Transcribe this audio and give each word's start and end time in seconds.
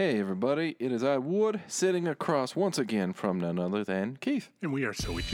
Hey, 0.00 0.18
everybody, 0.18 0.76
it 0.78 0.92
is 0.92 1.04
I, 1.04 1.18
Wood, 1.18 1.60
sitting 1.66 2.08
across 2.08 2.56
once 2.56 2.78
again 2.78 3.12
from 3.12 3.38
none 3.38 3.58
other 3.58 3.84
than 3.84 4.16
Keith. 4.18 4.48
And 4.62 4.72
we 4.72 4.84
are 4.84 4.94
so 4.94 5.12
what 5.12 5.30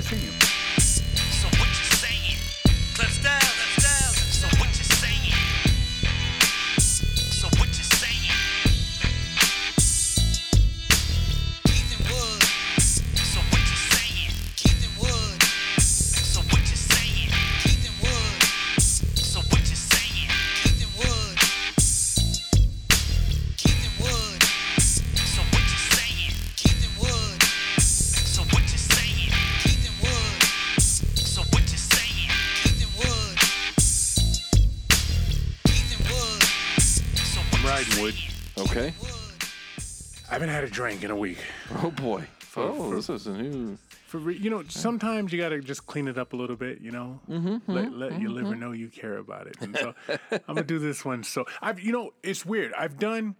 haven't 41.01 41.05
had 41.05 41.05
a 41.05 41.05
drink 41.05 41.05
in 41.05 41.11
a 41.11 41.17
week. 41.17 41.39
Oh, 41.83 41.91
boy. 41.91 42.27
Oh, 42.59 42.91
for- 42.91 42.97
this 42.97 43.11
is 43.11 43.27
a 43.27 43.33
new. 43.33 43.77
For 44.07 44.19
re- 44.19 44.37
you 44.39 44.51
know, 44.51 44.63
sometimes 44.69 45.33
you 45.33 45.39
gotta 45.41 45.61
just 45.61 45.85
clean 45.87 46.09
it 46.09 46.17
up 46.17 46.33
a 46.33 46.37
little 46.37 46.57
bit. 46.57 46.81
You 46.81 46.93
know, 46.93 47.21
Mm-hmm, 47.29 47.71
let 47.71 47.93
let 47.93 48.21
your 48.21 48.31
liver 48.31 48.55
know 48.55 48.73
you 48.73 48.89
care 48.89 49.19
about 49.19 49.47
it. 49.49 49.57
And 49.61 49.77
so 49.77 49.95
I'm 50.33 50.55
gonna 50.55 50.63
do 50.63 50.79
this 50.79 51.05
one. 51.05 51.23
So 51.25 51.45
I've 51.61 51.81
you 51.81 51.93
know, 51.93 52.13
it's 52.23 52.47
weird. 52.47 52.73
I've 52.75 52.99
done. 52.99 53.35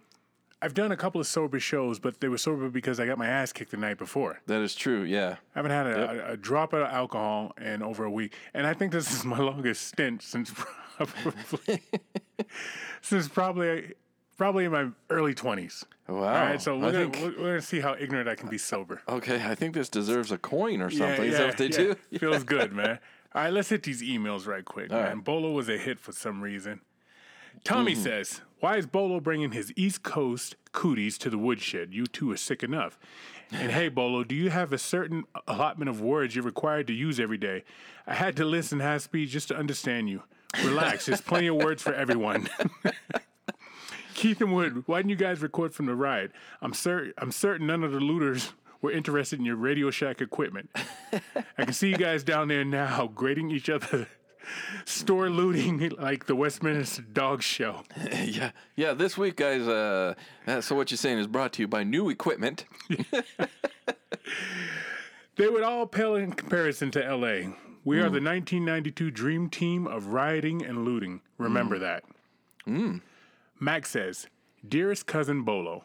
I've 0.63 0.73
done 0.75 0.91
a 0.91 0.97
couple 0.97 1.21
of 1.21 1.27
sober 1.27 1.61
shows, 1.61 1.99
but 1.99 2.21
they 2.21 2.29
were 2.29 2.39
sober 2.39 2.69
because 2.71 2.99
I 2.99 3.07
got 3.07 3.19
my 3.19 3.27
ass 3.29 3.53
kicked 3.53 3.71
the 3.73 3.77
night 3.77 3.99
before. 3.99 4.41
That 4.47 4.63
is 4.63 4.75
true, 4.75 5.03
yeah. 5.03 5.37
I 5.55 5.59
haven't 5.59 5.71
had 5.71 5.87
a, 5.87 6.31
a, 6.31 6.33
a 6.33 6.37
drop 6.39 6.73
of 6.73 6.81
alcohol 6.83 7.53
in 7.61 7.83
over 7.83 8.05
a 8.05 8.11
week, 8.11 8.35
and 8.55 8.67
I 8.67 8.73
think 8.73 8.91
this 8.91 9.13
is 9.15 9.23
my 9.25 9.39
longest 9.51 9.87
stint 9.87 10.23
since 10.23 10.51
probably 10.97 11.83
since 13.03 13.29
probably 13.29 13.93
probably 14.37 14.65
in 14.65 14.73
my 14.73 14.89
early 15.11 15.35
twenties. 15.35 15.85
Wow. 16.09 16.19
All 16.19 16.25
right, 16.25 16.63
so 16.63 16.79
we're 16.79 16.93
gonna, 16.93 17.11
think- 17.11 17.37
gonna 17.37 17.61
see 17.61 17.81
how 17.81 17.97
ignorant 17.99 18.29
I 18.29 18.37
can 18.37 18.49
be 18.49 18.59
sober. 18.59 19.03
Okay, 19.09 19.43
I 19.45 19.55
think 19.55 19.75
this 19.75 19.89
deserves 19.89 20.31
a 20.31 20.39
coin 20.39 20.81
or 20.81 20.91
something. 20.91 21.25
is 21.25 21.39
that 21.39 21.49
what 21.49 21.57
they 21.57 21.69
do? 21.69 21.95
Feels 22.19 22.45
good, 22.45 22.73
man. 22.73 22.99
All 23.35 23.43
right, 23.43 23.53
let's 23.53 23.69
hit 23.69 23.83
these 23.83 24.03
emails 24.03 24.47
right 24.47 24.65
quick, 24.65 24.91
man. 24.91 25.05
right. 25.05 25.25
Bolo 25.25 25.51
was 25.51 25.69
a 25.69 25.77
hit 25.77 25.99
for 25.99 26.13
some 26.13 26.41
reason. 26.41 26.81
Tommy 27.65 27.93
mm-hmm. 27.93 28.03
says, 28.03 28.41
"Why 28.61 28.77
is 28.77 28.87
Bolo 28.87 29.21
bringing 29.21 29.53
his 29.53 29.73
East 29.77 30.03
Coast 30.03 30.57
cooties 30.73 31.19
to 31.19 31.31
the 31.31 31.39
woodshed? 31.39 31.93
You 31.93 32.07
two 32.07 32.31
are 32.31 32.37
sick 32.37 32.63
enough." 32.63 32.99
And 33.51 33.71
hey, 33.73 33.89
Bolo, 33.89 34.25
do 34.25 34.35
you 34.35 34.51
have 34.51 34.73
a 34.73 34.79
certain 34.79 35.25
allotment 35.47 35.89
of 35.89 36.01
words 36.01 36.35
you're 36.35 36.45
required 36.45 36.87
to 36.89 36.93
use 36.93 37.21
every 37.21 37.39
day? 37.39 37.65
I 38.07 38.15
had 38.15 38.37
to 38.37 38.45
listen 38.45 38.81
half 38.81 39.03
speed 39.03 39.29
just 39.29 39.49
to 39.49 39.57
understand 39.57 40.09
you. 40.09 40.23
Relax, 40.65 41.07
there's 41.07 41.21
plenty 41.21 41.49
of 41.49 41.57
words 41.57 41.83
for 41.83 41.95
everyone. 41.95 42.49
Keith 44.17 44.41
and 44.41 44.53
Wood, 44.53 44.85
why 44.87 44.99
didn't 44.99 45.11
you 45.11 45.17
guys 45.17 45.43
record 45.43 45.75
from 45.75 45.85
the 45.85 45.95
ride? 45.95 46.31
I'm 46.63 46.73
certain 46.73 47.13
I'm 47.19 47.31
certain 47.31 47.67
none 47.67 47.85
of 47.85 47.93
the 47.93 48.01
looters 48.01 48.55
were 48.81 48.91
interested 48.91 49.39
in 49.39 49.45
your 49.45 49.57
Radio 49.57 49.91
Shack 49.91 50.23
equipment. 50.23 50.71
I 51.59 51.65
can 51.65 51.75
see 51.75 51.91
you 51.91 51.99
guys 51.99 52.25
down 52.25 52.49
there 52.49 52.65
now 52.65 53.11
grading 53.15 53.51
each 53.51 53.69
other, 53.69 54.09
store 54.87 55.29
looting 55.29 55.93
like 55.99 56.25
the 56.25 56.35
Westminster 56.35 57.03
Dog 57.03 57.43
Show. 57.43 57.83
yeah. 58.25 58.53
Yeah, 58.75 58.95
this 58.95 59.19
week, 59.19 59.37
guys, 59.37 59.69
uh, 59.69 60.15
uh, 60.47 60.63
so 60.63 60.75
what 60.75 60.91
you're 60.91 60.97
saying 60.99 61.19
is 61.19 61.27
brought 61.27 61.53
to 61.55 61.63
you 61.63 61.69
by 61.69 61.85
new 61.85 62.09
equipment. 62.09 62.65
They 65.37 65.49
would 65.49 65.63
all 65.63 65.87
pale 65.87 66.15
in 66.15 66.33
comparison 66.33 66.91
to 66.93 67.01
LA. 67.01 67.51
We 67.85 67.99
are 67.99 68.09
the 68.09 68.23
1992 68.23 69.11
dream 69.11 69.51
team 69.51 69.87
of 69.87 70.07
rioting 70.09 70.65
and 70.65 70.87
looting. 70.87 71.21
Remember 71.37 71.79
that. 71.79 72.05
Max 73.59 73.91
says, 73.91 74.27
Dearest 74.67 75.07
cousin 75.07 75.43
Bolo, 75.43 75.85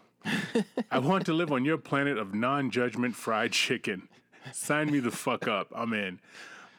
I 0.92 1.00
want 1.00 1.26
to 1.28 1.34
live 1.34 1.52
on 1.52 1.66
your 1.66 1.78
planet 1.78 2.18
of 2.18 2.34
non 2.34 2.70
judgment 2.70 3.16
fried 3.16 3.52
chicken. 3.52 4.10
Sign 4.52 4.92
me 4.92 5.00
the 5.00 5.12
fuck 5.12 5.48
up. 5.48 5.72
I'm 5.76 5.94
in. 5.94 6.20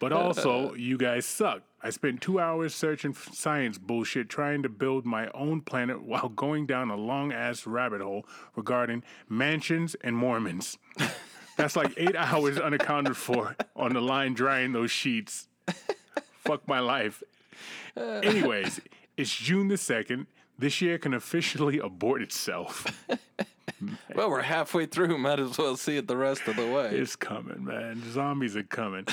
But 0.01 0.13
also, 0.13 0.75
you 0.75 0.99
guys 0.99 1.25
suck. 1.25 1.63
I 1.81 1.91
spent 1.91 2.21
two 2.21 2.41
hours 2.41 2.75
searching 2.75 3.13
for 3.13 3.33
science 3.33 3.79
bullshit 3.79 4.29
trying 4.29 4.65
to 4.65 4.69
build 4.69 5.07
my 5.07 5.29
own 5.29 5.61
planet 5.61 6.03
while 6.03 6.29
going 6.29 6.67
down 6.67 6.91
a 6.91 6.97
long 6.97 7.33
ass 7.33 7.67
rabbit 7.67 8.01
hole 8.01 8.27
regarding 8.57 9.05
mansions 9.29 9.95
and 10.03 10.17
Mormons. 10.17 10.77
That's 11.57 11.77
like 11.77 11.95
eight 11.97 12.17
hours 12.17 12.59
unaccounted 12.59 13.17
for 13.17 13.57
on 13.77 13.93
the 13.93 14.01
line 14.01 14.35
drying 14.35 14.73
those 14.73 14.91
sheets. 14.91 15.49
Fuck 16.41 16.67
my 16.67 16.81
life. 16.81 17.23
Anyways, 17.97 18.81
it's 19.17 19.35
June 19.35 19.69
the 19.69 19.77
2nd. 19.77 20.27
This 20.59 20.81
year 20.81 20.99
can 20.99 21.15
officially 21.15 21.79
abort 21.79 22.23
itself. 22.23 23.07
Well, 24.15 24.31
we're 24.31 24.43
halfway 24.43 24.87
through. 24.87 25.19
Might 25.19 25.41
as 25.41 25.59
well 25.59 25.77
see 25.77 25.97
it 25.97 26.07
the 26.07 26.17
rest 26.17 26.47
of 26.47 26.57
the 26.57 26.67
way. 26.71 26.91
It's 26.91 27.17
coming, 27.17 27.65
man. 27.65 28.03
Zombies 28.13 28.57
are 28.57 28.63
coming. 28.63 29.07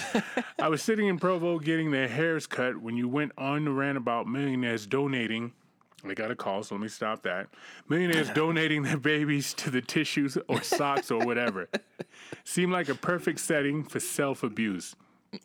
I 0.59 0.67
was 0.67 0.81
sitting 0.81 1.07
in 1.07 1.17
Provo 1.17 1.59
getting 1.59 1.91
their 1.91 2.07
hairs 2.07 2.45
cut 2.45 2.77
when 2.77 2.95
you 2.95 3.07
went 3.07 3.31
on 3.37 3.65
the 3.65 3.71
rant 3.71 3.97
about 3.97 4.27
millionaires 4.27 4.85
donating. 4.85 5.53
I 6.07 6.13
got 6.13 6.31
a 6.31 6.35
call, 6.35 6.63
so 6.63 6.75
let 6.75 6.81
me 6.81 6.87
stop 6.87 7.23
that. 7.23 7.47
Millionaires 7.89 8.29
donating 8.33 8.83
their 8.83 8.97
babies 8.97 9.53
to 9.55 9.69
the 9.69 9.81
tissues 9.81 10.37
or 10.47 10.61
socks 10.61 11.11
or 11.11 11.25
whatever. 11.25 11.67
Seemed 12.43 12.71
like 12.71 12.89
a 12.89 12.95
perfect 12.95 13.39
setting 13.39 13.83
for 13.83 13.99
self 13.99 14.43
abuse. 14.43 14.95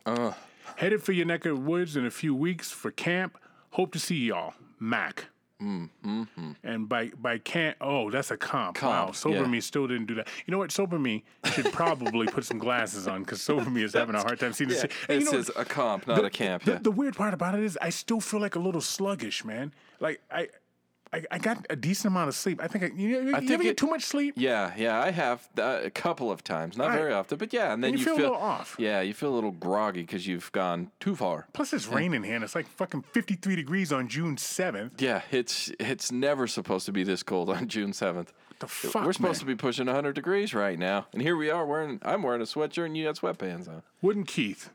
Uh. 0.06 0.32
Headed 0.76 1.02
for 1.02 1.12
your 1.12 1.26
neck 1.26 1.44
of 1.44 1.56
the 1.56 1.62
woods 1.62 1.96
in 1.96 2.06
a 2.06 2.10
few 2.10 2.34
weeks 2.34 2.70
for 2.70 2.90
camp. 2.90 3.38
Hope 3.70 3.92
to 3.92 3.98
see 3.98 4.16
y'all. 4.16 4.54
Mac. 4.78 5.26
Mm-hmm. 5.62 6.52
And 6.62 6.88
by 6.88 7.10
by 7.20 7.38
can't 7.38 7.76
oh 7.80 8.10
that's 8.10 8.30
a 8.30 8.36
comp. 8.36 8.82
wow, 8.82 9.12
sober 9.12 9.36
yeah. 9.36 9.46
me 9.46 9.60
still 9.60 9.86
didn't 9.86 10.06
do 10.06 10.14
that. 10.16 10.28
You 10.46 10.52
know 10.52 10.58
what? 10.58 10.72
Sober 10.72 10.98
me 10.98 11.24
should 11.52 11.72
probably 11.72 12.26
put 12.26 12.44
some 12.44 12.58
glasses 12.58 13.06
on 13.06 13.22
because 13.22 13.40
sober 13.40 13.70
me 13.70 13.82
is 13.82 13.92
having 13.94 14.14
a 14.14 14.20
hard 14.20 14.40
time 14.40 14.52
seeing 14.52 14.70
yeah, 14.70 14.82
this. 14.82 14.92
And 15.08 15.20
you 15.20 15.24
this 15.24 15.32
know, 15.32 15.38
is 15.38 15.50
a 15.56 15.64
comp, 15.64 16.06
not 16.06 16.24
a 16.24 16.30
camp. 16.30 16.64
the, 16.64 16.72
Yeah. 16.72 16.78
the 16.82 16.90
weird 16.90 17.16
part 17.16 17.34
about 17.34 17.54
it 17.54 17.62
is 17.62 17.78
I 17.80 17.90
still 17.90 18.20
feel 18.20 18.40
like 18.40 18.56
a 18.56 18.60
little 18.60 18.80
sluggish, 18.80 19.44
man. 19.44 19.72
Like 20.00 20.20
I. 20.30 20.48
I, 21.14 21.22
I 21.30 21.38
got 21.38 21.64
a 21.70 21.76
decent 21.76 22.12
amount 22.12 22.28
of 22.28 22.34
sleep. 22.34 22.60
I 22.62 22.66
think 22.66 22.84
I, 22.84 22.86
you, 22.88 23.08
you, 23.08 23.20
you 23.26 23.32
think 23.32 23.50
ever 23.50 23.62
get 23.62 23.70
it- 23.70 23.76
too 23.76 23.86
much 23.86 24.02
sleep? 24.04 24.34
Yeah, 24.36 24.72
yeah, 24.76 25.00
I 25.00 25.10
have 25.10 25.48
uh, 25.58 25.80
a 25.84 25.90
couple 25.90 26.30
of 26.30 26.42
times, 26.42 26.76
not 26.76 26.88
Right. 26.88 26.96
very 26.98 27.12
often, 27.12 27.38
but 27.38 27.52
yeah, 27.52 27.72
and 27.72 27.82
then 27.84 27.92
you 27.92 27.98
you, 28.00 28.04
feel 28.04 28.14
a 28.16 28.18
little 28.18 28.36
off. 28.36 28.74
Yeah, 28.78 29.00
you 29.00 29.14
feel 29.14 29.32
a 29.32 29.36
little 29.36 29.52
groggy 29.52 30.00
because 30.02 30.26
you've 30.26 30.50
gone 30.52 30.90
too 31.00 31.14
far. 31.14 31.46
Plus, 31.52 31.72
it's 31.72 31.86
raining 31.86 32.24
here, 32.24 32.34
and 32.34 32.42
it's 32.44 32.54
like 32.54 32.66
fucking 32.66 33.02
53 33.12 33.56
degrees 33.56 33.92
on 33.92 34.08
June 34.08 34.36
7th. 34.36 35.00
Yeah, 35.00 35.22
it's 35.30 35.70
it's 35.78 36.10
never 36.10 36.46
supposed 36.46 36.84
to 36.86 36.92
be 36.92 37.04
this 37.04 37.22
cold 37.22 37.48
on 37.48 37.68
June 37.74 37.92
seventh. 37.92 38.32
The 38.60 38.66
fuck, 38.68 39.04
We're 39.04 39.12
supposed 39.12 39.40
to 39.40 39.46
be 39.46 39.54
pushing 39.56 39.86
100 39.86 40.14
degrees 40.14 40.54
right 40.54 40.78
now, 40.78 41.06
and 41.12 41.20
here 41.22 41.36
we 41.36 41.50
are 41.50 41.64
wearing. 41.66 42.00
I'm 42.02 42.22
wearing 42.22 42.40
a 42.40 42.44
sweatshirt, 42.44 42.86
and 42.86 42.96
you 42.96 43.04
got 43.04 43.16
sweatpants 43.16 43.68
on. 43.68 43.82
Wooden 44.02 44.24
Keith, 44.24 44.70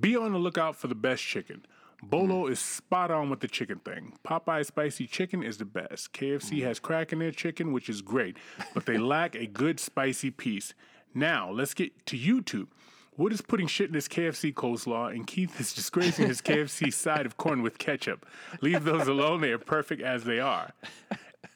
be 0.00 0.16
on 0.16 0.32
the 0.32 0.38
lookout 0.38 0.76
for 0.76 0.86
the 0.88 0.94
best 0.94 1.22
chicken. 1.22 1.64
Bolo 2.02 2.44
mm-hmm. 2.44 2.52
is 2.52 2.58
spot 2.58 3.10
on 3.10 3.30
with 3.30 3.40
the 3.40 3.48
chicken 3.48 3.78
thing. 3.78 4.14
Popeye's 4.24 4.68
spicy 4.68 5.06
chicken 5.06 5.42
is 5.42 5.58
the 5.58 5.64
best. 5.64 6.12
KFC 6.12 6.58
mm-hmm. 6.58 6.66
has 6.66 6.80
crack 6.80 7.12
in 7.12 7.20
their 7.20 7.30
chicken, 7.30 7.72
which 7.72 7.88
is 7.88 8.02
great, 8.02 8.36
but 8.74 8.86
they 8.86 8.98
lack 8.98 9.34
a 9.34 9.46
good 9.46 9.78
spicy 9.78 10.30
piece. 10.30 10.74
Now, 11.14 11.50
let's 11.50 11.74
get 11.74 12.06
to 12.06 12.18
YouTube. 12.18 12.68
Wood 13.16 13.32
is 13.32 13.42
putting 13.42 13.66
shit 13.66 13.88
in 13.88 13.94
his 13.94 14.08
KFC 14.08 14.54
coleslaw, 14.54 15.14
and 15.14 15.26
Keith 15.26 15.60
is 15.60 15.74
disgracing 15.74 16.28
his 16.28 16.40
KFC 16.40 16.92
side 16.92 17.26
of 17.26 17.36
corn 17.36 17.62
with 17.62 17.76
ketchup. 17.76 18.26
Leave 18.62 18.84
those 18.84 19.06
alone, 19.06 19.42
they 19.42 19.52
are 19.52 19.58
perfect 19.58 20.00
as 20.00 20.24
they 20.24 20.40
are. 20.40 20.72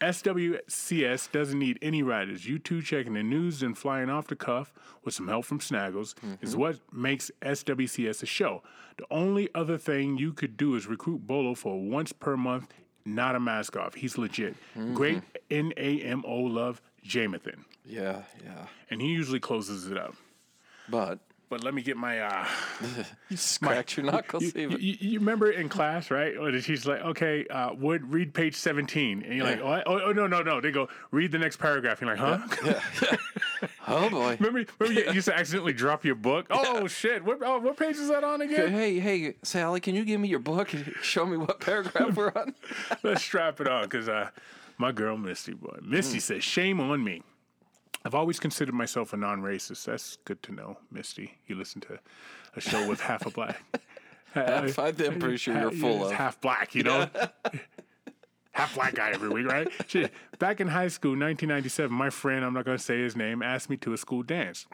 SWCS 0.00 1.30
doesn't 1.32 1.58
need 1.58 1.78
any 1.80 2.02
writers. 2.02 2.47
You 2.47 2.59
two 2.59 2.83
checking 2.83 3.15
the 3.15 3.22
news 3.22 3.62
and 3.62 3.77
flying 3.77 4.10
off 4.10 4.27
the 4.27 4.36
cuff 4.36 4.72
with 5.04 5.15
some 5.15 5.28
help 5.28 5.44
from 5.44 5.60
Snaggles 5.60 6.15
is 6.42 6.50
mm-hmm. 6.50 6.60
what 6.60 6.78
makes 6.92 7.30
SWCS 7.42 8.22
a 8.22 8.27
show. 8.27 8.62
The 8.98 9.06
only 9.10 9.48
other 9.54 9.78
thing 9.78 10.18
you 10.18 10.33
could 10.33 10.56
do 10.56 10.74
is 10.74 10.86
recruit 10.86 11.27
Bolo 11.27 11.54
for 11.54 11.80
once 11.80 12.12
per 12.12 12.36
month, 12.36 12.74
not 13.04 13.36
a 13.36 13.41
mask 13.41 13.77
off. 13.77 13.94
He's 13.94 14.18
legit. 14.18 14.56
Mm-hmm. 14.77 14.94
Great 14.94 15.22
NAMO 15.50 16.53
love, 16.53 16.83
Jamathan. 17.06 17.65
Yeah, 17.84 18.22
yeah, 18.44 18.66
And 18.91 19.00
he 19.00 19.09
usually 19.09 19.41
closes 19.41 19.91
it 19.91 19.97
up. 19.97 20.16
but 20.88 21.21
But 21.48 21.63
let 21.63 21.75
me 21.75 21.83
get 21.83 21.97
my 21.97 22.21
uh 22.21 22.47
you 23.28 23.37
scratch 23.37 23.97
your 23.97 24.07
knuckles. 24.07 24.43
you, 24.43 24.53
even. 24.57 24.81
you, 24.81 24.97
you 24.98 25.19
remember 25.21 25.51
in 25.51 25.69
class, 25.69 26.10
right? 26.10 26.37
Or 26.37 26.59
she's 26.60 26.87
like, 26.87 27.01
okay, 27.03 27.47
uh, 27.48 27.72
Wood, 27.75 28.10
read 28.13 28.34
page 28.34 28.57
17. 28.57 29.22
And 29.22 29.34
you're 29.34 29.45
like, 29.45 29.60
oh, 29.60 29.83
oh, 29.87 30.01
oh, 30.07 30.13
no, 30.13 30.27
no, 30.27 30.43
no. 30.43 30.60
They 30.60 30.72
go, 30.72 30.89
read 31.13 31.31
the 31.31 31.39
next 31.39 31.59
paragraph. 31.59 32.03
and 32.03 32.09
You're 32.09 32.16
like, 32.16 32.48
huh? 32.51 33.16
oh 33.87 34.10
boy. 34.10 34.37
remember, 34.41 34.65
remember 34.81 35.01
you 35.01 35.13
used 35.13 35.27
to 35.28 35.37
accidentally 35.39 35.72
drop 35.72 36.04
your 36.04 36.16
book? 36.16 36.47
Oh, 36.51 36.89
shit. 36.89 37.25
What, 37.25 37.39
oh, 37.43 37.60
what 37.60 37.77
page 37.77 37.97
is 37.97 38.09
that 38.09 38.25
on 38.25 38.41
again? 38.41 38.72
Hey, 38.72 38.98
hey, 38.98 39.37
Sally, 39.45 39.78
can 39.81 39.95
you 39.95 40.04
give 40.04 40.21
me 40.21 40.28
your 40.28 40.41
book 40.41 40.72
and 40.75 40.93
show 41.03 41.25
me 41.27 41.37
what 41.37 41.60
paragraph 41.60 42.16
we're 42.16 42.33
on? 42.34 42.54
Let's 43.04 43.22
strap 43.22 43.60
it 43.60 43.69
on 43.69 43.84
because 43.84 44.09
uh, 44.09 44.31
My 44.78 44.91
girl 44.91 45.16
Misty, 45.16 45.54
boy. 45.54 45.78
Misty 45.83 46.19
says, 46.19 46.43
"Shame 46.43 46.81
on 46.81 47.04
me. 47.04 47.22
I've 48.06 48.14
always 48.14 48.38
considered 48.38 48.74
myself 48.74 49.12
a 49.12 49.16
non-racist. 49.16 49.84
That's 49.84 50.16
good 50.24 50.41
to 50.44 50.53
know, 50.53 50.78
Misty. 50.92 51.38
You 51.48 51.56
listen 51.56 51.80
to 51.82 51.98
a 52.54 52.60
show 52.60 52.88
with 52.88 53.00
half 53.00 53.26
a 53.26 53.30
black. 53.30 53.60
Half- 54.32 54.78
I'm 54.78 54.94
pretty 55.18 55.38
sure 55.38 55.58
you're 55.58 55.70
full 55.82 56.04
of. 56.06 56.12
half 56.12 56.41
black. 56.41 56.74
You 56.74 56.82
know." 56.84 57.08
half 58.56 58.74
black 58.74 58.94
guy 58.94 59.10
every 59.10 59.28
week, 59.28 59.47
right? 59.47 59.68
Shit. 59.86 60.12
Back 60.38 60.60
in 60.60 60.68
high 60.68 60.88
school, 60.88 61.10
1997, 61.10 61.94
my 61.94 62.08
friend, 62.08 62.44
I'm 62.44 62.54
not 62.54 62.64
going 62.64 62.76
to 62.76 62.82
say 62.82 62.98
his 62.98 63.14
name, 63.14 63.42
asked 63.42 63.68
me 63.68 63.76
to 63.78 63.92
a 63.92 63.98
school 63.98 64.22
dance. 64.22 64.66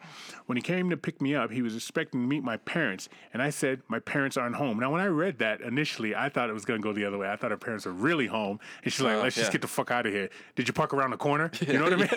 When 0.45 0.55
he 0.57 0.61
came 0.61 0.89
to 0.89 0.97
pick 0.97 1.21
me 1.21 1.35
up, 1.35 1.51
he 1.51 1.61
was 1.61 1.75
expecting 1.75 2.21
to 2.21 2.27
meet 2.27 2.43
my 2.43 2.57
parents, 2.57 3.09
and 3.33 3.41
I 3.41 3.49
said, 3.49 3.81
My 3.89 3.99
parents 3.99 4.37
aren't 4.37 4.55
home. 4.55 4.79
Now, 4.79 4.91
when 4.91 5.01
I 5.01 5.07
read 5.07 5.39
that 5.39 5.61
initially, 5.61 6.15
I 6.15 6.29
thought 6.29 6.49
it 6.49 6.53
was 6.53 6.65
going 6.65 6.81
to 6.81 6.83
go 6.83 6.93
the 6.93 7.05
other 7.05 7.17
way. 7.17 7.29
I 7.29 7.35
thought 7.35 7.51
her 7.51 7.57
parents 7.57 7.85
were 7.85 7.91
really 7.91 8.27
home, 8.27 8.59
and 8.83 8.93
she's 8.93 9.01
like, 9.01 9.17
Oh, 9.17 9.23
Let's 9.23 9.35
just 9.35 9.49
yeah. 9.49 9.53
get 9.53 9.61
the 9.61 9.67
fuck 9.67 9.91
out 9.91 10.05
of 10.05 10.13
here. 10.13 10.29
Did 10.55 10.67
you 10.67 10.73
park 10.73 10.93
around 10.93 11.11
the 11.11 11.17
corner? 11.17 11.51
You 11.67 11.73
know 11.79 11.83
what 11.83 11.93
I 11.93 11.97
mean? 11.97 12.09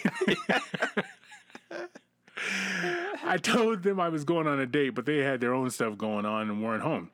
I 3.25 3.39
told 3.39 3.83
them 3.83 3.99
I 3.99 4.09
was 4.09 4.25
going 4.25 4.47
on 4.47 4.61
a 4.61 4.67
date, 4.67 4.91
but 4.91 5.05
they 5.07 5.19
had 5.19 5.41
their 5.41 5.53
own 5.55 5.71
stuff 5.71 5.99
going 5.99 6.25
on 6.25 6.49
and 6.49 6.63
weren't 6.63 6.83
home. 6.83 7.11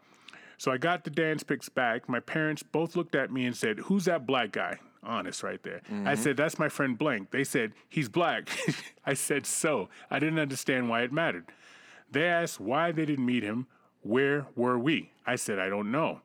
So 0.62 0.70
I 0.70 0.78
got 0.78 1.02
the 1.02 1.10
dance 1.10 1.42
pics 1.42 1.68
back. 1.68 2.08
My 2.08 2.20
parents 2.20 2.62
both 2.62 2.94
looked 2.94 3.16
at 3.16 3.32
me 3.32 3.46
and 3.46 3.56
said, 3.56 3.80
Who's 3.80 4.04
that 4.04 4.28
black 4.28 4.52
guy? 4.52 4.78
Honest 5.02 5.42
right 5.42 5.60
there. 5.64 5.80
I 5.88 5.92
mm-hmm. 5.92 6.22
said, 6.22 6.36
That's 6.36 6.56
my 6.56 6.68
friend 6.68 6.96
Blank. 6.96 7.32
They 7.32 7.42
said, 7.42 7.72
He's 7.88 8.08
black. 8.08 8.48
I 9.04 9.14
said, 9.14 9.44
So. 9.44 9.88
I 10.08 10.20
didn't 10.20 10.38
understand 10.38 10.88
why 10.88 11.02
it 11.02 11.12
mattered. 11.12 11.46
They 12.12 12.28
asked 12.28 12.60
why 12.60 12.92
they 12.92 13.04
didn't 13.04 13.26
meet 13.26 13.42
him. 13.42 13.66
Where 14.02 14.46
were 14.54 14.78
we? 14.78 15.10
I 15.26 15.34
said, 15.34 15.58
I 15.58 15.68
don't 15.68 15.90
know. 15.90 16.20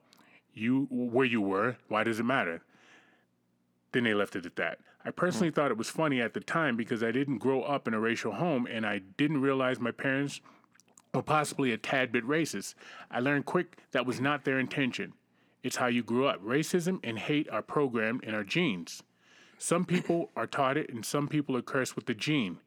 You 0.54 0.86
where 0.88 1.26
you 1.26 1.40
were, 1.40 1.76
why 1.88 2.04
does 2.04 2.20
it 2.20 2.24
matter? 2.24 2.62
Then 3.90 4.04
they 4.04 4.14
left 4.14 4.36
it 4.36 4.46
at 4.46 4.54
that. 4.54 4.78
I 5.04 5.10
personally 5.10 5.50
mm. 5.50 5.56
thought 5.56 5.72
it 5.72 5.76
was 5.76 5.90
funny 5.90 6.20
at 6.20 6.34
the 6.34 6.40
time 6.40 6.76
because 6.76 7.02
I 7.02 7.10
didn't 7.10 7.38
grow 7.38 7.62
up 7.62 7.88
in 7.88 7.94
a 7.94 7.98
racial 7.98 8.34
home 8.34 8.68
and 8.70 8.86
I 8.86 9.00
didn't 9.16 9.40
realize 9.40 9.80
my 9.80 9.90
parents 9.90 10.40
were 11.18 11.22
possibly 11.22 11.72
a 11.72 11.76
tad 11.76 12.12
bit 12.12 12.24
racist. 12.24 12.74
I 13.10 13.18
learned 13.18 13.44
quick 13.44 13.76
that 13.90 14.06
was 14.06 14.20
not 14.20 14.44
their 14.44 14.58
intention. 14.60 15.12
It's 15.64 15.76
how 15.76 15.88
you 15.88 16.02
grew 16.04 16.26
up. 16.26 16.40
Racism 16.42 17.00
and 17.02 17.18
hate 17.18 17.48
are 17.50 17.60
programmed 17.60 18.22
in 18.22 18.34
our 18.34 18.44
genes. 18.44 19.02
Some 19.58 19.84
people 19.84 20.30
are 20.36 20.46
taught 20.46 20.76
it 20.76 20.88
and 20.90 21.04
some 21.04 21.26
people 21.26 21.56
are 21.56 21.62
cursed 21.62 21.96
with 21.96 22.06
the 22.06 22.14
gene. 22.14 22.58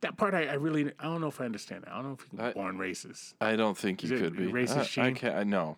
That 0.00 0.16
part 0.16 0.34
I, 0.34 0.46
I 0.46 0.54
really 0.54 0.90
I 0.98 1.04
don't 1.04 1.20
know 1.20 1.28
if 1.28 1.40
I 1.40 1.44
understand 1.44 1.84
that. 1.84 1.92
I 1.92 1.96
don't 1.96 2.06
know 2.06 2.16
if 2.18 2.26
you 2.32 2.38
I- 2.40 2.52
can 2.52 2.62
born 2.62 2.78
racist. 2.78 3.34
I 3.40 3.54
don't 3.54 3.78
think 3.78 4.02
you 4.02 4.18
could 4.18 4.36
be 4.36 4.46
racist 4.46 4.98
I, 4.98 5.02
I 5.02 5.06
gene? 5.06 5.14
can't. 5.14 5.36
I 5.36 5.44
know. 5.44 5.76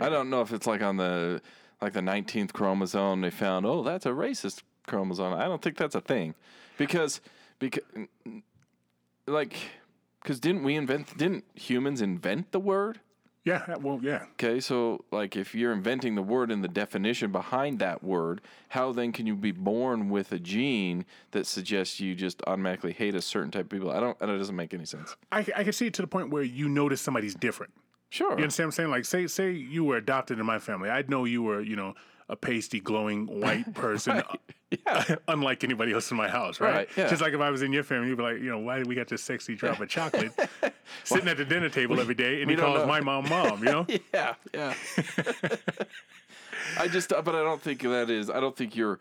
I 0.00 0.08
don't 0.08 0.30
know 0.30 0.40
if 0.40 0.52
it's 0.52 0.66
like 0.66 0.80
on 0.80 0.96
the 0.96 1.42
like 1.82 1.92
the 1.92 2.00
19th 2.00 2.52
chromosome 2.54 3.20
they 3.20 3.30
found. 3.30 3.66
Oh, 3.66 3.82
that's 3.82 4.06
a 4.06 4.10
racist 4.10 4.62
chromosome. 4.86 5.34
I 5.34 5.44
don't 5.44 5.60
think 5.60 5.76
that's 5.76 5.94
a 5.96 6.00
thing, 6.00 6.34
because 6.78 7.20
because 7.58 7.82
like 9.26 9.54
because 10.28 10.40
didn't 10.40 10.62
we 10.62 10.74
invent? 10.74 11.16
Didn't 11.16 11.44
humans 11.54 12.02
invent 12.02 12.52
the 12.52 12.60
word? 12.60 13.00
Yeah, 13.44 13.76
well, 13.76 13.98
yeah. 14.02 14.26
Okay, 14.32 14.60
so 14.60 15.02
like 15.10 15.36
if 15.36 15.54
you're 15.54 15.72
inventing 15.72 16.16
the 16.16 16.22
word 16.22 16.50
and 16.50 16.62
the 16.62 16.68
definition 16.68 17.32
behind 17.32 17.78
that 17.78 18.04
word, 18.04 18.42
how 18.68 18.92
then 18.92 19.10
can 19.10 19.26
you 19.26 19.34
be 19.34 19.52
born 19.52 20.10
with 20.10 20.30
a 20.32 20.38
gene 20.38 21.06
that 21.30 21.46
suggests 21.46 21.98
you 21.98 22.14
just 22.14 22.42
automatically 22.46 22.92
hate 22.92 23.14
a 23.14 23.22
certain 23.22 23.50
type 23.50 23.62
of 23.62 23.70
people? 23.70 23.90
I 23.90 24.00
don't. 24.00 24.18
That 24.18 24.26
doesn't 24.26 24.54
make 24.54 24.74
any 24.74 24.84
sense. 24.84 25.16
I, 25.32 25.46
I 25.56 25.64
can 25.64 25.72
see 25.72 25.86
it 25.86 25.94
to 25.94 26.02
the 26.02 26.08
point 26.08 26.28
where 26.28 26.42
you 26.42 26.68
notice 26.68 27.00
somebody's 27.00 27.34
different. 27.34 27.72
Sure. 28.10 28.32
You 28.32 28.42
understand 28.42 28.66
what 28.66 28.72
I'm 28.72 28.72
saying? 28.72 28.90
Like, 28.90 29.06
say, 29.06 29.26
say 29.28 29.52
you 29.52 29.84
were 29.84 29.96
adopted 29.96 30.38
in 30.38 30.44
my 30.44 30.58
family. 30.58 30.90
I'd 30.90 31.08
know 31.08 31.24
you 31.24 31.42
were, 31.42 31.62
you 31.62 31.76
know, 31.76 31.94
a 32.28 32.36
pasty, 32.36 32.80
glowing 32.80 33.26
white 33.40 33.74
person, 33.74 34.22
uh, 34.86 35.04
unlike 35.28 35.64
anybody 35.64 35.92
else 35.92 36.10
in 36.10 36.16
my 36.16 36.28
house, 36.28 36.60
right? 36.60 36.74
Right, 36.74 36.88
yeah. 36.96 37.08
Just 37.08 37.22
like 37.22 37.32
if 37.32 37.40
I 37.40 37.50
was 37.50 37.62
in 37.62 37.72
your 37.72 37.84
family, 37.84 38.08
you'd 38.08 38.18
be 38.18 38.22
like, 38.22 38.38
you 38.38 38.50
know, 38.50 38.58
why 38.58 38.82
do 38.82 38.88
we 38.88 38.94
got 38.94 39.08
this 39.08 39.22
sexy 39.22 39.54
drop 39.54 39.80
of 39.80 39.88
chocolate 39.88 40.32
sitting 41.04 41.28
at 41.28 41.36
the 41.36 41.44
dinner 41.44 41.68
table 41.68 42.00
every 42.00 42.14
day, 42.14 42.42
and 42.42 42.50
he 42.50 42.56
calls 42.56 42.80
know. 42.80 42.86
my 42.86 43.00
mom 43.00 43.28
mom, 43.28 43.60
you 43.60 43.70
know? 43.70 43.86
Yeah, 44.12 44.34
yeah. 44.52 44.74
I 46.78 46.88
just, 46.88 47.12
uh, 47.12 47.22
but 47.22 47.34
I 47.34 47.42
don't 47.42 47.62
think 47.62 47.82
that 47.82 48.10
is. 48.10 48.30
I 48.30 48.40
don't 48.40 48.56
think 48.56 48.76
you're 48.76 49.00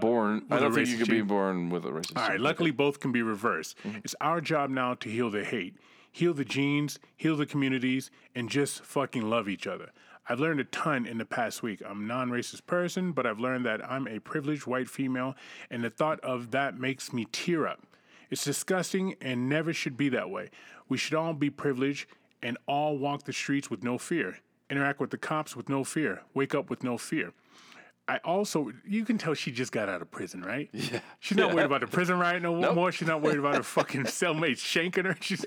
born. 0.00 0.44
I 0.50 0.58
don't 0.58 0.72
think 0.72 0.88
you 0.88 0.96
could 0.96 1.08
be 1.08 1.22
born 1.22 1.70
with 1.70 1.84
a 1.84 1.88
racist. 1.88 2.16
All 2.16 2.28
right, 2.28 2.40
luckily 2.40 2.70
both 2.70 3.00
can 3.00 3.12
be 3.12 3.22
reversed. 3.22 3.76
Mm-hmm. 3.78 3.98
It's 4.04 4.14
our 4.20 4.40
job 4.40 4.70
now 4.70 4.94
to 4.94 5.08
heal 5.08 5.30
the 5.30 5.44
hate, 5.44 5.76
heal 6.10 6.34
the 6.34 6.44
genes, 6.44 6.98
heal 7.16 7.36
the 7.36 7.46
communities, 7.46 8.10
and 8.34 8.48
just 8.48 8.82
fucking 8.84 9.28
love 9.28 9.48
each 9.48 9.66
other. 9.66 9.90
I've 10.28 10.40
learned 10.40 10.60
a 10.60 10.64
ton 10.64 11.06
in 11.06 11.18
the 11.18 11.24
past 11.24 11.62
week. 11.62 11.82
I'm 11.86 12.02
a 12.02 12.06
non 12.06 12.30
racist 12.30 12.66
person, 12.66 13.12
but 13.12 13.26
I've 13.26 13.38
learned 13.38 13.66
that 13.66 13.84
I'm 13.88 14.08
a 14.08 14.18
privileged 14.20 14.66
white 14.66 14.88
female, 14.88 15.34
and 15.70 15.84
the 15.84 15.90
thought 15.90 16.20
of 16.20 16.50
that 16.52 16.78
makes 16.78 17.12
me 17.12 17.26
tear 17.30 17.66
up. 17.66 17.86
It's 18.30 18.44
disgusting 18.44 19.16
and 19.20 19.48
never 19.48 19.72
should 19.72 19.96
be 19.96 20.08
that 20.10 20.30
way. 20.30 20.50
We 20.88 20.96
should 20.96 21.14
all 21.14 21.34
be 21.34 21.50
privileged 21.50 22.08
and 22.42 22.58
all 22.66 22.96
walk 22.98 23.24
the 23.24 23.32
streets 23.32 23.70
with 23.70 23.82
no 23.82 23.98
fear, 23.98 24.38
interact 24.70 25.00
with 25.00 25.10
the 25.10 25.18
cops 25.18 25.54
with 25.54 25.68
no 25.68 25.84
fear, 25.84 26.22
wake 26.34 26.54
up 26.54 26.70
with 26.70 26.82
no 26.82 26.98
fear. 26.98 27.32
I 28.06 28.18
also, 28.18 28.70
you 28.86 29.04
can 29.04 29.16
tell 29.16 29.32
she 29.32 29.50
just 29.50 29.72
got 29.72 29.88
out 29.88 30.02
of 30.02 30.10
prison, 30.10 30.42
right? 30.42 30.68
Yeah. 30.72 31.00
She's 31.20 31.38
not 31.38 31.54
worried 31.54 31.64
about 31.66 31.80
the 31.80 31.86
prison 31.86 32.18
riot 32.18 32.42
no 32.42 32.74
more. 32.74 32.92
She's 32.92 33.08
not 33.08 33.22
worried 33.22 33.38
about 33.38 33.56
her 33.56 33.62
fucking 33.62 34.04
cellmates 34.04 34.58
shanking 34.58 35.06
her. 35.06 35.16
She's, 35.20 35.46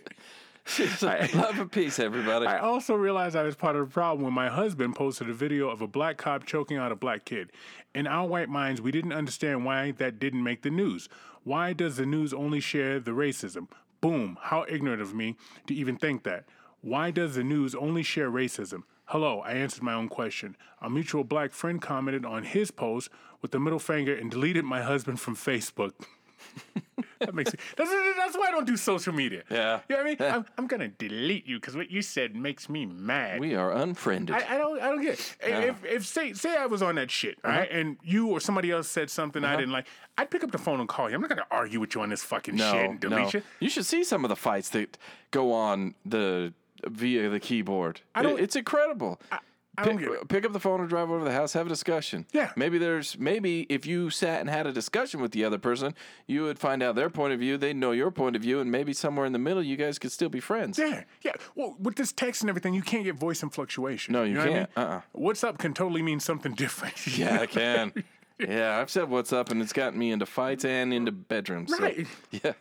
Love 1.01 1.59
and 1.59 1.71
peace, 1.71 1.97
everybody. 1.99 2.45
I 2.45 2.59
also 2.59 2.93
realized 2.93 3.35
I 3.35 3.43
was 3.43 3.55
part 3.55 3.75
of 3.75 3.87
the 3.87 3.93
problem 3.93 4.23
when 4.23 4.33
my 4.33 4.49
husband 4.49 4.95
posted 4.95 5.29
a 5.29 5.33
video 5.33 5.69
of 5.69 5.81
a 5.81 5.87
black 5.87 6.17
cop 6.17 6.45
choking 6.45 6.77
out 6.77 6.91
a 6.91 6.95
black 6.95 7.25
kid. 7.25 7.51
In 7.95 8.05
our 8.05 8.27
white 8.27 8.49
minds, 8.49 8.81
we 8.81 8.91
didn't 8.91 9.13
understand 9.13 9.65
why 9.65 9.91
that 9.91 10.19
didn't 10.19 10.43
make 10.43 10.63
the 10.63 10.69
news. 10.69 11.07
Why 11.43 11.73
does 11.73 11.95
the 11.95 12.05
news 12.05 12.33
only 12.33 12.59
share 12.59 12.99
the 12.99 13.11
racism? 13.11 13.67
Boom, 14.01 14.37
how 14.41 14.65
ignorant 14.67 15.01
of 15.01 15.15
me 15.15 15.35
to 15.67 15.73
even 15.73 15.95
think 15.97 16.23
that. 16.23 16.45
Why 16.81 17.11
does 17.11 17.35
the 17.35 17.43
news 17.43 17.73
only 17.73 18.03
share 18.03 18.29
racism? 18.29 18.83
Hello, 19.05 19.39
I 19.39 19.53
answered 19.53 19.83
my 19.83 19.93
own 19.93 20.09
question. 20.09 20.57
A 20.81 20.89
mutual 20.89 21.23
black 21.23 21.51
friend 21.53 21.81
commented 21.81 22.25
on 22.25 22.43
his 22.43 22.71
post 22.71 23.09
with 23.41 23.51
the 23.51 23.59
middle 23.59 23.79
finger 23.79 24.13
and 24.13 24.29
deleted 24.29 24.65
my 24.65 24.81
husband 24.81 25.19
from 25.19 25.35
Facebook. 25.35 25.93
that 27.19 27.33
makes 27.33 27.53
it. 27.53 27.59
That's, 27.75 27.89
that's 28.17 28.37
why 28.37 28.47
I 28.47 28.51
don't 28.51 28.65
do 28.67 28.77
social 28.77 29.13
media. 29.13 29.43
Yeah. 29.49 29.79
You 29.89 29.95
know 29.95 30.03
what 30.03 30.21
I 30.21 30.25
mean? 30.25 30.33
I'm, 30.35 30.45
I'm 30.57 30.67
gonna 30.67 30.87
delete 30.87 31.45
you 31.47 31.59
because 31.59 31.75
what 31.75 31.89
you 31.91 32.01
said 32.01 32.35
makes 32.35 32.69
me 32.69 32.85
mad. 32.85 33.39
we 33.39 33.55
are 33.55 33.71
unfriended. 33.71 34.35
I, 34.35 34.55
I 34.55 34.57
don't 34.57 34.79
I 34.81 34.89
don't 34.89 35.01
get 35.01 35.13
it. 35.13 35.35
If, 35.41 35.85
if 35.85 36.05
say 36.05 36.33
say 36.33 36.55
I 36.57 36.65
was 36.65 36.81
on 36.81 36.95
that 36.95 37.09
shit, 37.11 37.37
Uh-huh. 37.43 37.59
right, 37.59 37.71
and 37.71 37.97
you 38.03 38.27
or 38.29 38.39
somebody 38.39 38.71
else 38.71 38.87
said 38.87 39.09
something 39.09 39.43
I 39.43 39.55
didn't 39.55 39.71
like, 39.71 39.87
I'd 40.17 40.29
pick 40.29 40.43
up 40.43 40.51
the 40.51 40.57
phone 40.57 40.79
and 40.79 40.89
call 40.89 41.09
you. 41.09 41.15
I'm 41.15 41.21
not 41.21 41.29
gonna 41.29 41.45
argue 41.51 41.79
with 41.79 41.95
you 41.95 42.01
on 42.01 42.09
this 42.09 42.23
fucking 42.23 42.57
shit 42.57 42.73
no, 42.73 42.79
and 42.79 42.99
delete 42.99 43.17
no. 43.33 43.39
you. 43.39 43.43
You 43.59 43.69
should 43.69 43.85
see 43.85 44.03
some 44.03 44.25
of 44.25 44.29
the 44.29 44.35
fights 44.35 44.69
that 44.69 44.97
go 45.31 45.53
on 45.53 45.95
the 46.05 46.53
via 46.85 47.29
the 47.29 47.39
keyboard. 47.39 48.01
I 48.13 48.21
don't- 48.21 48.39
it's 48.39 48.55
incredible. 48.55 49.19
I 49.31 49.39
don't 49.85 49.97
pick, 49.97 50.07
get 50.07 50.21
it. 50.21 50.27
pick 50.27 50.45
up 50.45 50.53
the 50.53 50.59
phone 50.59 50.79
and 50.79 50.89
drive 50.89 51.09
over 51.09 51.19
to 51.19 51.25
the 51.25 51.31
house, 51.31 51.53
have 51.53 51.65
a 51.65 51.69
discussion. 51.69 52.25
Yeah. 52.33 52.51
Maybe 52.55 52.77
there's 52.77 53.17
maybe 53.19 53.61
if 53.69 53.85
you 53.85 54.09
sat 54.09 54.41
and 54.41 54.49
had 54.49 54.65
a 54.67 54.71
discussion 54.71 55.21
with 55.21 55.31
the 55.31 55.43
other 55.45 55.57
person, 55.57 55.93
you 56.27 56.43
would 56.43 56.57
find 56.59 56.81
out 56.81 56.95
their 56.95 57.09
point 57.09 57.33
of 57.33 57.39
view, 57.39 57.57
they'd 57.57 57.75
know 57.75 57.91
your 57.91 58.09
point 58.11 58.35
of 58.35 58.41
view, 58.41 58.59
and 58.59 58.71
maybe 58.71 58.93
somewhere 58.93 59.25
in 59.25 59.33
the 59.33 59.39
middle 59.39 59.61
you 59.63 59.75
guys 59.77 59.99
could 59.99 60.11
still 60.11 60.29
be 60.29 60.39
friends. 60.39 60.79
Yeah, 60.79 61.03
yeah. 61.21 61.33
Well, 61.55 61.75
with 61.79 61.95
this 61.95 62.11
text 62.11 62.41
and 62.41 62.49
everything, 62.49 62.73
you 62.73 62.81
can't 62.81 63.03
get 63.03 63.15
voice 63.15 63.43
and 63.43 63.53
fluctuation. 63.53 64.13
No, 64.13 64.23
you 64.23 64.33
know 64.33 64.39
what 64.41 64.49
I 64.49 64.51
can't. 64.53 64.77
mean? 64.77 64.85
Uh-uh. 64.85 65.01
What's 65.13 65.43
up 65.43 65.57
can 65.57 65.73
totally 65.73 66.01
mean 66.01 66.19
something 66.19 66.53
different. 66.55 66.95
Yeah, 67.17 67.39
I 67.41 67.45
can. 67.45 67.93
yeah, 68.39 68.77
I've 68.79 68.89
said 68.91 69.09
what's 69.09 69.33
up, 69.33 69.49
and 69.49 69.61
it's 69.61 69.73
gotten 69.73 69.97
me 69.97 70.11
into 70.11 70.25
fights 70.27 70.63
and 70.65 70.93
into 70.93 71.11
bedrooms. 71.11 71.75
so- 71.75 71.81
Right. 71.83 72.05
yeah. 72.31 72.53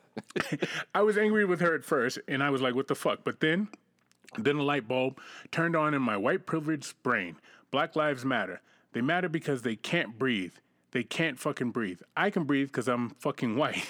I 0.94 1.02
was 1.02 1.18
angry 1.18 1.44
with 1.44 1.60
her 1.60 1.74
at 1.74 1.84
first, 1.84 2.18
and 2.28 2.42
I 2.42 2.48
was 2.50 2.62
like, 2.62 2.74
"What 2.74 2.88
the 2.88 2.94
fuck?" 2.94 3.20
But 3.24 3.40
then, 3.40 3.68
then 4.38 4.56
a 4.56 4.62
light 4.62 4.88
bulb 4.88 5.18
turned 5.50 5.76
on 5.76 5.94
in 5.94 6.02
my 6.02 6.16
white 6.16 6.46
privileged 6.46 7.02
brain. 7.02 7.36
Black 7.70 7.96
lives 7.96 8.24
matter. 8.24 8.60
They 8.92 9.00
matter 9.00 9.28
because 9.28 9.62
they 9.62 9.76
can't 9.76 10.18
breathe. 10.18 10.54
They 10.92 11.02
can't 11.02 11.38
fucking 11.38 11.72
breathe. 11.72 12.00
I 12.16 12.30
can 12.30 12.44
breathe 12.44 12.68
because 12.68 12.88
I'm 12.88 13.10
fucking 13.10 13.56
white. 13.56 13.84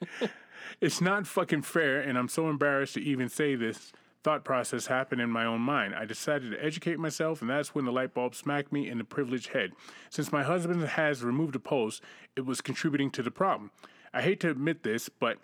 it's 0.80 1.00
not 1.00 1.26
fucking 1.26 1.62
fair, 1.62 2.00
and 2.00 2.18
I'm 2.18 2.28
so 2.28 2.50
embarrassed 2.50 2.94
to 2.94 3.00
even 3.00 3.28
say 3.28 3.54
this. 3.54 3.92
Thought 4.22 4.44
process 4.44 4.86
happened 4.86 5.22
in 5.22 5.30
my 5.30 5.46
own 5.46 5.62
mind. 5.62 5.94
I 5.94 6.04
decided 6.04 6.50
to 6.50 6.62
educate 6.62 6.98
myself, 6.98 7.40
and 7.40 7.48
that's 7.48 7.74
when 7.74 7.86
the 7.86 7.92
light 7.92 8.12
bulb 8.12 8.34
smacked 8.34 8.70
me 8.70 8.86
in 8.86 8.98
the 8.98 9.04
privileged 9.04 9.48
head. 9.48 9.72
Since 10.10 10.30
my 10.30 10.42
husband 10.42 10.82
has 10.82 11.24
removed 11.24 11.56
a 11.56 11.58
post, 11.58 12.02
it 12.36 12.44
was 12.44 12.60
contributing 12.60 13.10
to 13.12 13.22
the 13.22 13.30
problem. 13.30 13.70
I 14.12 14.20
hate 14.20 14.40
to 14.40 14.50
admit 14.50 14.82
this, 14.82 15.08
but 15.08 15.38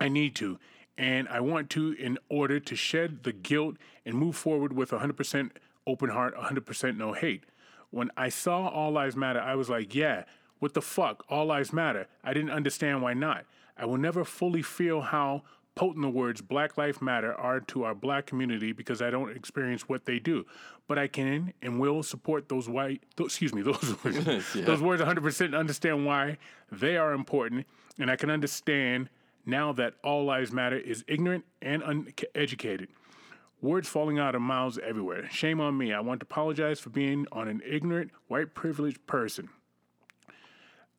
I 0.00 0.08
need 0.08 0.34
to, 0.36 0.58
and 0.96 1.28
I 1.28 1.40
want 1.40 1.70
to 1.70 1.92
in 1.92 2.18
order 2.28 2.60
to 2.60 2.76
shed 2.76 3.24
the 3.24 3.32
guilt 3.32 3.76
and 4.06 4.14
move 4.16 4.36
forward 4.36 4.72
with 4.72 4.90
100% 4.90 5.50
open 5.86 6.10
heart, 6.10 6.34
100% 6.36 6.96
no 6.96 7.12
hate. 7.12 7.44
When 7.90 8.10
I 8.16 8.28
saw 8.28 8.68
All 8.68 8.90
Lives 8.90 9.16
Matter, 9.16 9.40
I 9.40 9.54
was 9.54 9.68
like, 9.70 9.94
yeah, 9.94 10.24
what 10.58 10.74
the 10.74 10.82
fuck? 10.82 11.24
All 11.28 11.46
Lives 11.46 11.72
Matter. 11.72 12.06
I 12.22 12.32
didn't 12.32 12.50
understand 12.50 13.02
why 13.02 13.14
not. 13.14 13.44
I 13.76 13.86
will 13.86 13.98
never 13.98 14.24
fully 14.24 14.62
feel 14.62 15.00
how 15.00 15.42
potent 15.74 16.02
the 16.02 16.08
words 16.08 16.40
Black 16.40 16.78
Lives 16.78 17.02
Matter 17.02 17.34
are 17.34 17.58
to 17.60 17.82
our 17.82 17.94
black 17.94 18.26
community 18.26 18.70
because 18.72 19.02
I 19.02 19.10
don't 19.10 19.36
experience 19.36 19.88
what 19.88 20.04
they 20.04 20.18
do. 20.20 20.46
But 20.86 20.98
I 20.98 21.08
can 21.08 21.52
and 21.62 21.80
will 21.80 22.02
support 22.04 22.48
those 22.48 22.68
white, 22.68 23.02
th- 23.16 23.26
excuse 23.26 23.52
me, 23.52 23.62
those 23.70 23.96
words, 24.04 24.26
Yeah. 24.54 24.64
those 24.64 24.80
words 24.80 25.02
100% 25.02 25.56
understand 25.58 26.06
why 26.06 26.38
they 26.70 26.96
are 26.96 27.12
important. 27.12 27.66
And 27.98 28.10
I 28.10 28.16
can 28.16 28.30
understand 28.30 29.08
now 29.46 29.72
that 29.72 29.94
all 30.02 30.24
lives 30.24 30.52
matter 30.52 30.76
is 30.76 31.04
ignorant 31.06 31.44
and 31.60 31.82
uneducated. 31.82 32.88
Words 33.60 33.88
falling 33.88 34.18
out 34.18 34.34
of 34.34 34.42
mouths 34.42 34.78
everywhere. 34.78 35.28
Shame 35.30 35.60
on 35.60 35.78
me. 35.78 35.92
I 35.92 36.00
want 36.00 36.20
to 36.20 36.24
apologize 36.24 36.80
for 36.80 36.90
being 36.90 37.26
on 37.32 37.48
an 37.48 37.62
ignorant, 37.66 38.10
white 38.28 38.54
privileged 38.54 39.06
person. 39.06 39.48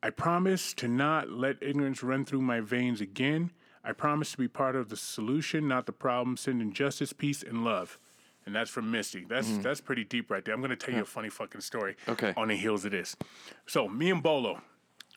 I 0.02 0.10
promise 0.10 0.72
to 0.74 0.88
not 0.88 1.30
let 1.30 1.62
ignorance 1.62 2.02
run 2.02 2.24
through 2.24 2.42
my 2.42 2.60
veins 2.60 3.00
again. 3.00 3.52
I 3.84 3.92
promise 3.92 4.32
to 4.32 4.38
be 4.38 4.48
part 4.48 4.74
of 4.74 4.88
the 4.88 4.96
solution, 4.96 5.68
not 5.68 5.86
the 5.86 5.92
problem. 5.92 6.36
Sending 6.36 6.72
justice, 6.72 7.12
peace, 7.12 7.42
and 7.42 7.64
love. 7.64 7.98
And 8.44 8.54
that's 8.54 8.70
from 8.70 8.90
Misty. 8.90 9.24
That's 9.28 9.48
mm. 9.48 9.62
that's 9.62 9.80
pretty 9.80 10.04
deep 10.04 10.30
right 10.30 10.44
there. 10.44 10.54
I'm 10.54 10.60
gonna 10.60 10.76
tell 10.76 10.94
you 10.94 11.02
a 11.02 11.04
funny 11.04 11.28
fucking 11.28 11.60
story. 11.60 11.96
Okay. 12.08 12.32
On 12.36 12.48
the 12.48 12.56
heels 12.56 12.84
of 12.84 12.92
this. 12.92 13.16
So 13.66 13.88
me 13.88 14.10
and 14.10 14.22
Bolo, 14.22 14.60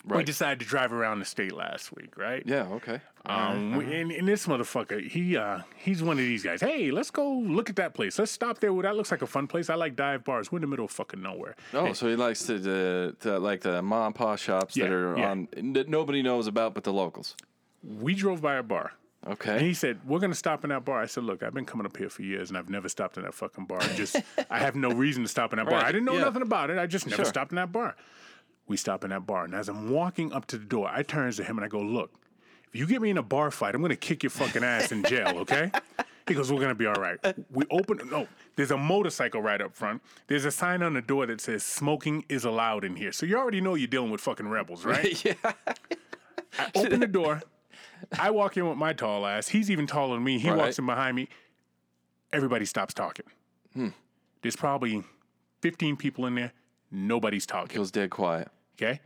we 0.06 0.24
decided 0.24 0.60
to 0.60 0.66
drive 0.66 0.94
around 0.94 1.20
the 1.20 1.26
state 1.26 1.54
last 1.54 1.94
week, 1.96 2.18
right? 2.18 2.44
Yeah. 2.46 2.64
Okay. 2.72 3.02
Um, 3.26 3.80
and, 3.80 4.12
and 4.12 4.28
this 4.28 4.48
motherfucker, 4.48 5.06
he 5.06 5.36
uh, 5.38 5.60
he's 5.76 6.02
one 6.02 6.18
of 6.18 6.24
these 6.26 6.44
guys. 6.44 6.62
Hey, 6.62 6.90
let's 6.90 7.12
go 7.12 7.30
look 7.30 7.70
at 7.70 7.76
that 7.76 7.94
place. 7.94 8.18
Let's 8.18 8.32
stop 8.32 8.60
there. 8.60 8.72
Well, 8.74 8.84
That 8.84 8.96
looks 8.96 9.12
like 9.12 9.22
a 9.22 9.28
fun 9.28 9.48
place. 9.48 9.70
I 9.70 9.76
like 9.76 9.96
dive 9.96 10.24
bars. 10.24 10.52
We're 10.52 10.58
in 10.58 10.62
the 10.62 10.68
middle 10.68 10.86
of 10.86 10.92
fucking 10.92 11.22
nowhere. 11.22 11.56
Oh, 11.74 11.94
so 11.94 12.08
he 12.08 12.16
likes 12.16 12.46
to, 12.46 12.56
uh, 12.56 13.24
to 13.24 13.40
like 13.40 13.62
the 13.62 13.82
mom 13.82 14.08
and 14.08 14.16
pop 14.16 14.40
shops 14.40 14.76
that 14.76 14.90
are 14.90 15.18
yeah. 15.18 15.32
on 15.32 15.48
that 15.74 15.90
nobody 15.90 16.22
knows 16.22 16.48
about 16.48 16.74
but 16.74 16.84
the 16.86 16.94
locals. 16.94 17.36
We 17.84 18.16
drove 18.16 18.42
by 18.42 18.56
a 18.56 18.64
bar. 18.64 18.94
And 19.24 19.34
Okay. 19.34 19.60
he 19.60 19.74
said, 19.74 20.00
"We're 20.08 20.20
gonna 20.20 20.34
stop 20.34 20.64
in 20.64 20.70
that 20.70 20.86
bar." 20.86 21.02
I 21.02 21.06
said, 21.06 21.26
"Look, 21.26 21.44
I've 21.44 21.54
been 21.54 21.66
coming 21.66 21.86
up 21.86 21.98
here 21.98 22.10
for 22.10 22.22
years, 22.22 22.50
and 22.50 22.58
I've 22.58 22.70
never 22.70 22.88
stopped 22.88 23.18
in 23.18 23.24
that 23.24 23.34
fucking 23.34 23.66
bar. 23.66 23.82
Just, 23.96 24.16
I 24.50 24.60
have 24.60 24.76
no 24.76 24.92
reason 24.92 25.24
to 25.24 25.30
stop 25.30 25.52
in 25.52 25.58
that 25.58 25.66
bar. 25.66 25.80
Right, 25.80 25.86
I 25.88 25.92
didn't 25.92 26.06
know 26.06 26.14
yeah. 26.14 26.24
nothing 26.24 26.42
about 26.42 26.70
it. 26.70 26.78
I 26.78 26.88
just 26.88 27.06
never 27.06 27.24
Sure. 27.24 27.26
stopped 27.26 27.52
in 27.52 27.58
that 27.58 27.72
bar." 27.74 27.96
We 28.70 28.78
stop 28.78 29.04
in 29.04 29.10
that 29.10 29.26
bar, 29.26 29.44
and 29.44 29.54
as 29.54 29.68
I'm 29.68 29.90
walking 29.90 30.32
up 30.32 30.46
to 30.48 30.58
the 30.58 30.64
door, 30.66 30.88
I 30.90 31.04
turns 31.04 31.36
to 31.38 31.44
him 31.44 31.58
and 31.58 31.66
I 31.66 31.68
go, 31.68 31.82
"Look, 31.82 32.12
if 32.72 32.80
you 32.80 32.86
get 32.86 33.02
me 33.02 33.10
in 33.10 33.18
a 33.18 33.24
bar 33.24 33.52
fight, 33.52 33.76
I'm 33.76 33.82
gonna 33.82 33.96
kick 33.98 34.24
your 34.24 34.30
fucking 34.30 34.64
ass 34.64 34.92
in 34.94 35.04
jail, 35.04 35.28
okay?" 35.40 35.72
He 36.28 36.36
goes, 36.36 36.52
"We're 36.52 36.62
gonna 36.62 36.76
be 36.76 36.86
all 36.86 36.94
right." 36.94 37.18
We 37.52 37.66
open. 37.72 38.00
No, 38.12 38.28
there's 38.56 38.70
a 38.72 38.78
motorcycle 38.78 39.42
right 39.42 39.60
up 39.60 39.76
front. 39.76 40.02
There's 40.28 40.46
a 40.46 40.52
sign 40.52 40.84
on 40.84 40.94
the 40.94 41.02
door 41.02 41.26
that 41.26 41.42
says 41.42 41.64
"Smoking 41.64 42.24
is 42.30 42.46
allowed 42.46 42.86
in 42.86 42.96
here." 42.96 43.12
So 43.12 43.26
you 43.26 43.38
already 43.38 43.60
know 43.60 43.74
you're 43.74 43.88
dealing 43.88 44.12
with 44.12 44.22
fucking 44.22 44.48
rebels, 44.48 44.86
right? 44.86 45.26
yeah. 45.26 45.34
I 45.44 46.70
open 46.76 47.00
the 47.00 47.08
door. 47.08 47.42
I 48.20 48.30
walk 48.30 48.56
in 48.56 48.68
with 48.70 48.78
my 48.78 48.94
tall 48.94 49.26
ass. 49.26 49.48
He's 49.50 49.72
even 49.72 49.88
taller 49.88 50.16
than 50.16 50.24
me. 50.24 50.38
He 50.40 50.48
Right. 50.50 50.58
walks 50.58 50.78
in 50.80 50.86
behind 50.86 51.16
me. 51.16 51.28
Everybody 52.32 52.66
stops 52.66 52.94
talking. 52.94 53.26
Hmm. 53.74 53.90
There's 54.44 54.56
probably 54.56 55.04
15 55.62 55.98
people 55.98 56.28
in 56.28 56.36
there. 56.36 56.54
Nobody's 56.92 57.46
talking. 57.48 57.76
Goes 57.78 57.92
dead 57.92 58.10
quiet. 58.12 58.48
Okay. 58.82 59.00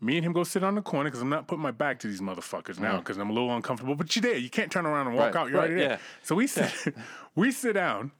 Me 0.00 0.16
and 0.16 0.26
him 0.26 0.32
go 0.34 0.44
sit 0.44 0.62
on 0.62 0.74
the 0.74 0.82
corner 0.82 1.08
because 1.08 1.22
I'm 1.22 1.30
not 1.30 1.48
putting 1.48 1.62
my 1.62 1.70
back 1.70 1.98
to 2.00 2.06
these 2.06 2.20
motherfuckers 2.20 2.78
now 2.78 2.98
because 2.98 3.16
I'm 3.16 3.30
a 3.30 3.32
little 3.32 3.54
uncomfortable. 3.56 3.94
But 3.94 4.14
you're 4.14 4.20
there. 4.22 4.36
You 4.36 4.50
can't 4.50 4.70
turn 4.70 4.84
around 4.84 5.06
and 5.06 5.16
walk 5.16 5.34
Right, 5.34 5.40
out. 5.40 5.48
You're 5.48 5.56
right, 5.58 5.70
already 5.70 5.74
there. 5.80 5.90
yeah. 5.92 5.98
So 6.22 6.34
we 6.34 6.46
sit, 6.46 6.70
we 7.34 7.50
sit 7.50 7.72
down, 7.72 8.10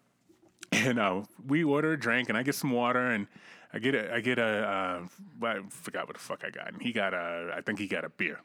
and 0.72 0.98
uh, 0.98 1.22
we 1.46 1.62
order 1.64 1.92
a 1.92 1.98
drink, 1.98 2.30
and 2.30 2.38
I 2.38 2.42
get 2.42 2.54
some 2.54 2.70
water, 2.72 3.10
and 3.10 3.26
I 3.74 3.78
get 3.78 3.94
a, 3.94 4.14
I 4.14 4.20
get 4.20 4.38
a, 4.38 4.42
uh, 5.42 5.46
I 5.46 5.60
forgot 5.68 6.06
what 6.06 6.14
the 6.16 6.22
fuck 6.22 6.44
I 6.46 6.50
got, 6.50 6.72
and 6.72 6.80
he 6.80 6.92
got 6.92 7.12
a, 7.12 7.52
I 7.54 7.60
think 7.60 7.78
he 7.78 7.86
got 7.86 8.06
a 8.06 8.08
beer. 8.08 8.40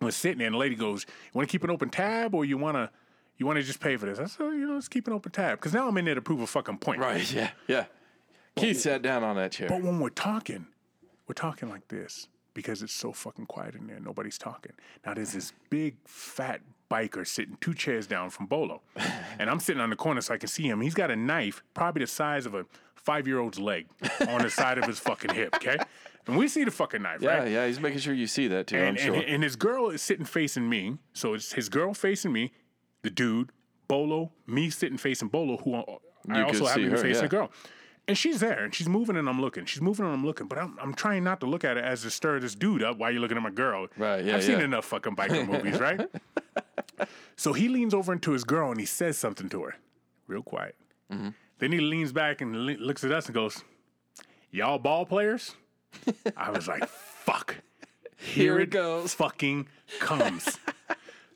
We're 0.00 0.10
sitting 0.10 0.38
there, 0.38 0.46
and 0.46 0.54
the 0.54 0.58
lady 0.58 0.74
goes, 0.74 1.04
"You 1.06 1.30
want 1.34 1.48
to 1.50 1.52
keep 1.52 1.64
an 1.64 1.70
open 1.70 1.90
tab, 1.90 2.34
or 2.34 2.46
you 2.46 2.56
want 2.56 2.76
to, 2.76 2.88
you 3.36 3.44
want 3.44 3.58
to 3.58 3.62
just 3.62 3.80
pay 3.80 3.98
for 3.98 4.06
this?" 4.06 4.18
I 4.18 4.24
said, 4.24 4.44
"You 4.44 4.66
know, 4.68 4.74
let's 4.74 4.88
keep 4.88 5.06
an 5.06 5.12
open 5.12 5.32
tab 5.32 5.58
because 5.58 5.74
now 5.74 5.86
I'm 5.86 5.96
in 5.98 6.06
there 6.06 6.14
to 6.14 6.22
prove 6.22 6.40
a 6.40 6.46
fucking 6.46 6.78
point." 6.78 7.00
Right. 7.00 7.30
Yeah. 7.30 7.50
Yeah. 7.66 7.84
Keith 8.56 8.80
sat 8.80 9.02
down 9.02 9.22
on 9.22 9.36
that 9.36 9.52
chair. 9.52 9.68
But 9.68 9.82
when 9.82 10.00
we're 10.00 10.08
talking, 10.08 10.66
we're 11.28 11.34
talking 11.34 11.68
like 11.68 11.86
this 11.88 12.28
because 12.54 12.82
it's 12.82 12.92
so 12.92 13.12
fucking 13.12 13.46
quiet 13.46 13.74
in 13.74 13.86
there. 13.86 14.00
Nobody's 14.00 14.38
talking. 14.38 14.72
Now 15.06 15.14
there's 15.14 15.32
this 15.32 15.52
big 15.70 15.96
fat 16.06 16.60
biker 16.90 17.26
sitting 17.26 17.56
two 17.60 17.74
chairs 17.74 18.06
down 18.06 18.30
from 18.30 18.46
Bolo, 18.46 18.80
and 19.38 19.48
I'm 19.50 19.60
sitting 19.60 19.80
on 19.80 19.90
the 19.90 19.96
corner 19.96 20.20
so 20.22 20.34
I 20.34 20.38
can 20.38 20.48
see 20.48 20.64
him. 20.64 20.80
He's 20.80 20.94
got 20.94 21.10
a 21.10 21.16
knife, 21.16 21.62
probably 21.74 22.00
the 22.00 22.06
size 22.08 22.46
of 22.46 22.54
a 22.54 22.64
five 22.94 23.26
year 23.28 23.38
old's 23.38 23.58
leg, 23.60 23.86
on 24.28 24.42
the 24.42 24.50
side 24.50 24.78
of 24.78 24.84
his 24.84 24.98
fucking 24.98 25.34
hip. 25.34 25.54
Okay, 25.56 25.76
and 26.26 26.36
we 26.36 26.48
see 26.48 26.64
the 26.64 26.70
fucking 26.70 27.02
knife, 27.02 27.20
Yeah. 27.22 27.38
right? 27.38 27.50
Yeah. 27.52 27.66
He's 27.66 27.78
making 27.80 28.00
sure 28.00 28.14
you 28.14 28.26
see 28.26 28.48
that 28.48 28.66
too. 28.68 28.78
I'm 28.78 28.84
And, 28.88 28.98
sure. 28.98 29.14
and, 29.14 29.24
and 29.24 29.42
his 29.42 29.54
girl 29.56 29.90
is 29.90 30.02
sitting 30.02 30.24
facing 30.24 30.68
me. 30.68 30.96
So 31.12 31.34
it's 31.34 31.52
his 31.52 31.68
girl 31.68 31.92
facing 31.94 32.32
me, 32.32 32.52
the 33.02 33.10
dude, 33.10 33.50
Bolo, 33.86 34.32
me 34.46 34.68
sitting 34.70 34.98
facing 34.98 35.28
Bolo, 35.28 35.58
who 35.58 35.74
I 35.74 35.84
You 36.38 36.44
also 36.44 36.66
happen 36.66 36.82
to 36.84 36.88
be 36.88 36.90
her, 36.90 36.96
facing 36.98 37.14
yeah. 37.14 37.20
the 37.22 37.28
girl. 37.28 37.50
And 38.08 38.16
she's 38.16 38.40
there 38.40 38.64
and 38.64 38.74
she's 38.74 38.88
moving 38.88 39.16
and 39.16 39.28
I'm 39.28 39.40
looking. 39.40 39.66
She's 39.66 39.82
moving 39.82 40.06
and 40.06 40.14
I'm 40.14 40.24
looking. 40.24 40.46
But 40.48 40.58
I'm, 40.58 40.78
I'm 40.80 40.94
trying 40.94 41.22
not 41.24 41.40
to 41.40 41.46
look 41.46 41.62
at 41.62 41.76
it 41.76 41.84
as 41.84 42.02
to 42.02 42.10
stir 42.10 42.40
this 42.40 42.54
dude 42.54 42.82
up 42.82 42.96
while 42.96 43.10
you're 43.10 43.20
looking 43.20 43.36
at 43.36 43.42
my 43.42 43.50
girl. 43.50 43.86
Right, 43.98 44.24
yeah, 44.24 44.36
I've 44.36 44.44
seen 44.44 44.60
enough 44.60 44.86
fucking 44.86 45.14
biker 45.14 45.46
movies, 45.52 45.78
right? 45.78 46.08
So 47.36 47.52
he 47.52 47.68
leans 47.68 47.92
over 47.94 48.12
into 48.12 48.32
his 48.32 48.44
girl 48.44 48.70
and 48.70 48.80
he 48.80 48.86
says 48.86 49.16
something 49.18 49.48
to 49.50 49.62
her, 49.62 49.76
real 50.26 50.42
quiet. 50.42 50.74
Mm-hmm. 51.12 51.28
Then 51.58 51.72
he 51.72 51.80
leans 51.80 52.12
back 52.12 52.40
and 52.40 52.66
le- 52.66 52.72
looks 52.78 53.04
at 53.04 53.12
us 53.12 53.26
and 53.26 53.34
goes, 53.34 53.62
Y'all 54.50 54.78
ball 54.78 55.04
players? 55.04 55.54
I 56.36 56.50
was 56.50 56.66
like, 56.66 56.88
fuck. 56.88 57.56
Here, 58.16 58.54
Here 58.54 58.60
it 58.60 58.70
goes. 58.70 59.12
fucking 59.14 59.68
comes. 60.00 60.58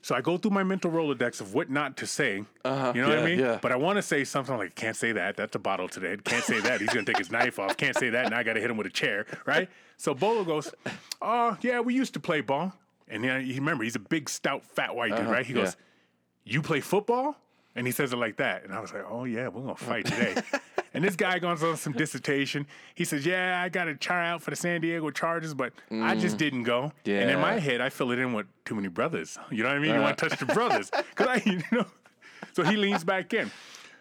so 0.03 0.13
I 0.13 0.21
go 0.21 0.37
through 0.37 0.51
my 0.51 0.63
mental 0.63 0.91
Rolodex 0.91 1.41
of 1.41 1.53
what 1.53 1.69
not 1.69 1.97
to 1.97 2.05
say. 2.05 2.43
Uh-huh, 2.63 2.91
You 2.93 3.01
know 3.01 3.09
what 3.09 3.19
I 3.19 3.25
mean? 3.25 3.39
yeah. 3.39 3.57
But 3.61 3.71
I 3.71 3.77
want 3.77 3.95
to 3.95 4.01
say 4.01 4.25
something 4.25 4.55
like, 4.57 4.75
can't 4.75 4.95
say 4.95 5.13
that. 5.13 5.37
That's 5.37 5.55
a 5.55 5.59
bottle 5.59 5.87
today. 5.87 6.17
Can't 6.23 6.43
say 6.43 6.59
that. 6.59 6.81
He's 6.81 6.89
going 6.93 7.05
to 7.05 7.11
take 7.11 7.17
his 7.17 7.31
knife 7.31 7.57
off. 7.57 7.77
Can't 7.77 7.97
say 7.97 8.09
that. 8.09 8.25
And 8.25 8.35
I 8.35 8.43
got 8.43 8.53
to 8.53 8.59
hit 8.59 8.69
him 8.69 8.75
with 8.77 8.85
a 8.85 8.91
chair, 8.91 9.25
right? 9.45 9.69
So 9.97 10.13
Bolo 10.13 10.43
goes, 10.43 10.73
oh, 11.21 11.57
yeah, 11.61 11.79
we 11.79 11.95
used 11.95 12.13
to 12.15 12.19
play 12.19 12.41
ball. 12.41 12.73
And 13.07 13.23
then 13.23 13.45
you 13.47 13.55
remember, 13.55 13.83
he's 13.85 13.95
a 13.95 13.99
big, 13.99 14.29
stout, 14.29 14.65
fat 14.65 14.93
white 14.95 15.15
dude, 15.15 15.25
right? 15.25 15.45
He 15.45 15.53
yeah. 15.53 15.63
goes, 15.63 15.77
you 16.43 16.61
play 16.61 16.81
football? 16.81 17.37
And 17.75 17.87
he 17.87 17.91
says 17.91 18.13
it 18.13 18.17
like 18.17 18.37
that. 18.37 18.63
And 18.63 18.73
I 18.73 18.79
was 18.79 18.93
like, 18.93 19.03
oh, 19.09 19.23
yeah, 19.23 19.47
we're 19.47 19.61
going 19.61 19.75
to 19.75 19.83
fight 19.83 20.05
today. 20.05 20.35
and 20.93 21.03
this 21.03 21.15
guy 21.15 21.39
goes 21.39 21.63
on 21.63 21.75
some 21.75 21.93
dissertation. 21.93 22.67
He 22.93 23.03
says, 23.03 23.25
yeah, 23.25 23.61
I 23.63 23.69
got 23.69 23.85
to 23.85 23.95
try 23.95 24.29
out 24.29 24.43
for 24.43 24.51
the 24.51 24.55
San 24.55 24.81
Diego 24.81 25.09
Chargers, 25.09 25.53
but 25.53 25.73
I 25.91 26.15
just 26.15 26.35
mm. 26.35 26.39
didn't 26.39 26.63
go. 26.63 26.91
And 27.05 27.31
in 27.31 27.39
my 27.39 27.59
head, 27.59 27.81
I 27.81 27.89
fill 27.89 28.11
it 28.11 28.19
in 28.19 28.33
with 28.33 28.45
too 28.63 28.75
many 28.75 28.89
brothers. 28.89 29.37
You 29.49 29.63
know 29.63 29.69
what 29.69 29.77
I 29.77 29.79
mean? 29.79 29.95
You 29.95 30.01
want 30.01 30.17
to 30.17 30.25
uh. 30.25 30.29
touch 30.29 30.39
the 30.39 30.45
brothers. 30.53 30.91
Because 30.91 31.27
I, 31.27 31.41
you 31.49 31.61
know. 31.71 31.85
So 32.53 32.63
he 32.63 32.77
leans 32.77 33.03
back 33.03 33.33
in. 33.33 33.51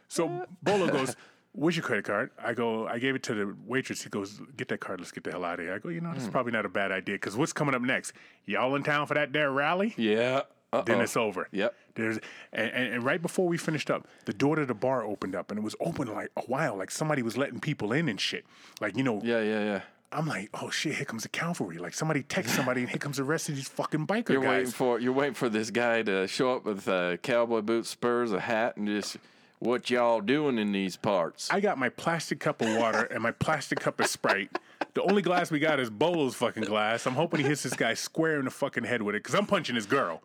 So 0.08 0.46
Bolo 0.62 0.88
goes, 0.88 1.16
Where's 1.54 1.76
your 1.76 1.84
credit 1.84 2.06
card? 2.06 2.30
I 2.42 2.54
go, 2.54 2.86
I 2.86 2.98
gave 2.98 3.14
it 3.14 3.22
to 3.24 3.34
the 3.34 3.54
waitress. 3.66 4.02
He 4.02 4.10
goes, 4.10 4.40
Get 4.56 4.68
that 4.68 4.80
card. 4.80 5.00
Let's 5.00 5.12
get 5.12 5.24
the 5.24 5.30
hell 5.30 5.44
out 5.44 5.58
of 5.58 5.64
here. 5.64 5.74
I 5.74 5.78
go, 5.78 5.88
You 5.88 6.00
know, 6.00 6.12
that's 6.12 6.26
mm. 6.26 6.32
probably 6.32 6.52
not 6.52 6.66
a 6.66 6.70
bad 6.70 6.92
idea 6.92 7.14
because 7.14 7.36
what's 7.36 7.52
coming 7.52 7.74
up 7.74 7.82
next? 7.82 8.12
Y'all 8.44 8.74
in 8.74 8.82
town 8.82 9.06
for 9.06 9.14
that 9.14 9.32
there 9.32 9.50
rally? 9.50 9.94
yeah. 9.96 10.42
Uh-oh. 10.74 10.84
Then 10.84 11.02
it's 11.02 11.18
over. 11.18 11.48
Yep. 11.52 11.74
There's 11.94 12.18
and, 12.52 12.70
and, 12.70 12.94
and 12.94 13.02
right 13.04 13.20
before 13.20 13.46
we 13.49 13.56
finished 13.58 13.90
up, 13.90 14.06
the 14.25 14.32
door 14.32 14.56
to 14.56 14.66
the 14.66 14.75
bar 14.75 15.04
opened 15.04 15.34
up 15.34 15.50
and 15.50 15.58
it 15.58 15.62
was 15.62 15.76
open 15.80 16.08
like 16.12 16.30
a 16.37 16.42
while, 16.42 16.76
like 16.76 16.90
somebody 16.90 17.22
was 17.22 17.37
letting 17.37 17.61
people 17.61 17.92
in 17.92 18.08
and 18.08 18.20
shit. 18.20 18.44
Like 18.80 18.96
you 18.96 19.02
know, 19.02 19.20
Yeah. 19.22 19.40
Yeah. 19.42 19.64
Yeah. 19.64 19.80
I'm 20.14 20.26
like, 20.26 20.50
oh 20.52 20.68
shit, 20.68 20.96
here 20.96 21.06
comes 21.06 21.22
the 21.22 21.30
cavalry. 21.30 21.78
Like 21.78 21.94
somebody 21.94 22.22
texts 22.22 22.54
somebody 22.54 22.82
and 22.82 22.90
here 22.90 22.99
comes 22.99 23.16
the 23.16 23.25
rest 23.25 23.49
of 23.49 23.54
these 23.56 23.68
fucking 23.68 24.06
biker 24.06 24.28
You're 24.28 24.42
guys. 24.42 24.49
waiting 24.50 24.70
for 24.72 25.00
you're 25.00 25.12
waiting 25.14 25.32
for 25.34 25.49
this 25.49 25.70
guy 25.70 26.02
to 26.02 26.26
show 26.28 26.54
up 26.54 26.66
with 26.66 26.87
uh, 26.87 27.16
cowboy 27.18 27.62
boots, 27.62 27.88
spurs, 27.88 28.30
a 28.32 28.40
hat, 28.40 28.76
and 28.76 28.87
just 28.87 29.16
what 29.58 29.88
y'all 29.90 30.20
doing 30.20 30.58
in 30.58 30.72
these 30.72 30.96
parts? 30.96 31.49
I 31.50 31.61
got 31.61 31.78
my 31.78 31.88
plastic 31.88 32.40
cup 32.40 32.61
of 32.61 32.76
water 32.76 33.04
and 33.04 33.22
my 33.22 33.30
plastic 33.30 33.80
cup 33.80 34.00
of 34.00 34.06
Sprite. 34.06 34.50
The 34.94 35.02
only 35.04 35.22
glass 35.22 35.50
we 35.50 35.61
got 35.61 35.78
is 35.80 35.88
Bolo's 35.88 36.34
fucking 36.34 36.64
glass. 36.64 37.06
I'm 37.06 37.14
hoping 37.14 37.40
he 37.40 37.46
hits 37.46 37.62
this 37.62 37.72
guy 37.75 37.94
square 37.94 38.38
in 38.38 38.44
the 38.44 38.50
fucking 38.50 38.84
head 38.84 39.00
with 39.02 39.14
it 39.14 39.22
because 39.22 39.34
I'm 39.37 39.46
punching 39.46 39.76
his 39.76 39.87
girl. 39.87 40.20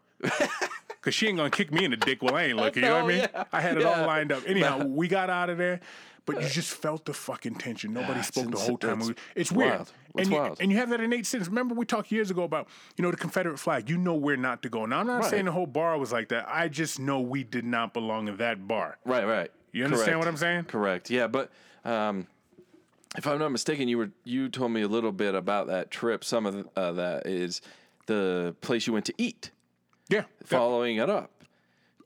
Because 1.07 1.15
she 1.15 1.27
ain't 1.29 1.37
to 1.37 1.49
kick 1.49 1.71
me 1.71 1.85
in 1.85 1.91
the 1.91 1.95
dick 1.95 2.21
while 2.21 2.35
I 2.35 2.43
ain't 2.47 2.57
looking. 2.57 2.83
You 2.83 2.89
know 2.89 2.95
what 2.95 3.05
I 3.05 3.07
mean? 3.15 3.29
yeah, 3.33 3.43
I 3.53 3.61
had 3.61 3.77
it 3.77 3.83
yeah. 3.83 4.01
all 4.01 4.05
lined 4.05 4.33
up. 4.33 4.43
Anyhow, 4.45 4.83
we 4.85 5.07
got 5.07 5.29
out 5.29 5.49
of 5.49 5.57
there. 5.57 5.79
But 6.25 6.41
you 6.43 6.49
just 6.49 6.73
felt 6.73 7.05
the 7.05 7.13
fucking 7.13 7.55
tension. 7.55 7.93
Nobody 7.93 8.19
it's 8.19 8.27
spoke 8.27 8.51
the 8.51 8.57
whole 8.57 8.77
time. 8.77 8.99
that's 8.99 9.13
It's 9.33 9.49
weird. 9.49 9.69
wild. 9.71 9.79
That's 9.79 9.93
and, 10.27 10.27
you, 10.27 10.37
wild. 10.37 10.57
and 10.59 10.69
you 10.69 10.77
have 10.79 10.89
that 10.89 10.99
innate 10.99 11.25
sense. 11.25 11.47
Remember, 11.47 11.73
we 11.75 11.85
talked 11.85 12.11
years 12.11 12.29
ago 12.29 12.43
about, 12.43 12.67
you 12.97 13.03
know, 13.03 13.11
the 13.11 13.15
Confederate 13.15 13.57
flag. 13.57 13.89
You 13.89 13.97
know 13.97 14.15
where 14.15 14.35
not 14.35 14.61
to 14.63 14.69
go. 14.69 14.85
Now, 14.85 14.99
I'm 14.99 15.07
not 15.07 15.21
Right. 15.21 15.29
saying 15.29 15.45
the 15.45 15.53
whole 15.53 15.65
bar 15.65 15.97
was 15.97 16.11
like 16.11 16.27
that. 16.27 16.45
I 16.49 16.67
just 16.67 16.99
know 16.99 17.21
we 17.21 17.45
did 17.45 17.63
not 17.63 17.93
belong 17.93 18.27
in 18.27 18.35
that 18.35 18.67
bar. 18.67 18.97
right. 19.05 19.25
Right. 19.25 19.49
You 19.71 19.85
understand 19.85 20.07
Correct. 20.07 20.19
what 20.19 20.27
I'm 20.27 20.35
saying? 20.37 20.63
Correct. 20.65 21.09
Yeah, 21.09 21.27
but 21.27 21.51
um, 21.85 22.27
if 23.17 23.25
I'm 23.25 23.39
not 23.39 23.53
mistaken, 23.53 23.87
you 23.87 23.97
were 23.97 24.09
you 24.25 24.49
told 24.49 24.73
me 24.73 24.81
a 24.81 24.89
little 24.89 25.13
bit 25.13 25.35
about 25.35 25.67
that 25.67 25.89
trip. 25.89 26.25
Some 26.25 26.45
of 26.45 26.53
the, 26.55 26.65
uh, 26.75 26.91
that 26.91 27.25
is 27.25 27.61
the 28.07 28.53
place 28.59 28.87
you 28.87 28.91
went 28.91 29.05
to 29.05 29.13
eat. 29.17 29.51
Yeah. 30.09 30.23
Following 30.45 30.97
it 30.97 31.09
up. 31.09 31.31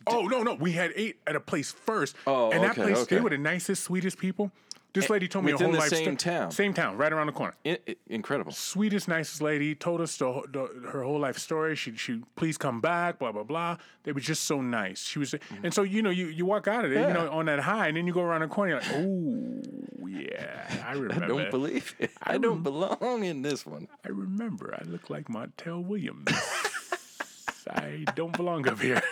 Oh 0.07 0.23
no, 0.23 0.41
no, 0.41 0.55
we 0.55 0.71
had 0.71 0.91
eight 0.95 1.17
at 1.27 1.35
a 1.35 1.39
place 1.39 1.71
first. 1.71 2.15
Oh, 2.25 2.49
and 2.51 2.63
that 2.63 2.71
okay, 2.71 2.81
place 2.81 2.97
okay. 2.99 3.15
they 3.15 3.21
were 3.21 3.29
the 3.29 3.37
nicest, 3.37 3.83
sweetest 3.83 4.17
people. 4.17 4.51
This 4.93 5.09
lady 5.09 5.29
told 5.29 5.45
me 5.45 5.53
a 5.53 5.57
whole 5.57 5.71
the 5.71 5.77
life 5.77 5.87
same 5.89 6.17
sto- 6.19 6.31
town. 6.31 6.51
Same 6.51 6.73
town, 6.73 6.97
right 6.97 7.13
around 7.13 7.27
the 7.27 7.31
corner. 7.31 7.53
I- 7.65 7.77
I- 7.87 7.95
incredible. 8.09 8.51
Sweetest, 8.51 9.07
nicest 9.07 9.41
lady 9.41 9.73
told 9.73 10.01
us 10.01 10.17
the, 10.17 10.41
the, 10.51 10.89
her 10.89 11.03
whole 11.03 11.17
life 11.19 11.37
story. 11.37 11.77
She, 11.77 11.95
she, 11.95 12.21
please 12.35 12.57
come 12.57 12.81
back. 12.81 13.17
Blah 13.19 13.31
blah 13.31 13.43
blah. 13.43 13.77
They 14.03 14.11
were 14.11 14.19
just 14.19 14.43
so 14.45 14.59
nice. 14.59 15.01
She 15.03 15.17
was, 15.19 15.33
and 15.63 15.73
so 15.73 15.83
you 15.83 16.01
know, 16.01 16.09
you, 16.09 16.25
you 16.27 16.45
walk 16.45 16.67
out 16.67 16.83
of 16.83 16.91
there, 16.91 17.07
you 17.07 17.15
Mm-hmm. 17.15 17.25
Know, 17.25 17.31
on 17.31 17.45
that 17.45 17.59
high, 17.59 17.87
and 17.87 17.95
then 17.95 18.05
you 18.07 18.11
go 18.11 18.21
around 18.21 18.41
the 18.41 18.47
corner, 18.47 18.71
you're 18.71 18.81
like, 18.81 18.91
oh 18.91 20.07
yeah, 20.09 20.83
I 20.85 20.93
remember. 20.93 21.23
I 21.23 21.27
don't 21.27 21.51
believe 21.51 21.95
it. 21.99 22.11
I 22.23 22.37
don't 22.37 22.63
belong 22.63 23.23
in 23.23 23.43
this 23.43 23.65
one. 23.65 23.87
I 24.03 24.09
remember. 24.09 24.75
I 24.77 24.83
look 24.89 25.09
like 25.09 25.27
Montel 25.27 25.85
Williams. 25.85 26.27
I 27.69 28.03
don't 28.15 28.35
belong 28.35 28.67
up 28.67 28.79
here. 28.79 29.01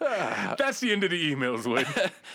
That's 0.00 0.80
the 0.80 0.92
end 0.92 1.04
of 1.04 1.10
the 1.10 1.34
emails, 1.34 1.66
Wood. 1.66 1.86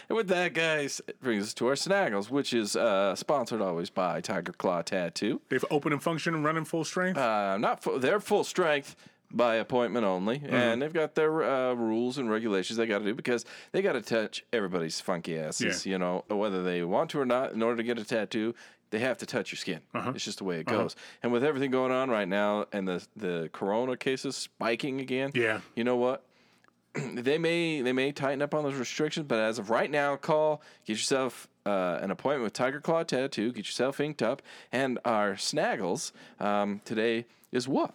And 0.09 0.15
with 0.15 0.27
that, 0.29 0.53
guys, 0.53 1.01
it 1.07 1.21
brings 1.21 1.43
us 1.43 1.53
to 1.55 1.67
our 1.67 1.73
Snaggles, 1.73 2.29
which 2.29 2.53
is 2.53 2.75
uh, 2.75 3.15
sponsored 3.15 3.61
always 3.61 3.89
by 3.89 4.21
Tiger 4.21 4.53
Claw 4.53 4.81
Tattoo. 4.81 5.41
They've 5.49 5.65
open 5.69 5.91
and 5.91 6.01
function 6.01 6.33
and 6.33 6.45
running 6.45 6.65
full 6.65 6.83
strength. 6.83 7.17
Uh, 7.17 7.57
not 7.57 7.83
full, 7.83 7.99
they're 7.99 8.19
full 8.19 8.43
strength 8.43 8.95
by 9.29 9.55
appointment 9.55 10.05
only, 10.05 10.41
and 10.47 10.81
they've 10.81 10.93
got 10.93 11.15
their 11.15 11.43
uh, 11.43 11.73
rules 11.73 12.17
and 12.17 12.31
regulations 12.31 12.77
they 12.77 12.85
got 12.87 12.99
to 12.99 13.05
do 13.05 13.13
because 13.13 13.43
they 13.73 13.81
got 13.81 13.93
to 13.93 14.01
touch 14.01 14.45
everybody's 14.53 15.01
funky 15.01 15.37
asses. 15.37 15.85
Yeah. 15.85 15.91
You 15.91 15.97
know, 15.97 16.23
whether 16.29 16.63
they 16.63 16.83
want 16.83 17.09
to 17.11 17.19
or 17.19 17.25
not. 17.25 17.51
In 17.51 17.61
order 17.61 17.77
to 17.77 17.83
get 17.83 17.99
a 17.99 18.05
tattoo, 18.05 18.55
they 18.89 18.99
have 18.99 19.17
to 19.19 19.25
touch 19.25 19.51
your 19.51 19.57
skin. 19.57 19.81
It's 19.93 20.23
just 20.25 20.37
the 20.39 20.43
way 20.43 20.59
it 20.59 20.65
goes. 20.65 20.95
And 21.23 21.31
with 21.31 21.43
everything 21.43 21.71
going 21.71 21.91
on 21.91 22.09
right 22.09 22.27
now, 22.27 22.65
and 22.71 22.87
the 22.87 23.05
the 23.15 23.49
corona 23.53 23.97
cases 23.97 24.35
spiking 24.35 24.99
again. 25.01 25.31
Yeah. 25.33 25.61
You 25.75 25.83
know 25.83 25.95
what? 25.97 26.23
they 27.13 27.37
may 27.37 27.81
they 27.81 27.93
may 27.93 28.11
tighten 28.11 28.41
up 28.41 28.53
on 28.53 28.63
those 28.63 28.75
restrictions, 28.75 29.25
but 29.27 29.39
as 29.39 29.59
of 29.59 29.69
right 29.69 29.91
now, 29.91 30.15
call 30.15 30.61
get 30.85 30.93
yourself 30.93 31.47
uh, 31.65 31.99
an 32.01 32.11
appointment 32.11 32.43
with 32.43 32.53
Tiger 32.53 32.79
Claw 32.79 33.03
Tattoo. 33.03 33.51
Get 33.51 33.65
yourself 33.65 33.99
inked 33.99 34.21
up, 34.21 34.41
and 34.71 34.97
our 35.05 35.33
snaggles 35.33 36.11
um, 36.39 36.81
today 36.85 37.25
is 37.51 37.67
what? 37.67 37.93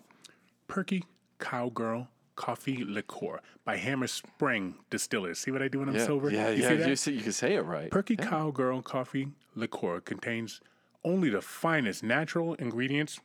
Perky 0.69 1.05
Cowgirl 1.39 2.09
Coffee 2.37 2.85
Liqueur 2.85 3.41
by 3.65 3.77
Hammer 3.77 4.07
Spring 4.07 4.77
Distillers. 4.91 5.39
See 5.39 5.51
what 5.51 5.63
I 5.63 5.69
do 5.69 5.81
when 5.81 5.89
I'm 5.89 5.95
Yeah, 5.97 6.07
sober? 6.07 6.31
yeah, 6.31 6.51
you 6.51 6.63
yeah. 6.63 6.69
See? 6.69 6.89
You, 6.89 6.97
see, 6.97 7.13
you 7.13 7.21
can 7.23 7.33
say 7.33 7.55
it 7.55 7.65
right. 7.65 7.91
Perky 7.91 8.17
Cowgirl 8.17 8.83
Coffee 8.83 9.29
Liqueur 9.55 10.01
contains 10.01 10.61
only 11.05 11.29
the 11.31 11.41
finest 11.43 12.03
natural 12.03 12.55
ingredients, 12.55 13.21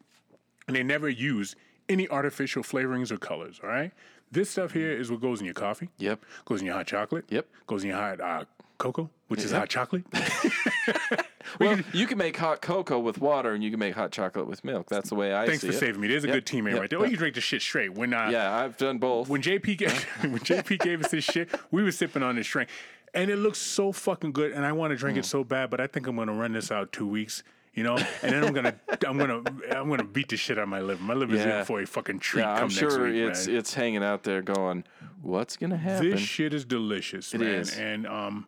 and 0.67 0.75
they 0.75 0.83
never 0.83 1.09
use 1.09 1.55
any 1.89 2.07
artificial 2.09 2.63
flavorings 2.63 3.11
or 3.11 3.17
colors. 3.17 3.59
All 3.63 3.69
right, 3.69 3.91
this 4.31 4.49
stuff 4.49 4.71
here 4.73 4.91
is 4.91 5.09
what 5.11 5.21
goes 5.21 5.39
in 5.39 5.45
your 5.45 5.53
coffee. 5.53 5.89
Yep. 5.97 6.23
Goes 6.45 6.59
in 6.61 6.65
your 6.67 6.75
hot 6.75 6.87
chocolate. 6.87 7.25
Yep. 7.29 7.47
Goes 7.67 7.83
in 7.83 7.89
your 7.89 7.97
hot 7.99 8.19
uh, 8.21 8.45
cocoa, 8.77 9.09
which 9.27 9.43
is 9.43 9.51
hot 9.51 9.69
chocolate. 9.69 10.03
Well, 11.61 11.79
you 11.93 12.05
can 12.07 12.17
make 12.17 12.35
hot 12.35 12.61
cocoa 12.61 12.99
with 12.99 13.19
water, 13.19 13.53
and 13.53 13.63
you 13.63 13.71
can 13.71 13.79
make 13.79 13.95
hot 13.95 14.11
chocolate 14.11 14.47
with 14.47 14.65
milk. 14.65 14.89
That's 14.89 15.07
the 15.09 15.15
way 15.15 15.33
I 15.33 15.45
Thanks 15.45 15.63
for 15.63 15.69
it. 15.71 15.75
saving 15.79 16.01
me. 16.01 16.09
There's 16.09 16.25
a 16.25 16.27
Yep, 16.27 16.35
good 16.35 16.45
teammate 16.45 16.71
yep, 16.73 16.81
right 16.81 16.89
there. 16.89 16.99
Oh, 16.99 17.05
you 17.05 17.15
drink 17.15 17.35
the 17.35 17.41
shit 17.41 17.61
straight. 17.61 17.93
When 17.93 18.13
uh, 18.13 18.29
Yeah, 18.29 18.53
I've 18.53 18.75
done 18.77 18.97
both. 18.97 19.29
when 19.29 19.41
JP 19.41 19.77
gave, 19.77 20.03
when 20.21 20.39
JP 20.39 20.79
gave 20.79 21.03
us 21.05 21.09
this 21.09 21.23
shit, 21.23 21.49
we 21.71 21.83
were 21.83 21.91
sipping 21.93 22.21
on 22.21 22.35
this 22.35 22.45
drink, 22.47 22.69
and 23.13 23.31
it 23.31 23.37
looks 23.37 23.59
so 23.59 23.93
fucking 23.93 24.33
good. 24.33 24.51
And 24.51 24.65
I 24.65 24.73
want 24.73 24.91
to 24.91 24.97
drink 24.97 25.17
it 25.17 25.21
Mm. 25.21 25.25
so 25.25 25.43
bad, 25.45 25.69
but 25.69 25.79
I 25.79 25.87
think 25.87 26.05
I'm 26.05 26.17
gonna 26.17 26.33
run 26.33 26.51
this 26.51 26.69
out 26.69 26.91
two 26.91 27.07
weeks. 27.07 27.43
You 27.77 27.83
know, 27.83 27.95
and 27.95 28.33
then 28.33 28.43
I'm 28.43 28.53
gonna, 28.53 28.73
I'm 29.07 29.19
gonna, 29.19 29.43
I'm 29.69 29.87
gonna 29.87 30.03
beat 30.03 30.29
the 30.29 30.35
shit 30.35 30.57
out 30.57 30.63
of 30.63 30.69
my 30.69 30.81
liver. 30.81 31.03
My 31.03 31.13
liver's 31.13 31.41
Yeah. 31.41 31.59
in 31.59 31.65
for 31.65 31.79
a 31.79 31.85
fucking 31.85 32.17
treat 32.17 32.41
yeah, 32.41 32.55
come 32.55 32.63
I'm 32.63 32.67
next 32.69 32.79
sure 32.79 33.03
week, 33.03 33.15
it's 33.15 33.45
man. 33.45 33.55
it's 33.55 33.73
hanging 33.75 34.03
out 34.03 34.23
there 34.23 34.41
going, 34.41 34.83
what's 35.21 35.57
gonna 35.57 35.77
happen? 35.77 36.09
This 36.09 36.19
shit 36.19 36.55
is 36.55 36.65
delicious, 36.65 37.31
man. 37.35 37.43
is. 37.43 37.77
And 37.77 38.07
um, 38.07 38.47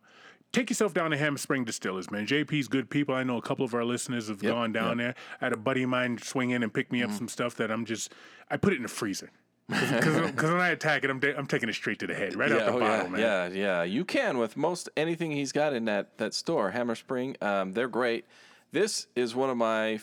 take 0.51 0.71
yourself 0.71 0.95
down 0.95 1.11
to 1.11 1.17
Hammer 1.17 1.37
Spring 1.37 1.63
Distillers, 1.63 2.09
man. 2.09 2.25
JP's 2.25 2.67
good 2.67 2.89
people. 2.89 3.13
I 3.13 3.21
know 3.21 3.37
a 3.37 3.41
couple 3.43 3.63
of 3.63 3.75
our 3.75 3.85
listeners 3.85 4.29
have 4.29 4.41
Yep, 4.41 4.51
gone 4.51 4.73
down 4.73 4.97
there. 4.97 5.13
I 5.39 5.45
had 5.45 5.53
a 5.53 5.57
buddy 5.57 5.83
of 5.83 5.89
mine 5.89 6.17
swing 6.17 6.49
in 6.49 6.63
and 6.63 6.73
pick 6.73 6.91
me 6.91 7.03
up 7.03 7.11
some 7.11 7.27
stuff 7.27 7.53
that 7.57 7.69
I'm 7.69 7.85
just, 7.85 8.11
I 8.49 8.57
put 8.57 8.73
it 8.73 8.77
in 8.77 8.81
the 8.81 8.89
freezer. 8.89 9.29
Because 9.67 10.41
when 10.41 10.59
I 10.59 10.69
attack 10.69 11.03
it, 11.03 11.11
I'm, 11.11 11.21
I'm 11.37 11.45
taking 11.45 11.69
it 11.69 11.75
straight 11.75 11.99
to 11.99 12.07
the 12.07 12.15
head, 12.15 12.35
right 12.35 12.51
out 12.51 12.65
the 12.65 12.71
oh, 12.71 12.79
bottle, 12.79 13.05
yeah, 13.05 13.11
man. 13.11 13.19
yeah, 13.21 13.47
yeah. 13.49 13.83
You 13.83 14.03
can 14.05 14.39
with 14.39 14.57
most 14.57 14.89
anything 14.97 15.29
he's 15.29 15.51
got 15.51 15.73
in 15.73 15.85
that 15.85 16.17
that 16.17 16.33
store, 16.33 16.71
Hammer 16.71 16.95
Spring. 16.95 17.35
Um, 17.43 17.73
they're 17.73 17.87
great. 17.87 18.25
This 18.71 19.07
is 19.15 19.35
one 19.35 19.49
of 19.49 19.57
my, 19.57 19.99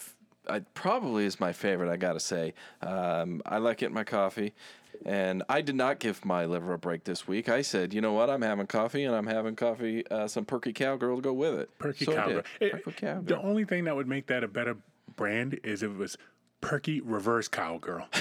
I 0.48 0.60
probably 0.74 1.24
is 1.24 1.38
my 1.40 1.52
favorite. 1.52 1.90
I 1.90 1.96
gotta 1.96 2.20
say, 2.20 2.54
um, 2.82 3.42
I 3.46 3.58
like 3.58 3.82
it 3.82 3.86
in 3.86 3.92
my 3.94 4.04
coffee. 4.04 4.54
And 5.04 5.42
I 5.50 5.60
did 5.60 5.74
not 5.76 5.98
give 5.98 6.24
my 6.24 6.46
liver 6.46 6.72
a 6.72 6.78
break 6.78 7.04
this 7.04 7.28
week. 7.28 7.50
I 7.50 7.60
said, 7.60 7.92
you 7.92 8.00
know 8.00 8.14
what? 8.14 8.30
I'm 8.30 8.40
having 8.40 8.66
coffee, 8.66 9.04
and 9.04 9.14
I'm 9.14 9.26
having 9.26 9.54
coffee, 9.54 10.06
uh, 10.10 10.26
some 10.26 10.46
Perky 10.46 10.72
Cowgirl 10.72 11.16
to 11.16 11.22
go 11.22 11.34
with 11.34 11.54
it. 11.60 11.78
Perky 11.78 12.06
So 12.06 12.14
Cowgirl. 12.14 12.42
It- 12.60 12.72
Perky 12.82 12.92
Cowgirl. 12.92 13.22
the 13.24 13.38
only 13.42 13.64
thing 13.66 13.84
that 13.84 13.94
would 13.94 14.08
make 14.08 14.26
that 14.28 14.42
a 14.42 14.48
better 14.48 14.76
brand 15.14 15.60
is 15.62 15.82
if 15.82 15.90
it 15.90 15.96
was 15.98 16.16
Perky 16.60 17.00
Reverse 17.00 17.48
Cowgirl. 17.48 18.06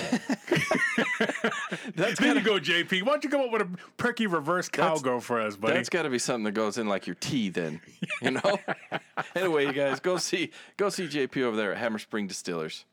That's 1.95 2.19
there 2.19 2.33
gotta, 2.33 2.39
you 2.39 2.41
go, 2.41 2.59
JP. 2.59 3.01
Why 3.03 3.13
don't 3.13 3.23
you 3.23 3.29
come 3.29 3.41
up 3.41 3.51
with 3.51 3.61
a 3.63 3.69
Perky 3.97 4.27
Reverse 4.27 4.69
Cowgirl 4.69 5.21
for 5.21 5.41
us, 5.41 5.55
buddy? 5.55 5.73
that's 5.73 5.89
got 5.89 6.03
to 6.03 6.09
be 6.09 6.19
something 6.19 6.43
that 6.43 6.51
goes 6.51 6.77
in 6.77 6.87
like 6.87 7.07
your 7.07 7.15
tea, 7.15 7.49
then. 7.49 7.81
You 8.21 8.31
know. 8.31 8.59
anyway, 9.35 9.65
you 9.65 9.73
guys 9.73 9.99
go 9.99 10.17
see 10.17 10.51
go 10.77 10.89
see 10.89 11.07
JP 11.07 11.41
over 11.43 11.57
there 11.57 11.71
at 11.71 11.77
Hammer 11.77 11.99
Spring 11.99 12.27
Distillers. 12.27 12.85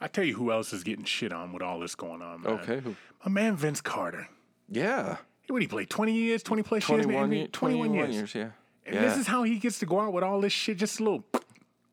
I 0.00 0.08
tell 0.08 0.24
you 0.24 0.34
who 0.34 0.52
else 0.52 0.72
is 0.72 0.84
getting 0.84 1.04
shit 1.04 1.32
on 1.32 1.52
with 1.52 1.62
all 1.62 1.80
this 1.80 1.94
going 1.94 2.20
on, 2.22 2.42
man. 2.42 2.52
Okay. 2.60 2.80
who- 2.80 2.96
My 3.24 3.30
man 3.30 3.56
Vince 3.56 3.80
Carter. 3.80 4.28
Yeah. 4.68 5.16
What 5.48 5.60
did 5.60 5.64
he 5.64 5.68
play? 5.68 5.84
20 5.86 6.12
years, 6.12 6.42
20 6.42 6.62
plus 6.62 6.88
years? 6.88 7.04
21, 7.04 7.30
maybe? 7.30 7.38
year, 7.38 7.46
21 7.48 7.86
21 7.88 8.12
years. 8.12 8.14
years. 8.16 8.34
yeah. 8.34 8.50
And 8.84 8.94
yeah. 8.96 9.00
this 9.02 9.16
is 9.16 9.26
how 9.26 9.42
he 9.44 9.58
gets 9.58 9.78
to 9.80 9.86
go 9.86 10.00
out 10.00 10.12
with 10.12 10.22
all 10.22 10.40
this 10.40 10.52
shit. 10.52 10.76
Just 10.76 11.00
a 11.00 11.04
little, 11.04 11.24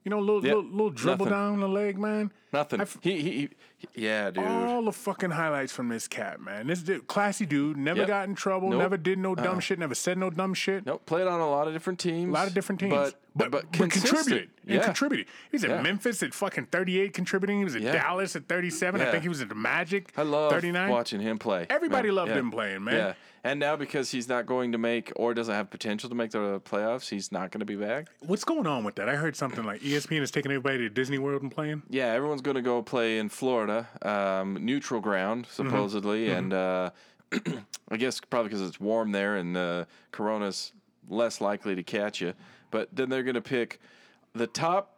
you 0.04 0.10
know, 0.10 0.20
little, 0.20 0.44
Yep. 0.46 0.56
little, 0.56 0.70
little 0.72 0.90
dribble 0.90 1.26
Nothing. 1.26 1.40
down 1.40 1.60
the 1.62 1.68
leg, 1.68 1.98
man. 1.98 2.32
Nothing. 2.52 2.82
I've- 2.82 3.00
He, 3.02 3.22
he, 3.22 3.32
he, 3.78 3.88
yeah, 3.96 4.30
dude. 4.32 4.44
All 4.46 4.84
the 4.84 4.92
fucking 4.92 5.32
highlights 5.32 5.72
from 5.74 5.90
this 5.90 6.08
cat, 6.08 6.40
man. 6.42 6.68
This 6.68 6.82
dude, 6.84 7.08
classy 7.08 7.46
dude, 7.46 7.78
never 7.78 8.00
Yep. 8.02 8.08
got 8.08 8.28
in 8.30 8.36
trouble, 8.36 8.70
Nope. 8.70 8.80
never 8.80 8.98
did 8.98 9.18
no 9.18 9.32
uh-uh. 9.32 9.44
dumb 9.44 9.60
shit, 9.60 9.80
never 9.80 9.96
said 9.96 10.18
no 10.18 10.30
dumb 10.30 10.54
shit. 10.54 10.86
nope, 10.86 11.06
played 11.06 11.26
on 11.28 11.40
a 11.40 11.50
lot 11.50 11.68
of 11.68 11.74
different 11.74 12.00
teams. 12.00 12.30
A 12.30 12.34
lot 12.34 12.48
of 12.48 12.54
different 12.54 12.80
teams. 12.80 12.94
But, 12.94 13.16
but, 13.36 13.52
but, 13.52 13.72
consistent. 13.74 14.14
contributed. 14.16 14.50
And 14.68 14.76
Yeah. 14.76 14.84
contributed. 14.86 15.26
He 15.52 15.56
was 15.56 15.64
at 15.64 15.70
Yeah. 15.72 15.82
Memphis 15.82 16.22
at 16.22 16.34
fucking 16.34 16.68
38 16.68 17.14
contributing. 17.14 17.58
He 17.58 17.64
was 17.64 17.76
at 17.76 17.82
Yeah. 17.82 17.94
Dallas 17.94 18.36
at 18.36 18.48
37. 18.48 19.02
I 19.02 19.10
think 19.10 19.24
he 19.24 19.30
was 19.30 19.42
at 19.42 19.50
the 19.50 19.56
Magic. 19.56 20.12
I 20.16 20.22
love 20.22 20.52
39. 20.52 20.90
watching 20.92 21.20
him 21.22 21.40
play. 21.40 21.66
Everybody 21.70 22.10
Man, 22.10 22.16
loved 22.16 22.32
him 22.32 22.52
playing, 22.52 22.84
man. 22.84 23.16
And 23.44 23.60
now 23.60 23.76
because 23.76 24.12
he's 24.12 24.30
not 24.30 24.46
going 24.46 24.72
to 24.72 24.78
make 24.78 25.12
or 25.18 25.34
doesn't 25.34 25.54
have 25.54 25.70
potential 25.70 26.10
to 26.10 26.16
make 26.16 26.32
the 26.32 26.62
playoffs, 26.62 27.10
he's 27.10 27.32
not 27.32 27.52
going 27.52 27.60
to 27.60 27.66
be 27.66 27.76
back. 27.76 28.08
What's 28.22 28.46
going 28.46 28.66
on 28.66 28.86
with 28.86 28.96
that? 28.96 29.10
I 29.10 29.16
heard 29.16 29.36
something 29.36 29.66
like 29.66 29.82
ESPN 29.82 30.22
is 30.22 30.32
taking 30.32 30.52
everybody 30.52 30.78
to 30.78 30.90
Disney 30.90 31.18
World 31.18 31.42
and 31.42 31.52
playing. 31.52 31.84
Yeah, 31.90 32.08
everyone's 32.08 32.42
going 32.42 32.56
to 32.56 32.62
go 32.62 32.82
play 32.82 33.18
in 33.18 33.28
Florida, 33.28 33.88
um, 34.02 34.58
neutral 34.66 35.02
ground 35.02 35.48
supposedly, 35.50 36.30
and 36.30 36.54
uh, 36.54 36.92
I 37.92 37.98
guess 37.98 38.22
probably 38.22 38.50
because 38.50 38.62
it's 38.66 38.80
warm 38.80 39.12
there 39.12 39.36
and 39.36 39.58
uh, 39.58 39.86
Corona's 40.12 40.72
less 41.10 41.42
likely 41.42 41.76
to 41.76 41.84
catch 41.84 42.22
you. 42.22 42.34
But 42.72 42.96
then 42.96 43.10
they're 43.10 43.24
going 43.24 43.36
to 43.36 43.42
pick 43.42 43.80
the 44.34 44.48
top 44.48 44.93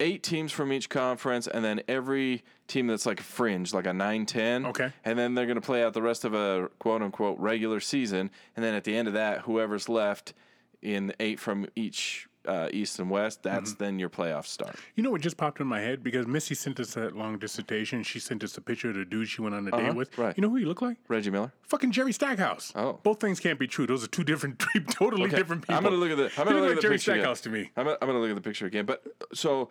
eight 0.00 0.22
teams 0.22 0.52
from 0.52 0.72
each 0.72 0.88
conference, 0.88 1.46
and 1.46 1.64
then 1.64 1.82
every 1.88 2.42
team 2.66 2.86
that's 2.86 3.06
like 3.06 3.20
a 3.20 3.24
fringe, 3.24 3.72
like 3.72 3.86
a 3.86 3.90
9-10. 3.90 4.66
Okay. 4.68 4.92
And 5.04 5.18
then 5.18 5.34
they're 5.34 5.46
going 5.46 5.56
to 5.56 5.60
play 5.60 5.84
out 5.84 5.92
the 5.92 6.02
rest 6.02 6.24
of 6.24 6.34
a 6.34 6.68
quote 6.78 7.02
unquote 7.02 7.38
regular 7.38 7.80
season, 7.80 8.30
and 8.56 8.64
then 8.64 8.74
at 8.74 8.84
the 8.84 8.96
end 8.96 9.08
of 9.08 9.14
that, 9.14 9.42
whoever's 9.42 9.88
left 9.88 10.34
in 10.82 11.12
eight 11.18 11.40
from 11.40 11.66
each 11.74 12.28
uh, 12.46 12.68
East 12.72 12.98
and 12.98 13.10
West, 13.10 13.42
that's 13.42 13.72
mm-hmm. 13.72 13.84
then 13.84 13.98
your 13.98 14.08
playoff 14.08 14.46
start. 14.46 14.76
You 14.94 15.02
know 15.02 15.10
what 15.10 15.20
just 15.20 15.36
popped 15.36 15.60
in 15.60 15.66
my 15.66 15.80
head? 15.80 16.02
Because 16.02 16.26
Missy 16.26 16.54
sent 16.54 16.80
us 16.80 16.94
that 16.94 17.16
long 17.16 17.38
dissertation. 17.38 18.02
She 18.02 18.18
sent 18.18 18.44
us 18.44 18.56
a 18.56 18.60
picture 18.60 18.90
of 18.90 18.96
the 18.96 19.04
dude 19.04 19.28
she 19.28 19.42
went 19.42 19.54
on 19.54 19.66
a 19.68 19.70
date 19.70 19.80
uh-huh. 19.80 19.94
with. 19.94 20.18
right. 20.18 20.36
You 20.36 20.42
know 20.42 20.50
who 20.50 20.56
he 20.56 20.64
looked 20.64 20.82
like? 20.82 20.96
Reggie 21.08 21.30
Miller. 21.30 21.52
Fucking 21.62 21.92
Jerry 21.92 22.12
Stackhouse. 22.12 22.72
Oh. 22.74 22.98
Both 23.02 23.20
things 23.20 23.40
can't 23.40 23.58
be 23.58 23.66
true. 23.66 23.86
Those 23.86 24.04
are 24.04 24.08
two 24.08 24.24
different, 24.24 24.62
totally 24.90 25.24
Okay, 25.24 25.36
different 25.36 25.62
people. 25.62 25.76
I'm 25.76 25.82
gonna 25.82 25.96
look 25.96 26.10
at 26.10 26.16
the. 26.16 26.30
I'm 26.40 26.46
gonna 26.46 26.60
look 26.60 26.68
like 26.68 26.70
at 26.70 26.76
the 26.76 26.82
Jerry 26.82 26.94
picture 26.94 27.12
again. 27.12 27.22
Stackhouse 27.22 27.40
to 27.42 27.50
me. 27.50 27.70
I'm 27.76 27.84
gonna, 27.84 27.98
I'm 28.00 28.08
gonna 28.08 28.20
look 28.20 28.30
at 28.30 28.36
the 28.36 28.40
picture 28.40 28.66
again. 28.66 28.84
But 28.84 29.02
uh, 29.06 29.24
so, 29.32 29.70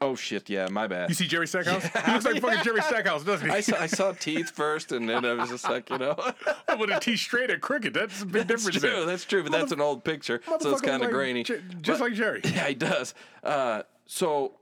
oh 0.00 0.14
shit, 0.14 0.48
yeah, 0.50 0.66
my 0.70 0.86
bad. 0.86 1.08
You 1.08 1.14
see 1.14 1.26
Jerry 1.26 1.46
Stackhouse? 1.46 1.82
He 1.84 2.12
looks 2.12 2.24
like 2.24 2.40
fucking 2.40 2.62
Jerry 2.64 2.82
Stackhouse, 2.90 3.22
doesn't 3.24 3.48
he? 3.48 3.54
I 3.54 3.60
saw, 3.60 3.76
I 3.80 3.86
saw 3.86 4.12
teeth 4.12 4.50
first, 4.50 4.92
and 4.92 5.08
then 5.08 5.24
I 5.24 5.34
was 5.34 5.50
just 5.50 5.64
like, 5.68 5.90
you 5.90 5.98
know, 5.98 6.16
with 6.78 7.00
teeth 7.00 7.18
straight 7.20 7.50
at 7.50 7.60
crooked. 7.60 7.94
That's 7.94 8.22
a 8.22 8.26
big 8.26 8.46
that's 8.48 8.64
difference. 8.64 8.80
true. 8.94 9.06
That's 9.06 9.24
true. 9.24 9.42
But 9.42 9.52
that's 9.52 9.72
an 9.72 9.80
old 9.80 10.04
picture, 10.04 10.40
so 10.60 10.70
it's 10.72 10.80
kind 10.80 10.96
of 10.96 11.02
like 11.02 11.10
grainy. 11.10 11.42
Jer- 11.42 11.62
just 11.80 12.00
But- 12.00 12.10
like 12.10 12.14
Jerry. 12.14 12.40
Yeah, 12.50 12.68
he 12.68 12.74
does. 12.74 13.14
Uh, 13.44 13.82
so, 14.06 14.52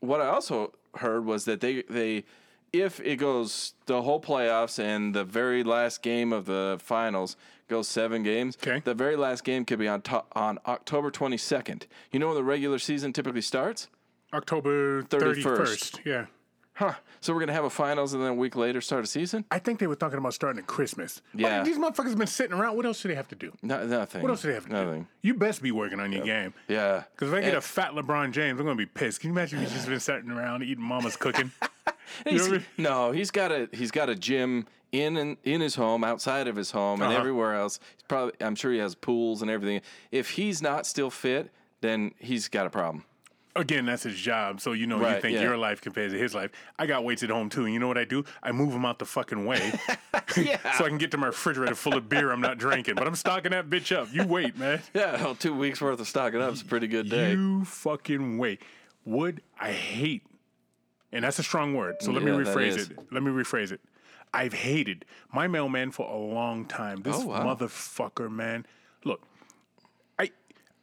what 0.00 0.20
I 0.20 0.26
also 0.28 0.72
heard 0.96 1.24
was 1.24 1.44
that 1.44 1.60
they 1.60 1.82
they, 1.88 2.24
if 2.72 3.00
it 3.00 3.16
goes 3.16 3.74
the 3.86 4.02
whole 4.02 4.20
playoffs 4.20 4.78
and 4.78 5.14
the 5.14 5.24
very 5.24 5.62
last 5.64 6.02
game 6.02 6.32
of 6.32 6.46
the 6.46 6.78
finals 6.82 7.36
goes 7.68 7.86
seven 7.88 8.22
games, 8.24 8.56
Okay. 8.60 8.80
the 8.84 8.94
very 8.94 9.14
last 9.16 9.44
game 9.44 9.64
could 9.64 9.78
be 9.78 9.86
on 9.88 10.02
to- 10.02 10.24
on 10.32 10.58
October 10.66 11.10
twenty 11.10 11.36
second. 11.36 11.86
You 12.10 12.18
know 12.18 12.26
when 12.28 12.34
the 12.36 12.42
regular 12.44 12.78
season 12.80 13.12
typically 13.12 13.42
starts? 13.42 13.88
October 14.32 15.02
31st. 15.02 15.42
31st. 15.42 15.98
Yeah. 16.04 16.26
huh? 16.74 16.94
So 17.20 17.34
we're 17.34 17.40
gonna 17.40 17.52
have 17.52 17.64
a 17.64 17.70
finals 17.70 18.14
and 18.14 18.22
then 18.22 18.30
a 18.30 18.34
week 18.34 18.56
later 18.56 18.80
start 18.80 19.04
a 19.04 19.06
season? 19.06 19.44
I 19.50 19.58
think 19.58 19.78
they 19.80 19.86
were 19.86 19.96
talking 19.96 20.18
about 20.18 20.32
starting 20.32 20.60
at 20.60 20.66
Christmas. 20.66 21.20
Like, 21.34 21.42
Yeah. 21.42 21.62
these 21.62 21.76
motherfuckers 21.78 22.16
been 22.16 22.26
sitting 22.26 22.56
around. 22.56 22.76
What 22.76 22.86
else 22.86 23.02
do 23.02 23.08
they 23.08 23.14
have 23.14 23.28
to 23.28 23.34
do? 23.34 23.52
No, 23.62 23.84
nothing. 23.86 24.22
What 24.22 24.30
else 24.30 24.42
do 24.42 24.48
they 24.48 24.54
have 24.54 24.64
to 24.66 24.72
Nothing. 24.72 25.02
do? 25.02 25.06
You 25.28 25.34
best 25.34 25.62
be 25.62 25.72
working 25.72 26.00
on 26.00 26.10
your 26.12 26.24
game. 26.24 26.54
Yeah. 26.68 27.04
Because 27.12 27.28
if 27.28 27.34
I 27.34 27.40
get 27.40 27.48
And- 27.48 27.58
a 27.58 27.60
fat 27.60 27.90
LeBron 27.92 28.32
James, 28.32 28.58
I'm 28.60 28.66
gonna 28.66 28.76
be 28.76 28.86
pissed. 28.86 29.20
Can 29.20 29.28
you 29.28 29.34
imagine 29.34 29.58
if 29.58 29.64
he's 29.66 29.74
just 29.74 29.88
been 29.88 30.00
sitting 30.00 30.30
around 30.30 30.62
eating 30.62 30.82
mama's 30.84 31.16
cooking? 31.16 31.50
He's- 32.26 32.40
know 32.40 32.46
I 32.46 32.50
mean? 32.58 32.64
no, 32.78 33.12
he's 33.12 33.30
got 33.30 33.52
a 33.52 33.68
he's 33.72 33.90
got 33.90 34.08
a 34.08 34.14
gym 34.16 34.66
in 34.90 35.16
and 35.16 35.36
in 35.44 35.60
his 35.60 35.76
home, 35.76 36.02
outside 36.02 36.48
of 36.48 36.56
his 36.56 36.72
home, 36.72 37.00
and 37.02 37.10
Uh-huh. 37.12 37.18
everywhere 37.20 37.54
else. 37.54 37.78
He's 37.96 38.02
probably 38.08 38.32
I'm 38.40 38.56
sure 38.56 38.72
he 38.72 38.78
has 38.78 38.94
pools 38.96 39.42
and 39.42 39.50
everything. 39.50 39.80
If 40.10 40.30
he's 40.30 40.60
not 40.62 40.86
still 40.86 41.10
fit, 41.10 41.52
then 41.82 42.12
he's 42.18 42.48
got 42.48 42.66
a 42.66 42.70
problem. 42.70 43.04
Again, 43.56 43.84
that's 43.86 44.04
his 44.04 44.16
job. 44.16 44.60
So 44.60 44.72
you 44.72 44.86
know, 44.86 44.98
you 44.98 45.20
think 45.20 45.34
yeah. 45.34 45.42
your 45.42 45.56
life 45.56 45.80
compares 45.80 46.12
to 46.12 46.18
his 46.18 46.34
life. 46.34 46.52
I 46.78 46.86
got 46.86 47.02
weights 47.04 47.24
at 47.24 47.30
home 47.30 47.48
too, 47.48 47.64
and 47.64 47.74
you 47.74 47.80
know 47.80 47.88
what 47.88 47.98
I 47.98 48.04
do? 48.04 48.24
I 48.42 48.52
move 48.52 48.72
them 48.72 48.84
out 48.84 49.00
the 49.00 49.04
fucking 49.04 49.44
way, 49.44 49.58
so 50.28 50.84
I 50.84 50.88
can 50.88 50.98
get 50.98 51.10
to 51.12 51.16
my 51.16 51.28
refrigerator 51.28 51.74
full 51.74 51.96
of 51.96 52.08
beer 52.08 52.30
I'm 52.30 52.40
not 52.40 52.58
drinking. 52.58 52.94
But 52.94 53.08
I'm 53.08 53.16
stocking 53.16 53.50
that 53.50 53.68
bitch 53.68 53.94
up. 53.94 54.08
You 54.12 54.24
wait, 54.26 54.56
man. 54.56 54.80
Yeah, 54.94 55.22
well, 55.22 55.34
two 55.34 55.54
weeks 55.54 55.80
worth 55.80 55.98
of 56.00 56.06
stocking 56.08 56.40
up 56.40 56.52
is 56.52 56.62
a 56.62 56.64
pretty 56.64 56.86
good 56.86 57.08
day. 57.10 57.32
You 57.32 57.64
fucking 57.64 58.38
wait. 58.38 58.62
Would 59.04 59.42
I 59.58 59.72
hate, 59.72 60.22
and 61.10 61.24
that's 61.24 61.38
a 61.38 61.42
strong 61.42 61.74
word. 61.74 61.96
So 62.00 62.12
let 62.12 62.22
me 62.22 62.30
Yeah, 62.30 62.38
that 62.38 62.46
rephrase 62.56 62.90
it. 62.90 62.98
Let 63.10 63.22
me 63.22 63.30
rephrase 63.30 63.72
it. 63.72 63.80
I've 64.32 64.52
hated 64.52 65.04
my 65.32 65.48
mailman 65.48 65.90
for 65.90 66.08
a 66.08 66.16
long 66.16 66.66
time. 66.66 67.02
This 67.02 67.16
Oh, 67.16 67.26
wow. 67.26 67.54
motherfucker, 67.54 68.30
man. 68.30 68.64
Look, 69.04 69.22
I 70.18 70.30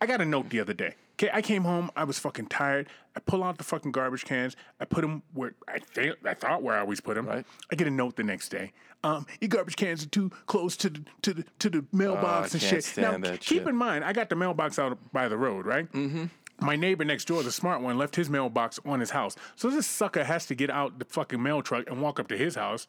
I 0.02 0.06
got 0.06 0.20
a 0.20 0.26
note 0.26 0.50
the 0.50 0.60
other 0.60 0.74
day. 0.74 0.96
Okay, 1.20 1.32
I 1.34 1.42
came 1.42 1.64
home. 1.64 1.90
I 1.96 2.04
was 2.04 2.20
fucking 2.20 2.46
tired. 2.48 2.88
I 3.16 3.20
pull 3.22 3.44
out 3.44 3.58
the 3.58 3.64
fucking 3.64 3.92
garbage 3.92 4.24
cans. 4.24 4.56
I 4.80 4.86
put 4.86 5.02
them 5.02 5.24
where 5.34 5.56
I 5.68 5.80
think 5.80 6.16
I 6.24 6.36
thought 6.36 6.62
where 6.62 6.76
I 6.76 6.82
always 6.82 7.02
put 7.02 7.16
them. 7.16 7.26
Right. 7.26 7.46
I 7.72 7.76
get 7.76 7.88
a 7.88 7.92
note 7.92 8.16
the 8.18 8.24
next 8.24 8.50
day. 8.50 8.72
Um, 9.04 9.26
your 9.42 9.50
garbage 9.50 9.76
cans 9.78 10.04
are 10.04 10.10
too 10.10 10.30
close 10.46 10.78
to 10.78 10.90
the 10.92 11.02
to 11.24 11.34
the 11.34 11.46
to 11.60 11.70
the 11.72 11.86
mailbox 11.92 12.54
and 12.54 12.64
Oh, 12.64 12.70
can't 12.70 12.84
shit. 12.84 12.98
Now, 12.98 13.18
keep 13.38 13.42
shit. 13.64 13.68
in 13.68 13.76
mind, 13.76 14.04
I 14.06 14.14
got 14.14 14.30
the 14.30 14.36
mailbox 14.36 14.78
out 14.78 14.98
by 15.12 15.28
the 15.28 15.38
road, 15.38 15.66
right? 15.66 15.92
Mm-hmm. 15.92 16.26
My 16.60 16.76
neighbor 16.76 17.04
next 17.06 17.26
door, 17.26 17.42
the 17.44 17.52
smart 17.52 17.82
one, 17.82 17.98
left 17.98 18.16
his 18.16 18.30
mailbox 18.30 18.80
on 18.86 19.00
his 19.00 19.12
house. 19.12 19.36
So 19.56 19.70
this 19.70 19.86
sucker 19.88 20.24
has 20.24 20.46
to 20.48 20.56
get 20.56 20.70
out 20.72 20.98
the 21.00 21.06
fucking 21.06 21.42
mail 21.42 21.62
truck 21.62 21.88
and 21.90 22.02
walk 22.02 22.20
up 22.20 22.28
to 22.30 22.38
his 22.38 22.56
house. 22.56 22.86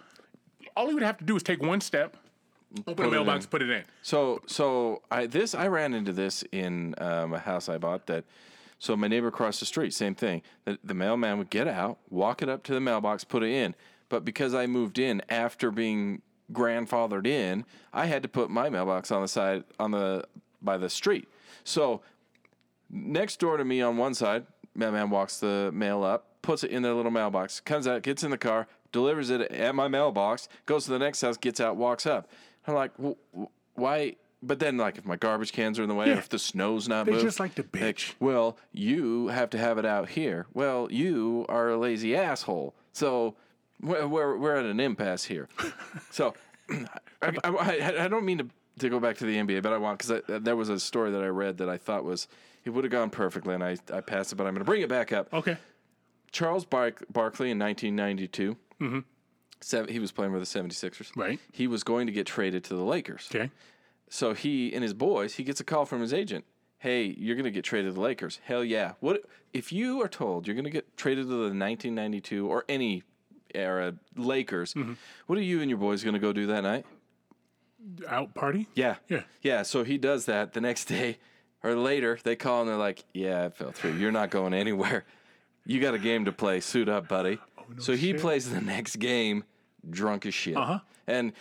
All 0.76 0.88
he 0.88 0.94
would 0.94 1.02
have 1.02 1.18
to 1.18 1.24
do 1.24 1.36
is 1.36 1.42
take 1.42 1.62
one 1.62 1.80
step, 1.82 2.16
open 2.86 3.04
the 3.04 3.10
mailbox, 3.10 3.46
put 3.46 3.62
it 3.62 3.70
in. 3.70 3.84
So 4.02 4.42
so 4.46 5.02
I 5.10 5.26
this 5.26 5.54
I 5.54 5.68
ran 5.68 5.94
into 5.94 6.12
this 6.12 6.44
in 6.52 6.94
um, 6.98 7.34
a 7.34 7.38
house 7.38 7.68
I 7.68 7.78
bought 7.78 8.06
that. 8.06 8.24
So 8.78 8.96
my 8.96 9.08
neighbor 9.08 9.26
across 9.26 9.58
the 9.58 9.66
street, 9.66 9.92
same 9.92 10.14
thing. 10.14 10.42
The, 10.64 10.78
the 10.84 10.94
mailman 10.94 11.38
would 11.38 11.50
get 11.50 11.66
out, 11.66 11.98
walk 12.10 12.42
it 12.42 12.48
up 12.48 12.62
to 12.64 12.74
the 12.74 12.80
mailbox, 12.80 13.24
put 13.24 13.42
it 13.42 13.50
in. 13.50 13.74
But 14.08 14.24
because 14.24 14.54
I 14.54 14.66
moved 14.66 15.00
in 15.00 15.20
after 15.28 15.72
being 15.72 16.22
grandfathered 16.52 17.26
in, 17.26 17.64
I 17.92 18.06
had 18.06 18.22
to 18.22 18.28
put 18.28 18.50
my 18.50 18.70
mailbox 18.70 19.10
on 19.10 19.22
the 19.22 19.28
side 19.28 19.64
on 19.78 19.90
the 19.90 20.24
by 20.62 20.78
the 20.78 20.88
street. 20.88 21.28
So 21.64 22.02
next 22.90 23.40
door 23.40 23.56
to 23.56 23.64
me 23.64 23.82
on 23.82 23.96
one 23.96 24.14
side, 24.14 24.46
mailman 24.74 25.10
walks 25.10 25.40
the 25.40 25.70
mail 25.72 26.04
up, 26.04 26.42
puts 26.42 26.64
it 26.64 26.70
in 26.70 26.82
their 26.82 26.94
little 26.94 27.10
mailbox, 27.10 27.60
comes 27.60 27.86
out, 27.86 28.02
gets 28.02 28.22
in 28.22 28.30
the 28.30 28.38
car, 28.38 28.68
delivers 28.92 29.30
it 29.30 29.40
at 29.40 29.74
my 29.74 29.88
mailbox, 29.88 30.48
goes 30.66 30.84
to 30.84 30.90
the 30.90 30.98
next 30.98 31.20
house, 31.20 31.36
gets 31.36 31.60
out, 31.60 31.76
walks 31.76 32.06
up. 32.06 32.30
I'm 32.68 32.74
like, 32.74 32.92
well, 32.98 33.16
why? 33.74 34.16
But 34.42 34.60
then, 34.60 34.76
like, 34.76 34.98
if 34.98 35.04
my 35.04 35.16
garbage 35.16 35.50
cans 35.52 35.78
are 35.80 35.82
in 35.82 35.88
the 35.88 35.94
way, 35.96 36.06
Yeah. 36.08 36.18
if 36.18 36.28
the 36.28 36.38
snow's 36.38 36.88
not 36.88 37.06
They 37.06 37.12
moved, 37.12 37.24
just 37.24 37.40
like 37.40 37.56
to 37.56 37.64
bitch. 37.64 38.14
well, 38.20 38.56
you 38.72 39.28
have 39.28 39.50
to 39.50 39.58
have 39.58 39.78
it 39.78 39.84
out 39.84 40.10
here. 40.10 40.46
Well, 40.54 40.86
you 40.92 41.44
are 41.48 41.70
a 41.70 41.76
lazy 41.76 42.14
asshole. 42.14 42.74
So 42.92 43.34
we're, 43.80 44.06
we're, 44.06 44.36
we're 44.36 44.54
at 44.56 44.64
an 44.64 44.78
impasse 44.78 45.24
here. 45.24 45.48
so 46.10 46.34
I, 47.22 47.32
I, 47.42 47.92
I- 48.04 48.08
don't 48.08 48.24
mean 48.24 48.38
to, 48.38 48.46
to 48.78 48.88
go 48.88 49.00
back 49.00 49.16
to 49.18 49.24
the 49.26 49.36
NBA, 49.36 49.60
but 49.62 49.72
I 49.72 49.78
want, 49.78 49.98
because 49.98 50.22
there 50.42 50.54
was 50.54 50.68
a 50.68 50.78
story 50.78 51.10
that 51.10 51.22
I 51.22 51.26
read 51.28 51.58
that 51.58 51.68
I 51.68 51.76
thought 51.76 52.04
was, 52.04 52.28
it 52.64 52.70
would 52.70 52.84
have 52.84 52.92
gone 52.92 53.10
perfectly, 53.10 53.54
and 53.54 53.64
I, 53.64 53.76
I 53.92 54.00
passed 54.02 54.30
it, 54.32 54.36
but 54.36 54.46
I'm 54.46 54.52
going 54.54 54.60
to 54.60 54.64
bring 54.64 54.82
it 54.82 54.88
back 54.88 55.12
up. 55.12 55.32
Okay. 55.34 55.56
Charles 56.30 56.64
Bark- 56.64 57.02
Barkley 57.10 57.50
in 57.50 57.58
1992, 57.58 58.56
mm-hmm. 58.80 58.98
Seven, 59.60 59.92
he 59.92 59.98
was 59.98 60.12
playing 60.12 60.32
with 60.32 60.40
the 60.40 60.58
76ers. 60.60 61.10
Right. 61.16 61.40
He 61.52 61.66
was 61.66 61.82
going 61.84 62.06
to 62.06 62.12
get 62.12 62.26
traded 62.26 62.64
to 62.64 62.74
the 62.74 62.82
Lakers. 62.82 63.28
Okay. 63.32 63.50
So 64.08 64.34
he 64.34 64.72
and 64.72 64.82
his 64.82 64.94
boys, 64.94 65.34
he 65.34 65.44
gets 65.44 65.60
a 65.60 65.64
call 65.64 65.84
from 65.84 66.00
his 66.00 66.12
agent. 66.14 66.44
Hey, 66.78 67.14
you're 67.18 67.34
going 67.34 67.44
to 67.44 67.50
get 67.50 67.64
traded 67.64 67.90
to 67.90 67.94
the 67.94 68.00
Lakers. 68.00 68.40
Hell 68.44 68.64
yeah. 68.64 68.92
What 69.00 69.24
if 69.52 69.72
you 69.72 70.00
are 70.02 70.08
told 70.08 70.46
you're 70.46 70.54
going 70.54 70.64
to 70.64 70.70
get 70.70 70.96
traded 70.96 71.24
to 71.24 71.28
the 71.28 71.34
1992 71.34 72.48
or 72.48 72.64
any 72.68 73.02
era 73.54 73.94
Lakers? 74.16 74.74
Mm-hmm. 74.74 74.92
What 75.26 75.38
are 75.38 75.42
you 75.42 75.60
and 75.60 75.68
your 75.68 75.78
boys 75.78 76.02
going 76.04 76.14
to 76.14 76.20
go 76.20 76.32
do 76.32 76.46
that 76.46 76.62
night? 76.62 76.86
Out 78.06 78.34
party? 78.34 78.66
Yeah. 78.74 78.96
Yeah. 79.08 79.22
Yeah, 79.42 79.62
so 79.62 79.84
he 79.84 79.98
does 79.98 80.26
that 80.26 80.52
the 80.52 80.60
next 80.60 80.86
day 80.86 81.18
or 81.62 81.74
later. 81.74 82.18
They 82.22 82.36
call 82.36 82.60
and 82.60 82.70
they're 82.70 82.76
like, 82.76 83.04
"Yeah, 83.12 83.46
it 83.46 83.56
fell 83.56 83.72
through. 83.72 83.94
You're 83.94 84.12
not 84.12 84.30
going 84.30 84.54
anywhere. 84.54 85.04
You 85.64 85.80
got 85.80 85.94
a 85.94 85.98
game 85.98 86.24
to 86.26 86.32
play. 86.32 86.60
Suit 86.60 86.88
up, 86.88 87.08
buddy." 87.08 87.38
So 87.78 87.94
he 87.96 88.10
Oh, 88.10 88.12
shit. 88.12 88.20
plays 88.20 88.50
the 88.50 88.60
next 88.60 88.96
game 88.96 89.44
drunk 89.88 90.26
as 90.26 90.34
shit. 90.34 90.56
Uh-huh. 90.56 90.80
And 91.06 91.32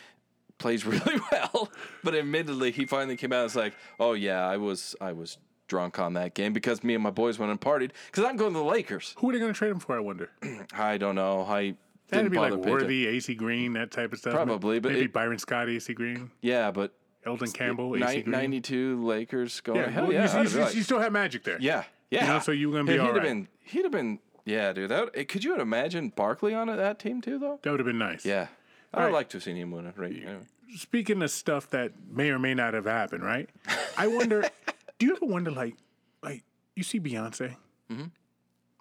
plays 0.58 0.86
really 0.86 1.20
well, 1.32 1.70
but 2.04 2.16
admittedly 2.16 2.72
he 2.72 2.86
finally 2.86 3.16
came 3.18 3.32
out 3.34 3.38
and 3.38 3.44
was 3.46 3.56
like, 3.56 3.74
"Oh 4.00 4.14
yeah, 4.14 4.48
I 4.48 4.58
was 4.58 4.96
I 5.02 5.14
was 5.14 5.38
drunk 5.68 6.00
on 6.00 6.14
that 6.14 6.34
game 6.34 6.54
because 6.54 6.84
me 6.84 6.94
and 6.94 7.04
my 7.04 7.10
boys 7.12 7.38
went 7.38 7.52
and 7.52 7.60
partied 7.62 7.92
cuz 8.12 8.24
I'm 8.24 8.38
going 8.38 8.54
to 8.54 8.60
the 8.60 8.66
Lakers." 8.66 9.14
Who 9.20 9.30
are 9.30 9.34
they 9.34 9.40
going 9.40 9.54
to 9.54 9.58
trade 9.58 9.72
him 9.72 9.80
for? 9.80 9.96
I 9.96 10.00
wonder. 10.00 10.30
I 10.74 10.98
don't 10.98 11.16
know. 11.16 11.42
I 11.42 11.76
That'd 12.10 12.32
be 12.32 12.38
like 12.40 12.54
Worthy, 12.54 13.06
AC 13.08 13.36
Green, 13.36 13.74
that 13.74 13.92
type 13.92 14.14
of 14.14 14.20
stuff. 14.20 14.34
Probably, 14.34 14.80
but 14.80 14.94
maybe 14.94 15.06
it- 15.06 15.14
Byron 15.14 15.38
Scott, 15.40 15.68
AC 15.70 15.94
Green, 15.94 16.32
Yeah, 16.42 16.72
but 16.72 16.94
Elden 17.26 17.52
Campbell, 17.52 17.98
AC 17.98 18.22
Green. 18.22 18.32
92 18.32 19.04
Lakers 19.06 19.60
going. 19.60 19.82
Yeah, 19.82 19.90
hell 19.90 20.04
well, 20.06 20.14
yeah. 20.14 20.42
you, 20.44 20.50
you- 20.50 20.60
like- 20.62 20.74
you 20.76 20.84
still 20.84 21.00
have 21.00 21.12
magic 21.12 21.44
there. 21.44 21.58
Yeah, 21.60 21.84
yeah. 22.10 22.28
know, 22.28 22.40
so 22.40 22.54
you 22.54 22.70
were 22.70 22.78
gonna 22.78 22.86
be 22.86 22.94
he'd 22.94 23.00
all 23.00 23.08
have 23.08 23.16
right. 23.18 23.24
been. 23.24 23.48
He'd 23.60 23.84
have 23.84 23.92
been. 23.92 24.20
Yeah, 24.48 24.72
dude. 24.72 24.90
That 24.90 25.10
eh, 25.14 25.26
could 25.26 25.44
you 25.44 25.60
imagine 25.60 26.10
Barkley 26.10 26.54
on 26.54 26.68
that 26.68 27.00
team 27.00 27.22
too, 27.22 27.38
though? 27.38 27.60
That 27.62 27.72
would 27.72 27.80
have 27.82 27.86
been 27.86 27.98
nice. 27.98 28.26
Yeah, 28.26 28.48
I'd 28.94 29.04
right. 29.06 29.14
like 29.14 29.30
to 29.30 29.38
have 29.38 29.44
seen 29.44 29.58
him 29.58 29.72
win 29.72 29.86
a 29.86 29.94
ring. 29.96 30.24
Anyway. 30.24 30.38
Speaking 30.76 31.22
of 31.22 31.32
stuff 31.32 31.70
that 31.72 31.92
may 32.10 32.30
or 32.30 32.40
may 32.40 32.54
not 32.54 32.74
have 32.74 32.86
happened, 32.86 33.24
right? 33.24 33.50
I 33.98 34.08
wonder. 34.08 34.50
do 35.00 35.06
you 35.06 35.16
ever 35.16 35.26
wonder, 35.26 35.52
like, 35.52 35.76
like 36.24 36.44
you 36.76 36.84
see 36.84 37.00
Beyonce? 37.00 37.56
Mm-hmm. 37.92 38.06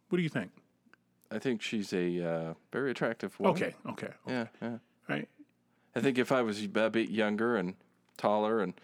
What 0.09 0.17
do 0.17 0.23
you 0.23 0.29
think? 0.29 0.53
I 1.33 1.41
think 1.41 1.61
she's 1.63 1.93
a 1.93 2.23
uh, 2.25 2.55
very 2.73 2.93
attractive 2.93 3.39
woman. 3.41 3.57
Okay, 3.57 3.75
okay, 3.91 4.13
Yeah, 4.27 4.47
yeah. 4.63 4.79
right. 5.09 5.29
I 5.97 6.01
think 6.01 6.19
if 6.19 6.31
I 6.31 6.43
was 6.43 6.63
a 6.63 6.69
bit 6.69 7.11
younger 7.11 7.57
and 7.57 7.75
taller 8.17 8.61
and 8.61 8.75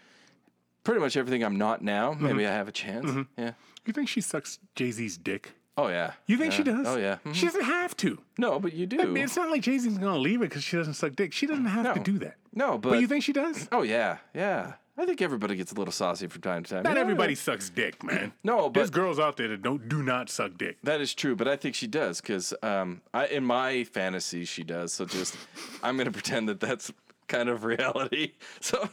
pretty 0.83 0.99
much 0.99 1.15
everything 1.15 1.43
I'm 1.43 1.57
not 1.57 1.81
now, 1.81 2.11
Mm-hmm. 2.11 2.25
maybe 2.25 2.45
I 2.45 2.51
have 2.51 2.67
a 2.67 2.73
chance. 2.73 3.25
Yeah. 3.37 3.53
You 3.85 3.93
think 3.93 4.09
she 4.09 4.19
sucks 4.19 4.59
Jay 4.75 4.91
Z's 4.91 5.17
dick? 5.17 5.53
Oh 5.77 5.87
yeah. 5.87 6.13
You 6.27 6.37
think 6.37 6.53
she 6.53 6.63
does? 6.63 6.85
Oh 6.87 6.97
yeah. 6.97 7.17
Mhm. 7.25 7.33
She 7.33 7.45
doesn't 7.45 7.63
have 7.63 7.95
to. 7.97 8.19
No, 8.37 8.59
but 8.59 8.73
you 8.73 8.85
do. 8.85 9.01
I 9.01 9.05
mean, 9.05 9.23
it's 9.23 9.35
not 9.35 9.49
like 9.49 9.61
Jay 9.61 9.77
Z's 9.77 9.97
gonna 9.97 10.17
leave 10.19 10.41
it 10.41 10.49
because 10.49 10.63
she 10.63 10.77
doesn't 10.77 10.93
suck 10.93 11.15
dick. 11.15 11.33
She 11.33 11.47
doesn't 11.47 11.65
have 11.65 11.93
to 11.95 11.99
do 11.99 12.19
that. 12.19 12.35
no, 12.53 12.77
but, 12.77 12.91
But 12.91 12.99
you 13.01 13.07
think 13.07 13.23
she 13.23 13.33
does? 13.33 13.67
Oh 13.71 13.81
yeah, 13.81 14.17
yeah. 14.33 14.73
I 14.95 15.07
think 15.07 15.23
everybody 15.23 15.55
gets 15.55 15.71
a 15.71 15.75
little 15.75 15.91
saucy 15.91 16.27
from 16.27 16.41
time 16.43 16.61
to 16.63 16.69
time. 16.75 16.83
Not 16.83 16.93
Yeah, 16.93 17.01
everybody 17.01 17.33
yeah. 17.33 17.39
sucks 17.39 17.71
dick, 17.71 18.03
man. 18.03 18.31
No, 18.43 18.69
but 18.69 18.75
There's 18.75 18.91
girls 18.91 19.17
out 19.17 19.37
there 19.37 19.47
that 19.47 19.63
don't 19.63 19.89
do 19.89 20.03
not 20.03 20.29
suck 20.29 20.55
dick. 20.55 20.77
That 20.83 21.01
is 21.01 21.15
true, 21.15 21.35
but 21.35 21.47
I 21.47 21.55
think 21.55 21.73
she 21.73 21.87
does 21.87 22.21
because 22.21 22.53
um, 22.61 23.01
I, 23.11 23.25
in 23.25 23.43
my 23.43 23.85
fantasy 23.85 24.45
she 24.45 24.63
does. 24.63 24.93
So 24.93 25.05
just 25.05 25.35
I'm 25.83 25.95
going 25.95 26.05
to 26.05 26.11
pretend 26.11 26.47
that 26.49 26.59
that's 26.59 26.91
kind 27.27 27.49
of 27.49 27.63
reality. 27.63 28.33
So 28.61 28.87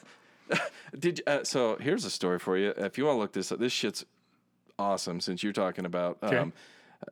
did 0.98 1.20
uh, 1.26 1.44
so 1.44 1.76
here's 1.78 2.04
a 2.06 2.10
story 2.10 2.38
for 2.38 2.56
you. 2.56 2.70
If 2.76 2.96
you 2.96 3.04
want 3.04 3.16
to 3.16 3.20
look 3.20 3.32
this 3.32 3.52
up, 3.52 3.58
this 3.58 3.72
shit's 3.72 4.04
awesome. 4.80 5.20
Since 5.20 5.42
you're 5.42 5.52
talking 5.52 5.84
about 5.84 6.18
um, 6.22 6.28
Okay. 6.34 6.50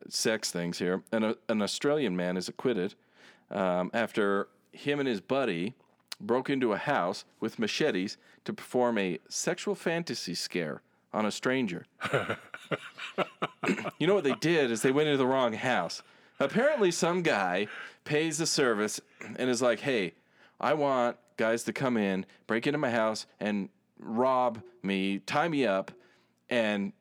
sex 0.08 0.50
things 0.50 0.78
here, 0.78 1.02
an 1.12 1.22
uh, 1.24 1.34
an 1.48 1.62
Australian 1.62 2.16
man 2.16 2.36
is 2.36 2.48
acquitted 2.48 2.94
um, 3.50 3.90
after 3.94 4.48
him 4.72 4.98
and 5.00 5.08
his 5.08 5.20
buddy 5.20 5.74
broke 6.20 6.50
into 6.50 6.72
a 6.72 6.76
house 6.76 7.24
with 7.40 7.58
machetes 7.58 8.16
to 8.44 8.52
perform 8.52 8.98
a 8.98 9.18
sexual 9.28 9.74
fantasy 9.74 10.34
scare 10.34 10.82
on 11.12 11.24
a 11.26 11.30
stranger. 11.30 11.86
You 13.98 14.06
know 14.06 14.14
what 14.14 14.24
they 14.24 14.34
did 14.34 14.70
is 14.70 14.82
they 14.82 14.92
went 14.92 15.08
into 15.08 15.18
the 15.18 15.26
wrong 15.26 15.52
house. 15.52 16.02
Apparently, 16.38 16.90
some 16.90 17.22
guy 17.22 17.66
pays 18.04 18.38
the 18.38 18.46
service 18.46 19.00
and 19.36 19.50
is 19.50 19.60
like, 19.60 19.80
"Hey, 19.80 20.14
I 20.60 20.74
want 20.74 21.16
guys 21.36 21.64
to 21.64 21.72
come 21.72 21.96
in, 21.96 22.24
break 22.46 22.66
into 22.66 22.78
my 22.78 22.90
house, 22.90 23.26
and 23.40 23.68
rob 23.98 24.62
me, 24.82 25.18
tie 25.18 25.48
me 25.48 25.66
up, 25.66 25.90
and 26.48 26.92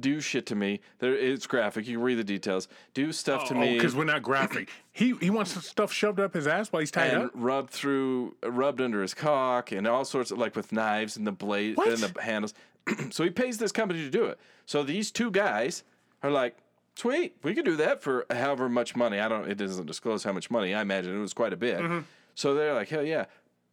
do 0.00 0.20
shit 0.20 0.46
to 0.46 0.54
me. 0.54 0.80
There, 0.98 1.14
it's 1.14 1.46
graphic. 1.46 1.86
You 1.86 1.94
can 1.96 2.02
read 2.04 2.16
the 2.16 2.24
details. 2.24 2.68
Do 2.94 3.12
stuff 3.12 3.48
to 3.48 3.54
Oh, 3.54 3.60
me." 3.60 3.70
Oh, 3.70 3.74
because 3.74 3.94
we're 3.94 4.04
not 4.04 4.22
graphic. 4.22 4.68
he 4.92 5.14
he 5.20 5.30
wants 5.30 5.52
stuff 5.66 5.92
shoved 5.92 6.20
up 6.20 6.34
his 6.34 6.46
ass 6.46 6.72
while 6.72 6.80
he's 6.80 6.90
tied 6.90 7.12
and 7.12 7.24
up. 7.24 7.30
rubbed 7.34 7.70
through, 7.70 8.36
rubbed 8.44 8.80
under 8.80 9.02
his 9.02 9.14
cock, 9.14 9.72
and 9.72 9.86
all 9.86 10.04
sorts 10.04 10.30
of 10.30 10.38
like 10.38 10.54
with 10.56 10.72
knives 10.72 11.16
and 11.16 11.26
the 11.26 11.32
blade 11.32 11.76
What? 11.76 11.88
and 11.88 11.98
the 11.98 12.20
handles. 12.22 12.54
so 13.10 13.24
he 13.24 13.30
pays 13.30 13.58
this 13.58 13.72
company 13.72 14.00
to 14.04 14.10
do 14.10 14.24
it. 14.26 14.38
So 14.66 14.82
these 14.82 15.10
two 15.10 15.30
guys 15.30 15.82
are 16.22 16.30
like, 16.30 16.56
Sweet, 16.96 17.36
we 17.42 17.54
could 17.54 17.66
do 17.66 17.76
that 17.76 18.02
for 18.02 18.24
however 18.30 18.68
much 18.70 18.96
money. 18.96 19.20
I 19.20 19.28
don't. 19.28 19.50
It 19.50 19.56
doesn't 19.58 19.84
disclose 19.86 20.24
how 20.24 20.32
much 20.32 20.50
money. 20.50 20.74
I 20.74 20.80
imagine 20.80 21.14
it 21.16 21.20
was 21.20 21.34
quite 21.34 21.52
a 21.52 21.56
bit. 21.56 21.78
Mm-hmm. 21.80 22.00
So 22.34 22.54
they're 22.54 22.72
like, 22.74 22.88
hell 22.88 23.02
yeah, 23.04 23.26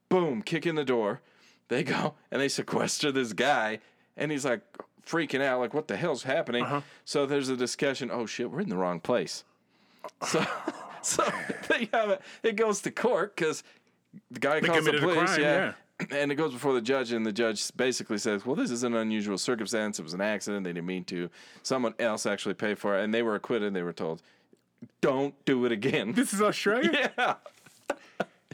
boom, 0.10 0.42
kick 0.42 0.66
in 0.66 0.76
the 0.76 0.84
door. 0.86 1.22
They 1.70 1.84
go 1.84 2.16
and 2.32 2.42
they 2.42 2.50
sequester 2.50 3.12
this 3.12 3.32
guy, 3.32 3.80
and 4.18 4.32
he's 4.32 4.46
like 4.46 4.62
freaking 5.06 5.42
out, 5.42 5.60
like 5.60 5.74
what 5.74 5.88
the 5.88 5.98
hell's 5.98 6.24
happening? 6.24 6.64
Uh-huh. 6.64 6.82
So 7.06 7.26
there's 7.26 7.50
a 7.50 7.58
discussion. 7.58 8.10
Oh 8.12 8.26
shit, 8.26 8.50
we're 8.52 8.62
in 8.62 8.70
the 8.70 8.78
wrong 8.78 9.00
place. 9.00 9.44
So, 10.28 10.46
so 11.02 11.24
they 11.70 11.90
have 11.94 12.10
it. 12.10 12.22
It 12.44 12.56
goes 12.58 12.82
to 12.82 12.92
court 12.92 13.36
because 13.36 13.64
the 14.32 14.40
guy 14.40 14.60
calls 14.62 14.86
the 14.86 14.94
police. 14.94 15.36
crime, 15.36 15.42
yeah. 15.42 15.74
And 16.12 16.32
it 16.32 16.36
goes 16.36 16.52
before 16.52 16.74
the 16.74 16.82
judge, 16.82 17.12
and 17.14 17.26
the 17.26 17.32
judge 17.32 17.76
basically 17.78 18.18
says, 18.18 18.46
"Well, 18.46 18.56
this 18.56 18.72
is 18.72 18.84
an 18.84 18.96
unusual 18.96 19.38
circumstance. 19.38 20.00
It 20.00 20.04
was 20.04 20.14
an 20.14 20.22
accident. 20.22 20.66
They 20.66 20.74
didn't 20.74 20.88
mean 20.88 21.06
to. 21.06 21.30
Someone 21.62 21.94
else 22.00 22.26
actually 22.26 22.56
paid 22.56 22.78
for 22.80 22.98
it, 22.98 23.04
and 23.04 23.14
they 23.14 23.22
were 23.22 23.36
acquitted. 23.36 23.68
And 23.68 23.76
They 23.76 23.84
were 23.84 23.94
told, 23.94 24.22
don't 25.02 25.34
do 25.46 25.64
it 25.66 25.72
again." 25.72 26.12
This 26.14 26.34
is 26.34 26.42
Australia. 26.42 27.12
yeah, 27.18 27.36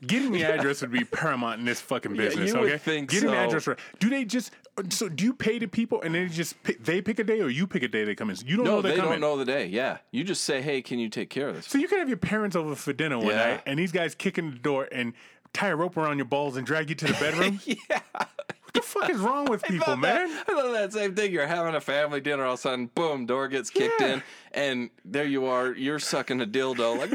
Getting 0.05 0.31
the 0.31 0.43
address 0.43 0.81
would 0.81 0.91
be 0.91 1.03
paramount 1.03 1.59
in 1.59 1.65
this 1.65 1.81
fucking 1.81 2.15
business. 2.15 2.51
you 2.51 2.59
would 2.59 2.69
okay, 2.69 2.77
think 2.77 3.09
getting 3.09 3.31
the 3.31 3.37
address. 3.37 3.67
Right. 3.67 3.79
Do 3.99 4.09
they 4.09 4.23
just? 4.23 4.51
So 4.89 5.09
do 5.09 5.23
you 5.23 5.33
pay 5.33 5.59
the 5.59 5.67
people 5.67 6.01
and 6.01 6.15
they 6.15 6.25
just 6.27 6.61
pick, 6.63 6.83
they 6.83 7.01
pick 7.01 7.19
a 7.19 7.23
day, 7.23 7.41
or 7.41 7.49
you 7.49 7.67
pick 7.67 7.83
a 7.83 7.87
day 7.87 8.03
they 8.03 8.15
come 8.15 8.29
in? 8.29 8.37
You 8.45 8.57
don't 8.57 8.65
no, 8.65 8.75
know 8.77 8.81
they 8.81 8.89
they 8.91 8.95
come 8.97 9.05
don't 9.05 9.15
in. 9.15 9.21
know 9.21 9.37
the 9.37 9.45
day. 9.45 9.65
Yeah, 9.67 9.97
you 10.11 10.23
just 10.23 10.43
say, 10.43 10.61
"Hey, 10.61 10.81
can 10.81 10.99
you 10.99 11.09
take 11.09 11.29
care 11.29 11.49
of 11.49 11.55
this?" 11.55 11.67
So 11.67 11.77
you 11.77 11.87
could 11.87 11.99
have 11.99 12.07
your 12.09 12.17
parents 12.17 12.55
over 12.55 12.75
for 12.75 12.93
dinner 12.93 13.17
one 13.17 13.27
Yeah. 13.27 13.35
night, 13.35 13.61
and 13.65 13.77
these 13.79 13.91
guys 13.91 14.15
kick 14.15 14.37
in 14.37 14.51
the 14.51 14.57
door 14.57 14.87
and 14.91 15.13
tie 15.53 15.69
a 15.69 15.75
rope 15.75 15.97
around 15.97 16.17
your 16.17 16.25
balls 16.25 16.57
and 16.57 16.65
drag 16.65 16.89
you 16.89 16.95
to 16.95 17.05
the 17.07 17.13
bedroom. 17.13 17.59
yeah, 17.65 18.01
what 18.13 18.73
the 18.73 18.81
fuck 18.81 19.09
is 19.09 19.17
wrong 19.19 19.45
with 19.45 19.63
people, 19.63 19.95
man? 19.95 20.29
I 20.47 20.53
love 20.53 20.71
that 20.73 20.93
same 20.93 21.15
thing. 21.15 21.31
You're 21.31 21.47
having 21.47 21.75
a 21.75 21.81
family 21.81 22.21
dinner, 22.21 22.45
all 22.45 22.53
of 22.53 22.59
a 22.59 22.61
sudden, 22.61 22.87
boom, 22.87 23.25
door 23.25 23.47
gets 23.47 23.69
kicked 23.69 23.99
Yeah. 23.99 24.13
in, 24.15 24.23
and 24.53 24.89
there 25.05 25.25
you 25.25 25.45
are. 25.45 25.73
You're 25.73 25.99
sucking 25.99 26.41
a 26.41 26.45
dildo, 26.45 26.97
like, 26.99 27.09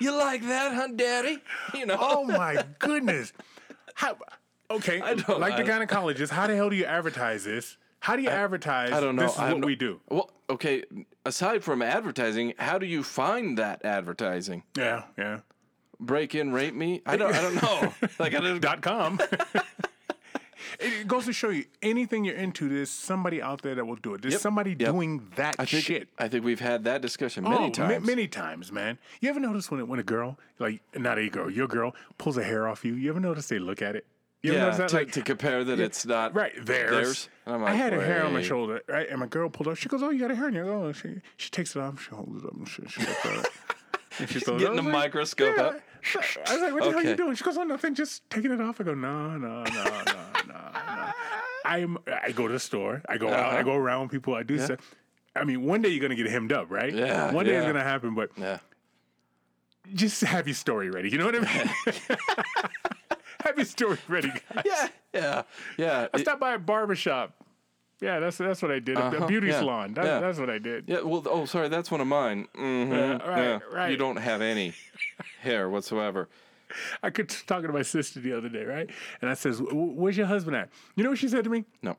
you 0.00 0.12
like 0.16 0.42
that, 0.42 0.74
huh, 0.74 0.88
Daddy? 0.94 1.38
You 1.74 1.86
know. 1.86 1.96
Oh 1.98 2.24
my 2.24 2.64
goodness. 2.78 3.32
How? 3.94 4.16
Okay, 4.70 4.98
don't- 4.98 5.40
like 5.40 5.56
the 5.56 5.72
I- 5.72 5.78
gynecologist, 5.86 6.30
how 6.30 6.46
the 6.46 6.54
hell 6.56 6.70
do 6.70 6.76
you 6.76 6.84
advertise 6.84 7.44
this? 7.44 7.76
How 8.00 8.14
do 8.16 8.22
you 8.22 8.28
advertise? 8.28 8.92
I 8.92 9.00
don't 9.00 9.16
know. 9.16 9.22
This 9.22 9.32
is 9.34 9.38
I 9.38 9.52
what 9.52 9.60
no- 9.60 9.66
we 9.66 9.74
do. 9.76 10.00
Well, 10.08 10.30
okay. 10.50 10.84
Aside 11.24 11.64
from 11.64 11.82
advertising, 11.82 12.52
how 12.58 12.78
do 12.78 12.86
you 12.86 13.02
find 13.02 13.58
that 13.58 13.84
advertising? 13.84 14.62
Yeah, 14.76 15.04
yeah. 15.18 15.40
Break 15.98 16.34
in, 16.34 16.52
rape 16.52 16.74
me? 16.74 17.02
I 17.06 17.16
don't. 17.16 17.34
I 17.34 17.40
don't 17.42 17.54
know. 17.62 17.94
Like 18.18 18.34
I 18.34 18.40
don't. 18.40 18.60
dot 18.60 18.80
com. 18.82 19.18
it 19.20 19.40
it 20.80 21.06
goes 21.08 21.24
to 21.24 21.32
show 21.32 21.48
you 21.48 21.64
anything 21.82 22.24
you're 22.24 22.36
into, 22.36 22.68
there's 22.68 22.90
somebody 22.90 23.40
out 23.40 23.62
there 23.62 23.74
that 23.74 23.86
will 23.86 23.96
do 23.96 24.14
it. 24.14 24.22
There's 24.22 24.34
Yep, 24.34 24.40
somebody 24.40 24.70
yep. 24.70 24.90
doing 24.92 25.26
that 25.36 25.56
I 25.58 25.64
think. 25.64 25.84
shit. 25.84 26.08
I 26.18 26.28
think 26.28 26.44
we've 26.44 26.60
had 26.60 26.84
that 26.84 27.00
discussion 27.00 27.46
oh, 27.46 27.50
many 27.50 27.64
oh, 27.64 27.66
ma- 27.68 27.88
times. 27.88 28.06
many 28.06 28.28
times, 28.28 28.70
man. 28.70 28.98
You 29.20 29.30
ever 29.30 29.40
notice 29.40 29.70
when 29.70 29.86
when 29.88 29.98
a 29.98 30.04
girl, 30.04 30.38
like 30.58 30.80
not 30.94 31.18
a 31.18 31.28
girl, 31.28 31.50
your 31.50 31.66
girl 31.66 31.94
pulls 32.18 32.36
a 32.36 32.44
hair 32.44 32.68
off 32.68 32.84
you? 32.84 32.94
You 32.94 33.08
ever 33.10 33.20
notice 33.20 33.48
they 33.48 33.58
look 33.58 33.80
at 33.82 33.96
it? 33.96 34.06
You 34.46 34.52
yeah, 34.54 34.70
that? 34.76 34.88
to, 34.90 34.96
Like, 34.96 35.12
to 35.12 35.22
compare 35.22 35.64
that 35.64 35.80
it's 35.80 36.06
not 36.06 36.34
Right, 36.34 36.52
theirs. 36.64 36.90
theirs. 36.90 37.28
I'm 37.46 37.62
I 37.62 37.70
like, 37.70 37.74
had 37.76 37.92
a 37.94 38.00
hair 38.00 38.24
on 38.24 38.32
my 38.32 38.42
shoulder, 38.42 38.82
right? 38.88 39.08
And 39.08 39.20
my 39.20 39.26
girl 39.26 39.48
pulled 39.50 39.68
up. 39.68 39.76
She 39.76 39.88
goes, 39.88 40.02
"Oh, 40.02 40.10
you 40.10 40.20
got 40.20 40.30
a 40.30 40.34
hair 40.36 40.46
on 40.46 40.54
your 40.54 40.70
oh." 40.70 40.92
She 40.92 41.20
she 41.36 41.50
takes 41.50 41.74
it 41.76 41.80
off. 41.80 42.02
She 42.02 42.10
holds 42.14 42.42
it 42.42 42.46
up 42.46 42.54
and 42.54 42.68
she, 42.68 42.82
she 42.88 43.02
it. 43.02 43.46
And 44.18 44.28
she 44.30 44.40
throws 44.40 44.62
it. 44.62 44.64
Getting 44.64 44.76
was 44.76 44.84
like, 44.86 44.92
microscope 44.94 45.56
"Yeah." 45.58 45.62
up. 45.64 45.80
I 46.14 46.52
was 46.54 46.62
like, 46.62 46.72
"What 46.72 46.84
the 46.84 46.90
hell 46.90 46.98
are 47.00 47.02
you 47.02 47.16
doing?" 47.16 47.34
She 47.34 47.44
goes, 47.44 47.58
"Oh, 47.58 47.64
nothing. 47.64 47.94
Just 47.94 48.28
taking 48.30 48.50
it 48.50 48.60
off." 48.62 48.80
I 48.80 48.84
go, 48.84 48.94
"No, 48.94 49.36
no, 49.36 49.62
no, 49.64 49.64
no, 49.64 49.84
no, 49.84 50.44
no." 50.48 51.12
I'm. 51.64 51.98
I 52.06 52.30
go 52.32 52.46
to 52.46 52.52
the 52.54 52.58
store. 52.60 53.02
I 53.08 53.18
go 53.18 53.28
out. 53.28 53.34
I 53.34 53.42
Uh-huh. 53.54 53.62
go 53.64 53.74
around 53.74 54.02
with 54.02 54.10
people. 54.12 54.34
I 54.34 54.42
do 54.42 54.58
stuff. 54.58 54.94
I 55.34 55.44
mean, 55.44 55.64
one 55.64 55.82
day 55.82 55.90
you're 55.90 56.00
gonna 56.00 56.14
get 56.14 56.28
hemmed 56.30 56.52
up, 56.52 56.70
right? 56.70 56.94
Yeah, 56.94 57.30
One 57.32 57.44
day 57.44 57.56
it's 57.56 57.66
gonna 57.66 57.82
happen, 57.82 58.14
but 58.14 58.30
Yeah. 58.38 58.58
just 59.94 60.22
have 60.22 60.46
your 60.48 60.54
story 60.54 60.88
ready. 60.90 61.10
You 61.10 61.18
know 61.18 61.26
what 61.26 61.36
I 61.36 61.40
mean? 61.40 62.16
have 63.46 63.56
your 63.56 63.64
story 63.66 63.98
ready, 64.08 64.28
guys. 64.28 64.64
Yeah. 64.64 64.88
Yeah. 65.14 65.42
Yeah. 65.78 66.08
I 66.12 66.20
stopped 66.20 66.40
by 66.40 66.54
a 66.54 66.58
barber 66.58 66.94
shop. 66.94 67.32
Yeah, 68.00 68.20
that's 68.20 68.36
that's 68.36 68.60
what 68.60 68.70
I 68.70 68.78
did. 68.78 68.98
A- 68.98 69.04
Uh-huh, 69.04 69.24
A 69.24 69.26
beauty 69.26 69.46
yeah, 69.48 69.60
salon. 69.60 69.94
That, 69.94 70.04
yeah. 70.04 70.20
That's 70.20 70.38
what 70.38 70.50
I 70.50 70.58
did. 70.58 70.84
Yeah, 70.86 71.00
well, 71.00 71.22
oh, 71.26 71.46
sorry, 71.46 71.68
that's 71.70 71.90
one 71.90 72.02
of 72.02 72.06
mine. 72.06 72.46
hmm 72.54 72.92
Yeah, 72.92 73.16
right, 73.26 73.60
right. 73.72 73.90
You 73.90 73.96
don't 73.96 74.16
have 74.16 74.42
any 74.42 74.74
hair 75.40 75.70
whatsoever. 75.70 76.28
I 77.02 77.08
could 77.10 77.30
talking 77.30 77.68
to 77.68 77.72
my 77.72 77.80
sister 77.82 78.20
the 78.20 78.36
other 78.36 78.50
day, 78.50 78.64
right? 78.64 78.90
And 79.22 79.30
I 79.30 79.34
says, 79.34 79.62
"Where's 79.72 80.16
your 80.18 80.26
husband 80.26 80.56
at?" 80.56 80.68
You 80.94 81.04
know 81.04 81.10
what 81.10 81.18
she 81.18 81.28
said 81.28 81.44
to 81.44 81.50
me? 81.50 81.64
No. 81.80 81.96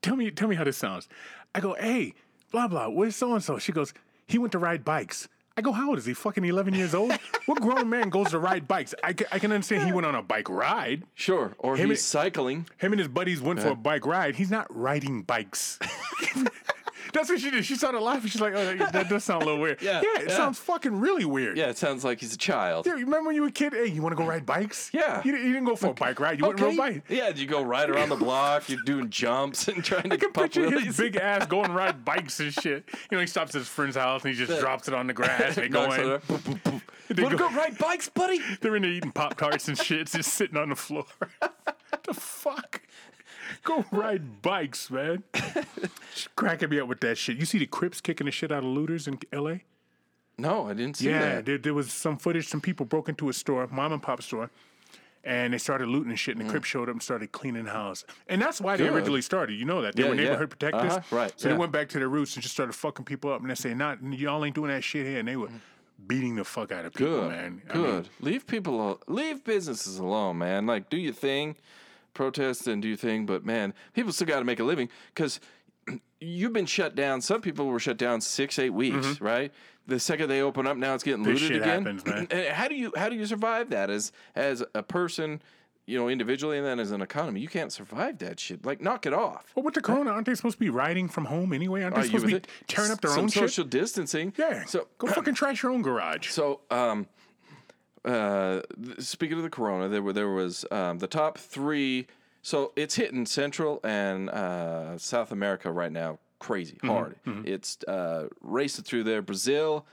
Tell 0.00 0.16
me, 0.16 0.30
tell 0.30 0.48
me 0.48 0.54
how 0.56 0.64
this 0.64 0.76
sounds. 0.78 1.08
I 1.54 1.60
go, 1.60 1.74
"Hey, 1.74 2.14
blah 2.52 2.68
blah. 2.68 2.88
Where's 2.88 3.16
so 3.16 3.34
and 3.34 3.42
so?" 3.44 3.58
She 3.58 3.72
goes, 3.72 3.92
"He 4.26 4.38
went 4.38 4.52
to 4.52 4.58
ride 4.58 4.84
bikes." 4.84 5.28
I 5.58 5.60
go, 5.60 5.72
"How 5.72 5.88
old 5.88 5.98
is 5.98 6.04
he? 6.06 6.14
Fucking 6.14 6.44
eleven 6.44 6.72
years 6.72 6.94
old? 6.94 7.12
what 7.46 7.60
grown 7.60 7.90
man 7.90 8.10
goes 8.10 8.30
to 8.30 8.38
ride 8.38 8.68
bikes?" 8.68 8.94
I 9.02 9.12
can, 9.12 9.26
I 9.32 9.38
can 9.40 9.50
understand 9.50 9.82
he 9.84 9.92
went 9.92 10.06
on 10.06 10.14
a 10.14 10.22
bike 10.22 10.48
ride. 10.48 11.02
Sure. 11.14 11.52
Or 11.58 11.76
Him 11.76 11.90
he's 11.90 11.98
and- 11.98 12.04
cycling. 12.06 12.68
Him 12.78 12.92
and 12.92 13.00
his 13.00 13.08
buddies 13.08 13.40
went 13.40 13.60
for 13.60 13.68
a 13.70 13.74
bike 13.74 14.06
ride. 14.06 14.36
He's 14.36 14.50
not 14.52 14.66
riding 14.74 15.22
bikes. 15.22 15.78
That's 17.12 17.28
what 17.28 17.40
she 17.40 17.50
did. 17.50 17.64
She 17.64 17.74
started 17.76 18.00
laughing. 18.00 18.30
She's 18.30 18.40
like, 18.40 18.54
"Oh, 18.54 18.76
that, 18.76 18.92
that 18.92 19.08
does 19.08 19.24
sound 19.24 19.42
a 19.42 19.46
little 19.46 19.60
weird." 19.60 19.80
Yeah, 19.82 20.00
yeah, 20.02 20.22
it 20.22 20.28
yeah. 20.28 20.36
sounds 20.36 20.58
fucking 20.58 20.98
really 21.00 21.24
weird. 21.24 21.56
Yeah, 21.56 21.66
it 21.68 21.78
sounds 21.78 22.04
like 22.04 22.20
he's 22.20 22.34
a 22.34 22.38
child. 22.38 22.86
Yeah, 22.86 22.94
you 22.96 23.04
remember 23.04 23.28
when 23.28 23.34
you 23.36 23.42
were 23.42 23.48
a 23.48 23.52
kid? 23.52 23.72
Hey, 23.72 23.86
you 23.86 24.02
want 24.02 24.12
to 24.12 24.16
go 24.22 24.28
ride 24.28 24.44
bikes? 24.44 24.90
Yeah. 24.92 25.22
You, 25.24 25.36
you 25.36 25.52
didn't 25.52 25.64
go 25.64 25.76
for 25.76 25.88
a 25.88 25.94
bike 25.94 26.20
ride. 26.20 26.38
You 26.38 26.46
went 26.46 26.60
Okay. 26.60 26.68
real 26.70 26.76
bike. 26.76 27.02
Yeah, 27.08 27.28
you 27.30 27.46
go 27.46 27.62
right 27.62 27.88
around 27.88 28.08
the 28.10 28.16
block. 28.26 28.68
You're 28.68 28.82
doing 28.84 29.08
jumps 29.10 29.68
and 29.68 29.82
trying 29.84 30.04
to 30.10 30.14
I 30.14 30.16
can 30.16 30.32
picture 30.32 30.66
wheelies. 30.68 30.84
his 30.84 30.96
big 30.96 31.16
ass 31.28 31.46
going 31.46 31.72
ride 31.72 32.04
bikes 32.04 32.40
and 32.40 32.52
shit. 32.52 32.84
You 33.10 33.16
know, 33.16 33.20
he 33.20 33.26
stops 33.26 33.54
at 33.54 33.60
his 33.60 33.68
friend's 33.68 33.96
house 33.96 34.24
and 34.24 34.34
he 34.34 34.38
just 34.44 34.60
drops 34.60 34.88
it 34.88 34.94
on 34.94 35.06
the 35.06 35.14
grass. 35.14 35.54
They 35.54 35.68
go 35.68 35.90
in. 35.92 36.20
They 37.08 37.22
go- 37.22 37.30
go 37.36 37.48
ride 37.50 37.78
bikes, 37.78 38.08
buddy? 38.08 38.40
They're 38.60 38.76
in 38.76 38.82
there 38.82 38.90
eating 38.90 39.12
Pop 39.12 39.36
Tarts 39.36 39.68
and 39.68 39.78
shit, 39.78 40.08
just 40.08 40.32
sitting 40.34 40.56
on 40.58 40.68
the 40.70 40.76
floor. 40.76 41.04
the 42.04 42.14
fuck? 42.14 42.47
Go 43.68 43.84
ride 43.92 44.40
bikes, 44.40 44.90
man. 44.90 45.24
Just 46.14 46.34
cracking 46.36 46.70
me 46.70 46.80
up 46.80 46.88
with 46.88 47.00
that 47.00 47.18
shit. 47.18 47.36
You 47.36 47.44
see 47.44 47.58
the 47.58 47.66
Crips 47.66 48.00
kicking 48.00 48.24
the 48.24 48.30
shit 48.30 48.50
out 48.50 48.60
of 48.60 48.64
looters 48.70 49.06
in 49.06 49.18
L.A.? 49.30 49.64
No, 50.38 50.68
I 50.68 50.72
didn't 50.72 50.96
see 50.96 51.08
that. 51.08 51.12
Yeah, 51.12 51.34
that. 51.36 51.44
there, 51.46 51.58
there 51.58 51.74
was 51.74 51.92
some 51.92 52.16
footage. 52.16 52.48
Some 52.48 52.60
people 52.62 52.86
broke 52.86 53.08
into 53.10 53.28
a 53.28 53.32
store, 53.34 53.66
mom 53.70 53.92
and 53.92 54.02
pop 54.02 54.22
store, 54.22 54.50
and 55.22 55.52
they 55.52 55.58
started 55.58 55.88
looting 55.88 56.08
and 56.10 56.18
shit. 56.18 56.36
And 56.38 56.46
the 56.46 56.50
Crips 56.50 56.66
showed 56.68 56.88
up 56.88 56.94
and 56.94 57.02
started 57.02 57.32
cleaning 57.32 57.64
the 57.64 57.72
house. 57.72 58.04
And 58.28 58.40
that's 58.40 58.58
why 58.60 58.76
they 58.76 58.84
Mm. 58.84 58.88
Good. 58.88 58.94
originally 58.96 59.22
started. 59.22 59.54
You 59.58 59.66
know 59.66 59.82
that 59.82 59.96
they 59.96 60.04
Yeah, 60.04 60.08
were 60.08 60.14
yeah. 60.14 60.22
neighborhood 60.22 60.50
protectors, 60.50 60.92
Uh-huh, 60.92 61.16
right, 61.16 61.32
So 61.38 61.48
yeah. 61.48 61.54
they 61.54 61.58
went 61.58 61.72
back 61.72 61.88
to 61.90 61.98
their 61.98 62.08
roots 62.08 62.34
and 62.36 62.42
just 62.42 62.54
started 62.54 62.72
fucking 62.72 63.04
people 63.04 63.30
up. 63.32 63.42
And 63.42 63.50
they 63.50 63.54
say, 63.54 63.74
"Not 63.74 64.02
y'all 64.02 64.44
ain't 64.44 64.54
doing 64.54 64.70
that 64.70 64.82
shit 64.84 65.04
here." 65.06 65.18
And 65.18 65.28
they 65.28 65.36
were 65.36 65.50
beating 66.06 66.36
the 66.36 66.44
fuck 66.44 66.72
out 66.72 66.86
of 66.86 66.94
people, 66.94 67.20
Good, 67.22 67.30
man. 67.30 67.62
I 67.68 67.72
good. 67.74 67.94
mean, 68.04 68.04
leave 68.20 68.46
people, 68.46 68.80
al- 68.80 69.00
leave 69.14 69.44
businesses 69.44 69.98
alone, 69.98 70.38
man. 70.38 70.64
Like, 70.64 70.88
do 70.88 70.96
your 70.96 71.12
thing, 71.12 71.56
protest 72.18 72.66
and 72.66 72.82
do 72.82 72.88
your 72.88 72.96
thing. 72.98 73.24
But 73.24 73.46
man, 73.46 73.72
people 73.94 74.12
still 74.12 74.26
got 74.26 74.40
to 74.40 74.44
make 74.44 74.60
a 74.60 74.64
living 74.64 74.88
because 75.14 75.40
you've 76.20 76.52
been 76.52 76.66
shut 76.66 76.94
down. 76.94 77.20
Some 77.20 77.40
people 77.40 77.66
were 77.66 77.78
shut 77.80 77.96
down 77.96 78.20
six, 78.20 78.58
eight 78.58 78.70
weeks, 78.74 79.20
right? 79.20 79.52
The 79.86 79.98
second 79.98 80.28
they 80.28 80.42
open 80.42 80.66
up, 80.66 80.76
now 80.76 80.94
it's 80.94 81.04
getting 81.04 81.24
Mm-hmm. 81.24 81.32
This 81.32 81.42
looted 81.42 81.62
again. 81.62 81.84
happens. 81.84 82.02
And 82.30 82.48
how 82.48 82.68
do 82.68 82.74
you 82.74 82.92
how 82.96 83.08
do 83.08 83.16
you 83.16 83.24
survive 83.24 83.70
that 83.70 83.88
as 83.88 84.12
as 84.34 84.62
a 84.74 84.82
person? 84.82 85.40
You 85.86 85.96
know, 85.98 86.10
individually 86.10 86.58
and 86.58 86.66
then 86.66 86.78
as 86.80 86.90
an 86.90 87.00
economy, 87.00 87.40
you 87.40 87.48
can't 87.48 87.72
survive 87.72 88.18
that 88.18 88.38
shit. 88.38 88.66
Like, 88.66 88.82
knock 88.82 89.06
it 89.06 89.14
off. 89.14 89.46
well, 89.54 89.62
with 89.64 89.72
the 89.72 89.80
corona, 89.80 90.10
aren't 90.10 90.26
they 90.26 90.34
supposed 90.34 90.56
to 90.56 90.60
be 90.60 90.68
riding 90.68 91.08
from 91.08 91.24
home 91.24 91.54
anyway? 91.54 91.82
Aren't 91.82 91.94
they 91.94 92.02
you 92.02 92.06
supposed 92.08 92.24
to 92.24 92.26
be 92.26 92.32
think- 92.34 92.48
tearing 92.66 92.90
up 92.90 93.00
their 93.00 93.10
some 93.12 93.20
own 93.20 93.28
social 93.30 93.64
shit? 93.64 93.70
distancing. 93.70 94.34
Yeah. 94.36 94.66
So 94.66 94.86
go 94.98 95.06
fucking 95.18 95.32
trash 95.32 95.62
your 95.62 95.72
own 95.72 95.80
garage. 95.80 96.28
So, 96.28 96.60
um, 96.70 97.06
uh, 98.08 98.62
speaking 98.98 99.36
of 99.36 99.42
the 99.42 99.50
corona, 99.50 99.88
there 99.88 100.02
were 100.02 100.12
there 100.12 100.30
was 100.30 100.64
um, 100.70 100.98
the 100.98 101.06
top 101.06 101.38
three. 101.38 102.06
So 102.42 102.72
it's 102.76 102.94
hitting 102.94 103.26
Central 103.26 103.80
and 103.84 104.30
uh, 104.30 104.96
South 104.96 105.32
America 105.32 105.70
right 105.70 105.92
now, 105.92 106.18
crazy 106.38 106.78
Mm-hmm, 106.82 106.88
hard. 106.88 107.16
It's 107.46 107.78
uh, 107.86 108.28
racing 108.40 108.84
through 108.84 109.04
there. 109.04 109.20
Brazil, 109.20 109.84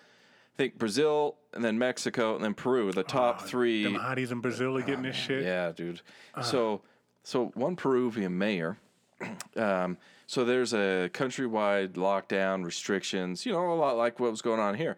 I 0.54 0.58
think 0.58 0.78
Brazil, 0.78 1.36
and 1.54 1.64
then 1.66 1.78
Mexico, 1.78 2.36
and 2.36 2.44
then 2.44 2.54
Peru. 2.54 2.92
The 2.92 3.04
top 3.04 3.42
three. 3.42 3.84
Them 3.84 3.96
hotties 3.96 4.32
in 4.32 4.40
Brazil 4.40 4.78
are 4.78 4.82
getting 4.82 5.04
this 5.04 5.16
shit. 5.16 5.44
Yeah, 5.44 5.72
dude. 5.72 6.02
So, 6.42 6.82
so 7.24 7.52
one 7.56 7.76
Peruvian 7.76 8.38
mayor. 8.38 8.78
Um, 9.58 9.98
so 10.28 10.44
there's 10.44 10.74
a 10.74 11.10
countrywide 11.14 11.94
lockdown 11.94 12.66
restrictions. 12.66 13.46
You 13.46 13.54
know, 13.54 13.72
a 13.72 13.76
lot 13.76 13.96
like 13.96 14.20
what 14.20 14.30
was 14.32 14.42
going 14.42 14.60
on 14.60 14.76
here. 14.76 14.98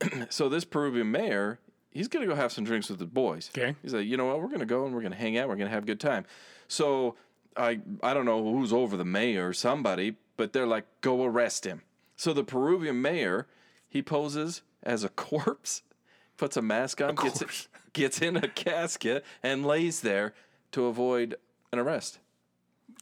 so 0.30 0.48
this 0.48 0.64
Peruvian 0.64 1.10
mayor, 1.10 1.58
he's 1.90 2.08
gonna 2.08 2.26
go 2.26 2.34
have 2.34 2.52
some 2.52 2.64
drinks 2.64 2.88
with 2.88 2.98
the 2.98 3.06
boys. 3.06 3.50
Okay. 3.56 3.74
He's 3.82 3.94
like, 3.94 4.06
you 4.06 4.16
know 4.16 4.26
what? 4.26 4.40
We're 4.40 4.48
gonna 4.48 4.66
go 4.66 4.84
and 4.86 4.94
we're 4.94 5.02
gonna 5.02 5.16
hang 5.16 5.36
out. 5.38 5.48
We're 5.48 5.56
gonna 5.56 5.70
have 5.70 5.82
a 5.84 5.86
good 5.86 6.00
time. 6.00 6.24
So 6.68 7.16
I 7.56 7.80
I 8.02 8.14
don't 8.14 8.24
know 8.24 8.42
who's 8.52 8.72
over 8.72 8.96
the 8.96 9.04
mayor 9.04 9.48
or 9.48 9.52
somebody, 9.52 10.16
but 10.36 10.52
they're 10.52 10.66
like, 10.66 10.84
go 11.00 11.24
arrest 11.24 11.64
him. 11.66 11.82
So 12.16 12.32
the 12.32 12.44
Peruvian 12.44 13.00
mayor, 13.02 13.46
he 13.88 14.02
poses 14.02 14.62
as 14.82 15.04
a 15.04 15.08
corpse, 15.10 15.82
puts 16.36 16.56
a 16.56 16.62
mask 16.62 17.00
on, 17.00 17.14
gets 17.14 17.38
corpse. 17.40 17.68
gets 17.92 18.20
in 18.22 18.36
a 18.36 18.48
casket, 18.48 19.24
and 19.42 19.66
lays 19.66 20.00
there 20.00 20.32
to 20.72 20.86
avoid 20.86 21.34
an 21.72 21.78
arrest. 21.78 22.18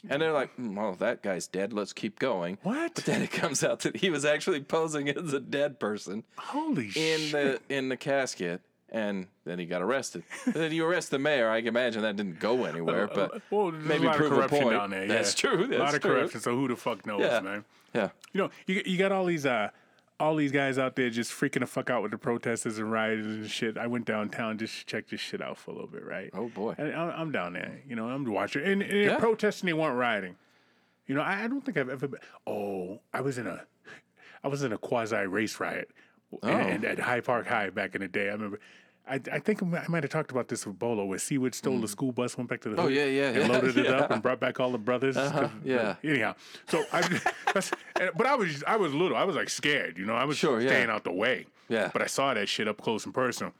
And 0.09 0.23
they're 0.23 0.33
like, 0.33 0.57
"Mm, 0.57 0.77
well, 0.77 0.93
that 0.95 1.23
guy's 1.23 1.49
dead. 1.49 1.73
Let's 1.73 1.93
keep 1.93 2.19
going. 2.21 2.59
What? 2.63 2.95
But 2.95 3.05
then 3.05 3.21
it 3.21 3.33
comes 3.33 3.65
out 3.65 3.81
that 3.81 3.97
he 3.97 4.11
was 4.11 4.25
actually 4.25 4.61
posing 4.61 5.09
as 5.09 5.33
a 5.33 5.41
dead 5.41 5.81
person 5.81 6.23
Holy 6.37 6.87
in 6.95 7.19
shit. 7.21 7.33
the 7.69 7.75
in 7.75 7.89
the 7.89 7.97
casket, 7.97 8.61
and 8.91 9.27
then 9.45 9.59
he 9.59 9.67
got 9.67 9.83
arrested. 9.83 10.23
Then 10.47 10.73
you 10.73 10.87
arrest 10.87 11.11
the 11.11 11.19
mayor. 11.19 11.51
I 11.51 11.61
can 11.61 11.69
imagine 11.69 12.03
that 12.03 12.17
didn't 12.17 12.39
go 12.41 12.65
anywhere, 12.65 13.07
but 13.15 13.43
well, 13.51 13.71
maybe 13.71 14.05
a 14.05 14.09
lot 14.09 14.17
prove 14.17 14.33
of 14.33 14.39
a 14.39 14.41
corruption 14.43 14.63
point. 14.63 14.77
down 14.77 14.91
there. 14.91 15.07
That's 15.07 15.35
yeah. 15.43 15.51
true. 15.51 15.65
a 15.65 15.67
That's 15.67 15.79
lot 15.81 15.95
of 15.95 16.01
true. 16.01 16.11
corruption. 16.15 16.41
So 16.41 16.55
who 16.57 16.69
the 16.69 16.77
fuck 16.77 17.05
knows, 17.07 17.21
Yeah. 17.21 17.41
man? 17.41 17.65
Yeah. 17.95 18.11
You 18.33 18.43
know, 18.43 18.51
you 18.67 18.83
you 18.87 18.99
got 18.99 19.13
all 19.13 19.25
these 19.25 19.47
uh 19.47 19.71
all 20.21 20.35
these 20.35 20.51
guys 20.51 20.79
out 20.79 20.97
there 20.97 21.11
just 21.11 21.31
freaking 21.33 21.61
the 21.61 21.67
fuck 21.67 21.91
out 21.91 22.03
with 22.03 22.11
the 22.11 22.19
protesters 22.19 22.79
and 22.79 22.91
rioters 22.91 23.27
and 23.27 23.49
shit. 23.49 23.79
I 23.79 23.87
went 23.87 24.05
downtown 24.05 24.59
just 24.59 24.81
to 24.81 24.85
check 24.87 25.09
this 25.09 25.21
shit 25.21 25.41
out 25.41 25.57
for 25.59 25.71
a 25.71 25.75
little 25.75 25.89
bit, 25.89 26.05
right? 26.05 26.29
Oh, 26.35 26.49
boy. 26.49 26.75
And 26.77 26.93
I'm, 26.93 27.11
I'm 27.11 27.31
down 27.33 27.53
there. 27.53 27.81
You 27.89 27.95
know, 27.95 28.09
I'm 28.09 28.25
watching 28.25 28.65
and, 28.65 28.83
and 28.83 28.91
they're 28.91 29.03
Yeah. 29.11 29.19
protesting. 29.19 29.69
They 29.69 29.75
weren't 29.75 29.97
rioting. 29.97 30.35
You 31.07 31.15
know, 31.15 31.21
I, 31.23 31.45
I 31.45 31.47
don't 31.47 31.65
think 31.65 31.79
I've 31.79 31.89
ever. 31.89 32.09
Been, 32.09 32.21
oh, 32.49 33.01
I 33.15 33.21
was 33.21 33.39
in 33.39 33.47
a, 33.47 33.63
I 34.43 34.49
was 34.49 34.63
in 34.65 34.73
a 34.73 34.79
quasi 34.79 35.17
race 35.27 35.61
riot, 35.61 35.89
Oh. 36.43 36.49
and, 36.49 36.85
at 36.85 36.99
High 36.99 37.21
Park 37.21 37.47
High 37.47 37.71
back 37.71 37.95
in 37.95 38.01
the 38.03 38.09
day. 38.09 38.29
I 38.29 38.33
remember. 38.33 38.61
I, 39.11 39.15
I 39.33 39.39
think 39.39 39.63
I 39.63 39.87
might 39.89 40.03
have 40.03 40.11
talked 40.13 40.31
about 40.31 40.49
this 40.49 40.67
with 40.67 40.79
Bolo, 40.79 41.07
where 41.07 41.17
Seawood 41.19 41.55
stole 41.55 41.81
the 41.81 41.89
school 41.89 42.13
bus, 42.13 42.37
went 42.37 42.51
back 42.51 42.61
to 42.61 42.69
the 42.69 42.77
Mm. 42.77 42.79
Oh, 42.81 42.83
hood 42.83 42.93
yeah, 42.93 43.05
yeah, 43.07 43.29
and 43.29 43.37
yeah, 43.39 43.47
loaded 43.49 43.79
it 43.79 43.87
up. 43.89 44.03
Uh-huh, 44.03 44.13
and 44.15 44.23
brought 44.23 44.39
back 44.39 44.61
all 44.61 44.71
the 44.71 44.77
brothers. 44.77 45.17
'cause- 45.17 45.49
yeah. 45.65 45.97
Anyhow, 46.05 46.35
so 46.69 46.85
I, 46.93 47.01
but 48.17 48.27
I 48.27 48.35
was 48.35 48.63
I 48.67 48.77
was 48.77 48.93
little. 48.93 49.17
I 49.17 49.25
was 49.25 49.35
like 49.35 49.49
scared, 49.49 49.97
you 49.97 50.05
know. 50.05 50.15
I 50.15 50.25
was 50.27 50.37
Sure, 50.37 50.61
yeah. 50.61 50.69
staying 50.69 50.91
out 50.91 51.05
the 51.05 51.13
way. 51.13 51.47
Yeah. 51.71 51.89
But 51.91 52.03
I 52.03 52.07
saw 52.07 52.35
that 52.35 52.49
shit 52.51 52.69
up 52.69 52.77
close 52.83 53.07
and 53.07 53.15
personal. 53.15 53.55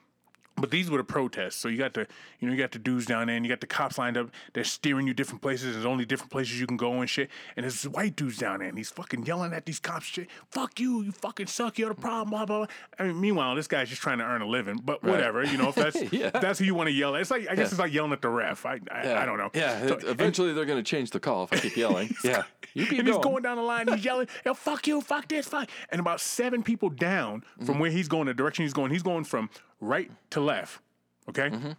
But 0.61 0.71
these 0.71 0.91
were 0.91 0.99
the 0.99 1.05
protests. 1.05 1.57
So 1.57 1.69
you 1.69 1.79
got 1.79 1.95
the, 1.95 2.07
you 2.41 2.49
know, 2.49 2.55
you 2.55 2.59
got 2.61 2.73
the 2.73 2.79
dudes 2.79 3.07
down 3.07 3.27
there, 3.29 3.37
and 3.37 3.45
you 3.45 3.49
got 3.51 3.61
the 3.61 3.67
cops 3.67 3.99
lined 3.99 4.17
up. 4.17 4.31
They're 4.53 4.65
steering 4.65 5.07
you 5.07 5.15
different 5.15 5.43
places. 5.43 5.75
There's 5.75 5.87
only 5.87 6.05
different 6.05 6.31
places 6.33 6.61
you 6.61 6.67
can 6.67 6.77
go 6.77 7.01
and 7.01 7.09
shit. 7.09 7.31
And 7.57 7.65
there's 7.65 7.85
white 7.89 8.17
dudes 8.17 8.39
down 8.39 8.59
there, 8.61 8.69
and 8.69 8.77
he's 8.79 8.91
fucking 8.91 9.25
yelling 9.27 9.53
at 9.53 9.67
these 9.67 9.79
cops. 9.79 10.07
Shit, 10.07 10.29
fuck 10.51 10.79
you, 10.81 11.03
you 11.03 11.13
fucking 11.13 11.47
suck. 11.47 11.79
You're 11.79 11.91
the 11.91 12.01
problem. 12.01 12.31
Blah 12.31 12.47
blah. 12.47 12.59
blah. 12.59 12.67
I 12.99 13.05
mean, 13.05 13.21
meanwhile, 13.21 13.55
this 13.55 13.67
guy's 13.69 13.89
just 13.89 14.03
trying 14.03 14.19
to 14.19 14.25
earn 14.25 14.43
a 14.43 14.47
living. 14.47 14.81
But 14.85 15.03
whatever, 15.03 15.45
you 15.45 15.57
know, 15.59 15.69
if 15.69 15.75
that's 15.75 15.97
Yeah. 16.13 16.31
if 16.35 16.41
that's 16.41 16.59
who 16.59 16.65
you 16.65 16.75
want 16.75 16.89
to 16.89 16.93
yell 16.93 17.15
at. 17.15 17.21
It's 17.21 17.31
like 17.31 17.49
I 17.49 17.55
guess 17.55 17.71
it's 17.71 17.79
like 17.81 17.93
yelling 17.93 18.13
at 18.13 18.23
the 18.23 18.29
ref. 18.29 18.65
I 18.67 18.81
I, 18.91 19.23
I 19.23 19.27
don't 19.27 19.39
know. 19.39 19.51
Yeah, 19.55 19.87
So- 19.87 19.99
eventually 20.07 20.53
they're 20.53 20.65
going 20.65 20.83
to 20.83 20.89
change 20.89 21.11
the 21.11 21.21
call 21.21 21.45
if 21.45 21.53
I 21.53 21.57
keep 21.59 21.77
yelling. 21.77 22.15
yeah, 22.25 22.45
you 22.75 22.87
keep 22.87 22.99
and 22.99 23.07
going. 23.07 23.19
he's 23.19 23.25
going 23.25 23.43
down 23.43 23.57
the 23.57 23.63
line, 23.63 23.89
he's 23.89 24.05
yelling, 24.05 24.29
Yo, 24.45 24.55
fuck 24.55 24.87
you, 24.87 25.01
fuck 25.01 25.29
this, 25.29 25.47
fuck. 25.47 25.69
And 25.91 26.01
about 26.01 26.21
seven 26.21 26.63
people 26.63 26.89
down 26.91 27.43
from 27.59 27.67
Mm-hmm. 27.67 27.79
where 27.81 27.91
he's 27.91 28.09
going, 28.09 28.27
the 28.27 28.35
direction 28.35 28.65
he's 28.65 28.73
going, 28.73 28.91
he's 28.91 29.03
going 29.03 29.25
from 29.25 29.51
right 29.81 30.11
to 30.31 30.41
left. 30.41 30.81
Okay? 31.29 31.51
Mm-hmm. 31.51 31.73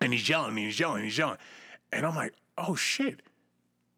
And 0.00 0.12
he's 0.12 0.28
yelling, 0.28 0.50
and 0.50 0.58
he's 0.58 0.78
yelling, 0.78 1.04
he's 1.04 1.16
yelling. 1.16 1.38
And 1.92 2.06
I'm 2.06 2.16
like, 2.16 2.34
oh 2.58 2.74
shit. 2.74 3.20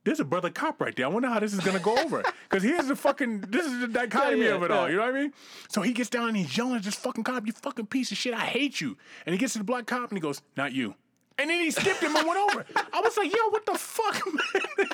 There's 0.04 0.20
a 0.20 0.24
brother 0.24 0.50
cop 0.50 0.80
right 0.80 0.94
there. 0.94 1.06
I 1.06 1.08
wonder 1.08 1.28
how 1.28 1.40
this 1.40 1.52
is 1.52 1.60
gonna 1.60 1.80
go 1.80 1.96
over. 1.98 2.22
Because 2.48 2.62
here's 2.62 2.86
the 2.86 2.94
fucking 2.94 3.40
this 3.48 3.66
is 3.66 3.80
the 3.80 3.88
dichotomy 3.88 4.42
Yeah, 4.42 4.50
yeah, 4.50 4.54
of 4.54 4.62
it 4.62 4.70
all. 4.70 4.88
You 4.88 4.96
know 4.96 5.02
what 5.02 5.16
I 5.16 5.20
mean? 5.20 5.32
So 5.68 5.82
he 5.82 5.92
gets 5.92 6.08
down 6.08 6.28
and 6.28 6.36
he's 6.36 6.56
yelling 6.56 6.76
at 6.76 6.84
this 6.84 6.94
fucking 6.94 7.24
cop, 7.24 7.44
you 7.44 7.52
fucking 7.52 7.86
piece 7.86 8.12
of 8.12 8.16
shit, 8.16 8.32
I 8.32 8.44
hate 8.46 8.80
you. 8.80 8.96
And 9.26 9.32
he 9.32 9.38
gets 9.38 9.54
to 9.54 9.58
the 9.58 9.64
black 9.64 9.86
cop 9.86 10.08
and 10.10 10.16
he 10.16 10.20
goes, 10.20 10.42
Not 10.56 10.72
you. 10.72 10.94
And 11.38 11.50
then 11.50 11.60
he 11.60 11.70
skipped 11.70 12.00
him 12.00 12.16
and 12.16 12.26
went 12.26 12.38
over. 12.38 12.64
I 12.92 13.00
was 13.00 13.16
like, 13.16 13.30
yo, 13.30 13.48
what 13.50 13.66
the 13.66 13.74
fuck, 13.74 14.22
man? 14.78 14.88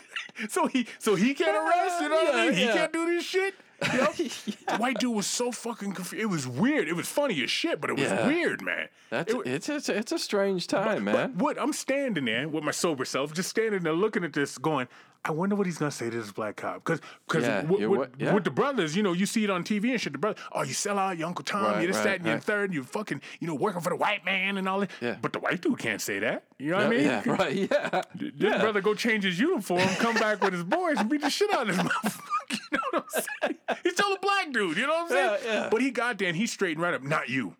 so 0.49 0.67
he 0.67 0.87
so 0.99 1.15
he 1.15 1.35
can't 1.35 1.57
arrest, 1.57 2.01
you 2.01 2.09
know 2.09 2.17
what 2.17 2.35
I 2.35 2.47
mean? 2.47 2.55
He 2.55 2.65
yeah. 2.65 2.75
can't 2.75 2.93
do 2.93 3.07
this 3.07 3.25
shit. 3.25 3.55
Know? 3.93 4.07
The 4.13 4.77
white 4.79 4.99
dude 4.99 5.15
was 5.15 5.27
so 5.27 5.53
fucking 5.53 5.93
confused. 5.93 6.23
It 6.23 6.27
was 6.27 6.47
weird. 6.47 6.89
It 6.89 6.95
was 6.95 7.09
funny 7.09 7.43
as 7.43 7.51
shit, 7.51 7.81
but 7.81 7.91
it 7.91 7.95
was 7.97 8.05
Yeah. 8.11 8.27
weird, 8.27 8.63
man. 8.63 8.89
That's 9.11 9.33
It 9.33 9.41
it's, 9.47 9.69
it's 9.69 9.89
it's 9.89 10.13
a 10.13 10.19
strange 10.19 10.67
time, 10.67 11.05
man. 11.05 11.37
what 11.39 11.61
I'm 11.61 11.73
standing 11.73 12.25
there 12.25 12.49
with 12.49 12.65
my 12.65 12.71
sober 12.71 13.05
self, 13.05 13.33
just 13.35 13.51
standing 13.51 13.83
there 13.83 13.93
looking 13.93 14.25
at 14.25 14.33
this, 14.33 14.57
going, 14.59 14.89
I 15.25 15.31
wonder 15.31 15.55
what 15.55 15.67
he's 15.67 15.79
gonna 15.79 15.91
say 15.93 16.11
to 16.11 16.17
this 16.21 16.33
black 16.33 16.57
cop, 16.57 16.77
because 16.85 17.01
because 17.29 17.45
Yeah, 17.45 17.63
with, 17.65 17.81
you're 17.81 17.91
with, 17.91 18.11
yeah. 18.19 18.35
with 18.35 18.43
the 18.45 18.51
brothers, 18.51 18.97
you 18.97 19.03
know, 19.05 19.13
you 19.13 19.25
see 19.27 19.45
it 19.45 19.51
on 19.51 19.63
TV 19.63 19.91
and 19.93 20.01
shit. 20.01 20.13
The 20.15 20.19
brother, 20.19 20.41
oh, 20.53 20.63
you 20.63 20.73
sell 20.75 20.99
out 20.99 21.17
your 21.19 21.29
Uncle 21.29 21.45
Tom, 21.45 21.65
Right, 21.65 21.81
you 21.83 21.87
this, 21.87 21.97
right, 21.99 22.05
that, 22.05 22.17
and 22.17 22.27
you 22.27 22.33
right. 22.33 22.43
third, 22.43 22.75
you 22.75 22.83
fucking, 22.83 23.21
you 23.39 23.47
know, 23.47 23.55
working 23.55 23.81
for 23.83 23.91
the 23.91 23.97
white 23.97 24.25
man 24.25 24.57
and 24.59 24.69
all 24.69 24.81
that. 24.81 24.91
Yeah. 25.01 25.17
But 25.23 25.33
the 25.33 25.39
white 25.39 25.61
dude 25.61 25.79
can't 25.79 26.01
say 26.01 26.19
that. 26.21 26.45
You 26.59 26.71
know 26.71 26.79
what 26.79 26.87
I 26.87 26.91
mean? 26.91 27.01
yeah, 27.05 27.23
right. 27.27 27.55
Yeah, 27.55 28.03
This 28.15 28.61
brother 28.61 28.81
go 28.81 28.95
change 28.95 29.23
his 29.25 29.39
uniform, 29.39 29.87
come 29.97 30.15
back 30.15 30.43
with 30.43 30.55
his 30.55 30.65
boys, 30.65 30.99
and 30.99 31.09
beat 31.09 31.21
the 31.21 31.31
shit 31.31 31.53
out 31.55 31.69
of 31.71 31.77
this 31.77 31.87
motherfucker. 31.87 32.21
You 32.73 32.79
know 32.79 32.81
what 32.91 33.05
I'm 33.15 33.23
saying? 33.43 33.59
He's 33.83 33.93
still 33.93 34.13
a 34.13 34.19
black 34.19 34.53
dude. 34.53 34.77
You 34.77 34.87
know 34.87 34.93
what 34.95 35.03
I'm 35.03 35.09
saying? 35.09 35.39
Yeah, 35.45 35.53
yeah. 35.63 35.69
But 35.71 35.81
he 35.81 35.91
and 36.29 36.37
he 36.37 36.47
straightened 36.47 36.83
right 36.83 36.95
up. 36.95 37.03
Not 37.03 37.29
you. 37.29 37.57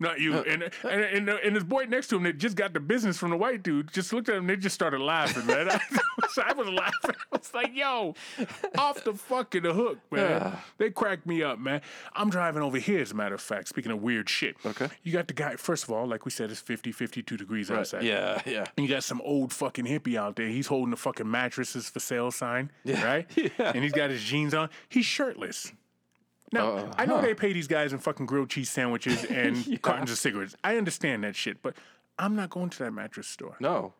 Not 0.00 0.18
you. 0.18 0.34
Uh, 0.34 0.38
uh, 0.38 0.42
and 0.48 0.62
and 0.62 1.02
and, 1.02 1.28
and 1.28 1.54
his 1.54 1.64
boy 1.64 1.84
next 1.84 2.08
to 2.08 2.16
him 2.16 2.22
that 2.24 2.38
just 2.38 2.56
got 2.56 2.72
the 2.72 2.80
business 2.80 3.18
from 3.18 3.30
the 3.30 3.36
white 3.36 3.62
dude 3.62 3.92
just 3.92 4.12
looked 4.12 4.28
at 4.30 4.36
him. 4.36 4.46
They 4.46 4.56
just 4.56 4.74
started 4.74 5.00
laughing, 5.00 5.46
man. 5.46 5.70
I, 5.70 5.78
so 6.32 6.42
I 6.42 6.52
was 6.54 6.68
laughing. 6.68 7.14
I 7.32 7.36
was 7.36 7.54
like, 7.54 7.76
"Yo, 7.76 8.14
off 8.78 9.04
the 9.04 9.12
fucking 9.12 9.64
hook, 9.64 9.98
man." 10.10 10.56
They 10.78 10.90
cracked 10.90 11.26
me 11.26 11.42
up, 11.42 11.58
man. 11.58 11.82
I'm 12.14 12.30
driving 12.30 12.62
over 12.62 12.78
here, 12.78 13.00
as 13.00 13.12
a 13.12 13.14
matter 13.14 13.34
of 13.34 13.40
fact. 13.42 13.68
Speaking 13.68 13.92
of 13.92 14.02
weird 14.02 14.28
shit, 14.28 14.56
Okay. 14.64 14.88
You 15.02 15.12
got 15.12 15.28
the 15.28 15.34
guy. 15.34 15.56
First 15.56 15.84
of 15.84 15.90
all, 15.90 16.06
like 16.06 16.24
we 16.24 16.30
said, 16.30 16.50
it's 16.50 16.60
50, 16.60 16.92
52 16.92 17.36
degrees 17.36 17.70
outside. 17.70 18.02
yeah, 18.02 18.40
yeah. 18.46 18.64
And 18.76 18.86
you 18.86 18.92
got 18.92 19.04
some 19.04 19.20
old 19.22 19.52
fucking 19.52 19.84
hippie 19.84 20.16
out 20.16 20.36
there. 20.36 20.48
He's 20.48 20.66
holding 20.66 20.92
a 20.92 20.96
fucking 20.96 21.30
mattresses 21.30 21.90
for 21.90 22.00
sale 22.00 22.30
sign, 22.30 22.70
yeah. 22.84 23.04
right? 23.04 23.26
Yeah. 23.36 23.72
And 23.74 23.82
he's 23.82 23.92
got 23.92 24.10
his 24.10 24.22
jeans 24.22 24.54
on. 24.54 24.68
He's 24.88 25.04
shirtless. 25.06 25.72
Now, 26.52 26.76
Uh, 26.76 26.92
I 26.98 27.06
know 27.06 27.16
huh. 27.16 27.22
they 27.22 27.34
pay 27.34 27.52
these 27.52 27.68
guys 27.68 27.92
in 27.92 27.98
fucking 27.98 28.26
grilled 28.26 28.50
cheese 28.50 28.70
sandwiches 28.70 29.24
and 29.30 29.80
cartons 29.82 30.10
of 30.10 30.18
cigarettes. 30.18 30.54
I 30.64 30.76
understand 30.76 31.24
that 31.24 31.36
shit, 31.36 31.62
but 31.62 31.76
I'm 32.18 32.34
not 32.36 32.50
going 32.50 32.70
to 32.70 32.78
that 32.80 32.92
mattress 32.92 33.28
store. 33.28 33.56
No, 33.60 33.94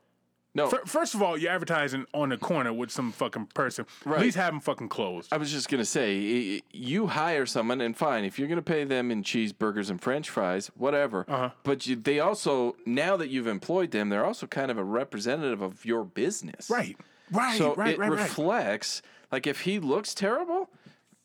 no. 0.55 0.69
Fir- 0.69 0.83
First 0.85 1.15
of 1.15 1.23
all, 1.23 1.39
you're 1.39 1.53
advertising 1.53 2.07
on 2.13 2.31
the 2.31 2.37
corner 2.37 2.73
with 2.73 2.91
some 2.91 3.13
fucking 3.13 3.47
person. 3.55 3.87
At 4.05 4.19
least 4.21 4.37
have 4.37 4.53
them 4.53 4.61
fucking 4.61 4.89
closed. 4.89 5.33
I 5.33 5.37
was 5.37 5.53
just 5.53 5.69
gonna 5.69 5.85
say, 5.85 6.19
y- 6.19 6.55
y- 6.57 6.63
you 6.73 7.07
hire 7.07 7.47
someone, 7.47 7.81
and 7.81 7.97
fine, 7.97 8.25
if 8.25 8.37
you're 8.37 8.49
gonna 8.49 8.61
pay 8.61 8.83
them 8.83 9.13
in 9.13 9.23
cheeseburgers 9.23 9.89
and 9.91 10.03
French 10.03 10.29
fries, 10.29 10.67
whatever. 10.75 11.25
Uh-huh. 11.29 11.51
But 11.63 11.87
you, 11.87 11.95
they 11.95 12.19
also, 12.19 12.75
now 12.85 13.17
that 13.17 13.29
you've 13.29 13.47
employed 13.47 13.93
them, 13.93 14.09
they're 14.09 14.27
also 14.27 14.49
kind 14.49 14.73
of 14.73 14.77
a 14.77 14.85
representative 14.85 15.63
of 15.63 15.85
your 15.85 16.03
business. 16.05 16.69
Right. 16.69 16.97
Right. 17.31 17.57
So 17.57 17.75
right. 17.77 17.95
it 17.95 17.99
right. 18.01 18.11
right. 18.11 18.19
reflects, 18.21 19.03
like, 19.31 19.47
if 19.47 19.61
he 19.61 19.79
looks 19.79 20.15
terrible, 20.15 20.69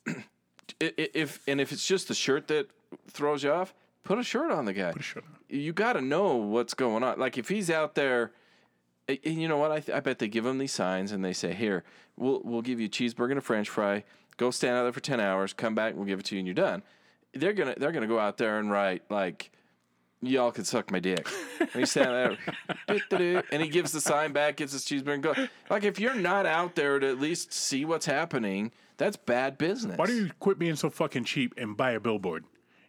i- 0.08 0.12
i- 0.18 0.26
if 0.80 1.42
and 1.48 1.62
if 1.62 1.72
it's 1.72 1.88
just 1.88 2.08
the 2.08 2.14
shirt 2.14 2.48
that 2.48 2.68
throws 3.10 3.44
you 3.44 3.52
off, 3.52 3.74
put 4.04 4.20
a 4.20 4.24
shirt 4.24 4.52
on 4.52 4.66
the 4.66 4.74
guy. 4.74 4.92
Put 4.92 5.02
a 5.02 5.04
shirt 5.04 5.24
on. 5.28 5.36
You 5.50 5.74
got 5.74 5.94
to 5.94 6.02
know 6.02 6.36
what's 6.36 6.74
going 6.74 7.04
on. 7.04 7.20
Like 7.20 7.38
if 7.38 7.50
he's 7.50 7.70
out 7.70 7.96
there, 7.96 8.32
and 9.08 9.20
you 9.24 9.48
know 9.48 9.58
what? 9.58 9.72
I, 9.72 9.80
th- 9.80 9.96
I 9.96 10.00
bet 10.00 10.20
they 10.20 10.28
give 10.28 10.46
him 10.46 10.58
these 10.58 10.72
signs 10.72 11.12
and 11.12 11.24
they 11.24 11.34
say, 11.34 11.54
"Here, 11.54 11.84
we'll 12.18 12.42
we'll 12.44 12.62
give 12.62 12.80
you 12.80 12.88
a 12.88 12.90
cheeseburger 12.90 13.32
and 13.32 13.38
a 13.38 13.42
French 13.42 13.70
fry. 13.70 14.04
Go 14.38 14.52
stand 14.52 14.76
out 14.76 14.84
there 14.84 14.94
for 14.94 15.00
ten 15.00 15.20
hours. 15.20 15.54
Come 15.54 15.76
back. 15.76 15.92
And 15.92 15.98
we'll 15.98 16.08
give 16.08 16.20
it 16.20 16.26
to 16.28 16.36
you, 16.36 16.40
and 16.40 16.48
you're 16.48 16.54
done." 16.54 16.84
They're 17.34 17.54
gonna 17.54 17.76
they're 17.78 17.92
gonna 17.92 18.08
go 18.08 18.20
out 18.20 18.38
there 18.38 18.60
and 18.60 18.72
write 18.72 19.04
like. 19.10 19.52
Y'all 20.22 20.52
could 20.52 20.66
suck 20.66 20.90
my 20.90 21.00
dick. 21.00 21.28
And 21.60 21.70
he's 21.74 21.92
standing 21.92 22.38
there, 23.10 23.44
and 23.52 23.62
he 23.62 23.68
gives 23.68 23.92
the 23.92 24.02
sign 24.02 24.32
back, 24.32 24.56
gets 24.56 24.72
his 24.72 24.84
cheeseburger, 24.84 25.14
and 25.14 25.22
go. 25.24 25.36
Like 25.70 25.84
if 25.84 26.00
you're 26.00 26.16
not 26.16 26.48
out 26.48 26.74
there 26.74 26.98
to 26.98 27.08
at 27.08 27.20
least 27.20 27.54
see 27.54 27.86
what's 27.86 28.08
happening, 28.08 28.72
that's 28.98 29.18
bad 29.18 29.58
business. 29.58 29.98
Why 29.98 30.06
don't 30.06 30.18
you 30.18 30.32
quit 30.40 30.60
being 30.60 30.76
so 30.76 30.90
fucking 30.90 31.26
cheap 31.26 31.54
and 31.58 31.76
buy 31.76 31.92
a 31.92 32.00
billboard? 32.00 32.46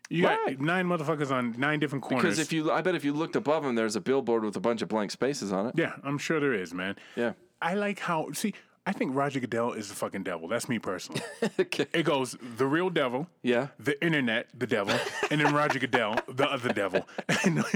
You 0.08 0.22
got 0.22 0.60
nine 0.60 0.86
motherfuckers 0.86 1.30
on 1.30 1.54
nine 1.58 1.80
different 1.80 2.04
corners. 2.04 2.22
Because 2.22 2.38
if 2.38 2.52
you, 2.52 2.70
I 2.70 2.80
bet 2.80 2.94
if 2.94 3.04
you 3.04 3.12
looked 3.12 3.34
above 3.34 3.64
them, 3.64 3.74
there's 3.74 3.96
a 3.96 4.00
billboard 4.00 4.44
with 4.44 4.56
a 4.56 4.60
bunch 4.60 4.82
of 4.82 4.88
blank 4.88 5.10
spaces 5.10 5.52
on 5.52 5.66
it. 5.66 5.74
Yeah, 5.76 5.94
I'm 6.04 6.18
sure 6.18 6.38
there 6.38 6.54
is, 6.54 6.72
man. 6.72 6.96
Yeah. 7.16 7.32
I 7.60 7.74
like 7.74 7.98
how 7.98 8.30
see. 8.32 8.54
I 8.88 8.92
think 8.92 9.16
Roger 9.16 9.40
Goodell 9.40 9.72
is 9.72 9.88
the 9.88 9.96
fucking 9.96 10.22
devil. 10.22 10.46
That's 10.46 10.68
me 10.68 10.78
personally. 10.78 11.20
okay. 11.60 11.86
it 11.92 12.04
goes 12.04 12.36
the 12.56 12.66
real 12.66 12.88
devil, 12.88 13.26
Yeah. 13.42 13.68
the 13.80 14.00
internet, 14.04 14.46
the 14.56 14.66
devil, 14.66 14.94
and 15.30 15.40
then 15.40 15.52
Roger 15.52 15.80
Goodell, 15.80 16.16
the 16.28 16.48
other 16.50 16.72
devil. 16.72 17.06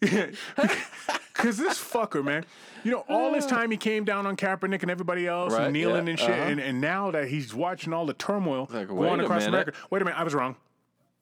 Because 0.00 1.56
this 1.56 1.78
fucker, 1.78 2.24
man, 2.24 2.44
you 2.84 2.90
know, 2.92 3.04
all 3.08 3.32
this 3.32 3.46
time 3.46 3.70
he 3.70 3.76
came 3.76 4.04
down 4.04 4.26
on 4.26 4.36
Kaepernick 4.36 4.82
and 4.82 4.90
everybody 4.90 5.26
else 5.26 5.52
Right, 5.54 5.64
and 5.64 5.72
kneeling 5.72 6.06
yeah, 6.06 6.10
and 6.10 6.18
shit, 6.18 6.30
uh-huh. 6.30 6.42
and, 6.42 6.60
and 6.60 6.80
now 6.80 7.10
that 7.10 7.28
he's 7.28 7.54
watching 7.54 7.92
all 7.92 8.06
the 8.06 8.14
turmoil 8.14 8.68
Like, 8.70 8.88
going 8.88 9.20
across 9.20 9.40
minute. 9.40 9.48
America. 9.48 9.72
Wait 9.90 10.02
a 10.02 10.04
minute, 10.04 10.18
I 10.18 10.24
was 10.24 10.34
wrong. 10.34 10.56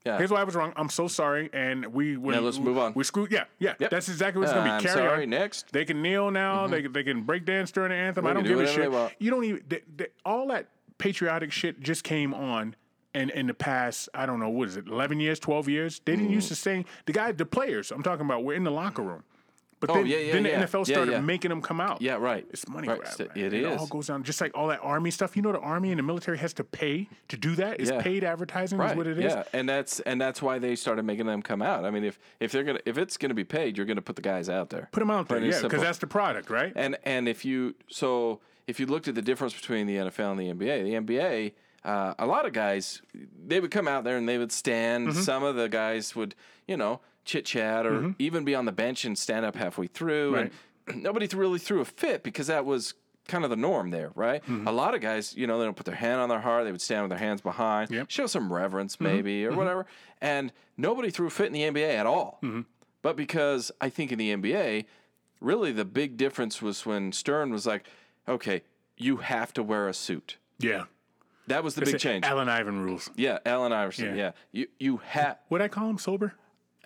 Yeah. 0.07 0.19
Here's 0.19 0.31
why 0.31 0.41
I 0.41 0.45
was 0.45 0.55
wrong. 0.55 0.73
I'm 0.77 0.89
so 0.89 1.09
sorry, 1.09 1.51
and 1.53 1.85
we 1.87 2.17
we 2.17 2.33
Now 2.33 2.41
let's 2.41 2.59
move 2.59 2.79
on. 2.79 2.93
We 2.95 3.05
screwed. 3.05 3.31
Yeah, 3.33 3.45
yeah. 3.59 3.75
Yep. 3.79 3.91
That's 3.91 4.09
exactly 4.09 4.41
what's 4.41 4.53
Uh, 4.53 4.57
gonna 4.57 4.67
be. 4.67 4.71
I'm 4.71 4.81
Carry 4.83 4.95
sorry, 4.95 5.23
on. 5.25 5.31
next. 5.31 5.73
They 5.73 5.85
can 5.85 6.01
kneel 6.01 6.31
now. 6.31 6.67
They 6.69 6.83
can 6.83 6.93
they 6.93 7.03
can 7.03 7.23
break 7.23 7.45
dance 7.45 7.71
during 7.73 7.91
the 7.91 7.97
anthem. 7.97 8.27
I 8.27 8.33
don't 8.33 8.45
do 8.45 8.51
give 8.51 8.61
a 8.61 8.67
shit. 8.67 9.13
You 9.19 9.31
don't 9.31 9.45
even. 9.45 9.63
They, 9.69 9.83
they, 9.97 10.07
all 10.25 10.47
that 10.49 10.69
patriotic 10.99 11.53
shit 11.53 11.81
just 11.81 12.05
came 12.05 12.33
on. 12.33 12.77
And 13.15 13.31
in 13.31 13.47
the 13.47 13.55
past, 13.55 14.11
I 14.13 14.27
don't 14.27 14.39
know, 14.41 14.51
what 14.51 14.69
is 14.69 14.77
it, 14.77 14.89
11 14.89 15.21
years, 15.21 15.41
12 15.41 15.71
years? 15.71 16.03
They 16.05 16.17
didn't 16.17 16.29
Mm. 16.29 16.35
used 16.35 16.49
to 16.49 16.55
say, 16.55 16.85
the 17.07 17.13
guy, 17.13 17.33
the 17.33 17.47
players, 17.47 17.91
I'm 17.91 18.03
talking 18.03 18.27
about, 18.27 18.45
were 18.45 18.53
in 18.53 18.63
the 18.63 18.71
locker 18.71 19.01
room. 19.01 19.23
But 19.79 19.91
Oh, 19.91 19.95
then, 19.95 20.07
yeah, 20.07 20.17
yeah, 20.19 20.33
then 20.33 20.43
the 20.45 20.49
yeah. 20.51 20.65
NFL 20.65 20.87
started 20.87 21.23
making 21.23 21.51
them 21.51 21.61
come 21.61 21.81
out. 21.83 22.01
Yeah, 22.01 22.15
right. 22.15 22.47
It's 22.51 22.67
money 22.67 22.89
Right, 22.89 22.99
grab. 22.99 23.19
man. 23.19 23.29
it 23.35 23.53
It 23.53 23.63
is. 23.65 23.79
all 23.81 23.87
goes 23.87 24.07
down. 24.07 24.23
Just 24.23 24.41
like 24.41 24.53
all 24.57 24.69
that 24.69 24.81
army 24.83 25.11
stuff. 25.11 25.37
You 25.37 25.43
know, 25.43 25.53
the 25.53 25.61
army 25.61 25.91
and 25.93 25.99
the 25.99 26.03
military 26.03 26.39
has 26.39 26.55
to 26.55 26.65
pay 26.65 27.09
to 27.29 27.37
do 27.37 27.55
that. 27.57 27.79
It's 27.79 27.91
Yeah. 27.91 28.01
paid 28.01 28.25
advertising, 28.25 28.79
Right. 28.79 28.93
is 28.93 28.97
what 28.97 29.07
it 29.07 29.19
is. 29.19 29.33
Yeah, 29.35 29.43
and 29.53 29.69
that's 29.69 30.01
and 30.01 30.19
that's 30.21 30.41
why 30.41 30.59
they 30.59 30.77
started 30.77 31.05
making 31.05 31.27
them 31.27 31.43
come 31.43 31.61
out. 31.61 31.85
I 31.85 31.91
mean, 31.91 32.05
if 32.05 32.19
if 32.41 32.53
they're 32.53 32.65
gonna 32.65 32.81
if 32.87 32.97
it's 32.97 33.17
gonna 33.19 33.35
be 33.35 33.45
paid, 33.45 33.77
you're 33.77 33.85
gonna 33.87 34.01
put 34.03 34.17
the 34.17 34.23
guys 34.23 34.49
out 34.49 34.71
there. 34.71 34.89
Put 34.93 35.01
them 35.01 35.11
out 35.11 35.29
there, 35.29 35.39
yeah, 35.45 35.61
because 35.63 35.83
that's 35.83 35.99
the 35.99 36.07
product, 36.07 36.49
right? 36.49 36.73
And 36.75 36.97
and 37.05 37.29
if 37.29 37.45
you 37.45 37.75
so 37.89 38.41
if 38.67 38.81
you 38.81 38.87
looked 38.87 39.09
at 39.09 39.15
the 39.15 39.23
difference 39.23 39.53
between 39.55 39.87
the 39.87 39.97
NFL 39.97 40.31
and 40.33 40.41
the 40.41 40.49
NBA, 40.49 40.83
the 40.85 40.95
NBA, 40.95 41.53
uh, 41.85 42.15
a 42.19 42.25
lot 42.27 42.47
of 42.47 42.53
guys 42.55 43.03
they 43.47 43.61
would 43.61 43.71
come 43.71 43.87
out 43.87 44.05
there 44.05 44.17
and 44.17 44.27
they 44.27 44.39
would 44.39 44.53
stand. 44.53 45.09
Mm-hmm. 45.09 45.21
Some 45.21 45.43
of 45.45 45.55
the 45.55 45.69
guys 45.69 46.17
would, 46.17 46.35
you 46.67 46.77
know, 46.79 47.01
chit 47.27 47.45
chat 47.45 47.85
or 47.85 48.15
even 48.19 48.45
be 48.45 48.55
on 48.55 48.65
the 48.65 48.73
bench 48.73 49.05
and 49.05 49.19
stand 49.19 49.45
up 49.45 49.55
halfway 49.57 49.87
through. 49.87 50.35
Right. 50.35 50.53
And 50.89 51.03
nobody 51.03 51.27
really 51.37 51.59
threw 51.59 51.81
a 51.81 51.85
fit 51.85 52.23
because 52.23 52.47
that 52.47 52.65
was 52.65 52.95
kind 53.29 53.43
of 53.45 53.51
the 53.51 53.57
norm 53.57 53.91
there, 53.91 54.13
right? 54.15 54.43
Mm-hmm. 54.45 54.69
A 54.69 54.73
lot 54.73 54.95
of 54.95 55.01
guys, 55.01 55.35
you 55.37 55.47
know, 55.49 55.59
they 55.59 55.65
don't 55.65 55.77
put 55.77 55.85
their 55.85 55.97
hand 55.97 56.21
on 56.21 56.29
their 56.29 56.41
heart. 56.41 56.65
They 56.65 56.71
would 56.73 56.81
stand 56.81 57.03
with 57.03 57.11
their 57.11 57.19
hands 57.19 57.41
behind, 57.41 57.91
Yep. 57.91 58.05
Mm-hmm. 58.05 58.09
show 58.09 58.27
some 58.27 58.53
reverence 58.53 59.01
maybe 59.01 59.45
or 59.45 59.53
whatever. 59.55 59.85
And 60.23 60.53
nobody 60.77 61.11
threw 61.11 61.27
a 61.27 61.31
fit 61.31 61.47
in 61.47 61.53
the 61.53 61.63
NBA 61.63 61.95
at 61.95 62.07
all. 62.07 62.41
But 63.03 63.17
because 63.17 63.71
I 63.81 63.89
think 63.91 64.13
in 64.13 64.19
the 64.19 64.35
NBA, 64.35 64.85
really 65.41 65.73
the 65.73 65.85
big 65.85 66.17
difference 66.17 66.63
was 66.63 66.87
when 66.87 67.13
Stern 67.13 67.51
was 67.53 67.67
like, 67.67 67.87
okay, 68.29 68.63
you 68.97 69.17
have 69.19 69.53
to 69.55 69.63
wear 69.63 69.89
a 69.89 69.93
suit. 69.95 70.37
Yeah. 70.59 70.85
That 71.49 71.63
was 71.63 71.75
the 71.77 71.83
big 71.85 71.99
change. 71.99 72.25
Allen 72.25 72.49
Ivan 72.49 72.81
rules. 72.83 73.09
yeah, 73.17 73.39
Allen 73.47 73.73
Iverson. 73.73 74.17
Yeah. 74.17 74.23
Yeah, 74.23 74.31
you 74.53 74.67
you 74.81 74.97
have 74.99 75.39
What 75.49 75.63
I 75.63 75.69
call 75.69 75.89
him 75.89 75.99
sober? 75.99 76.35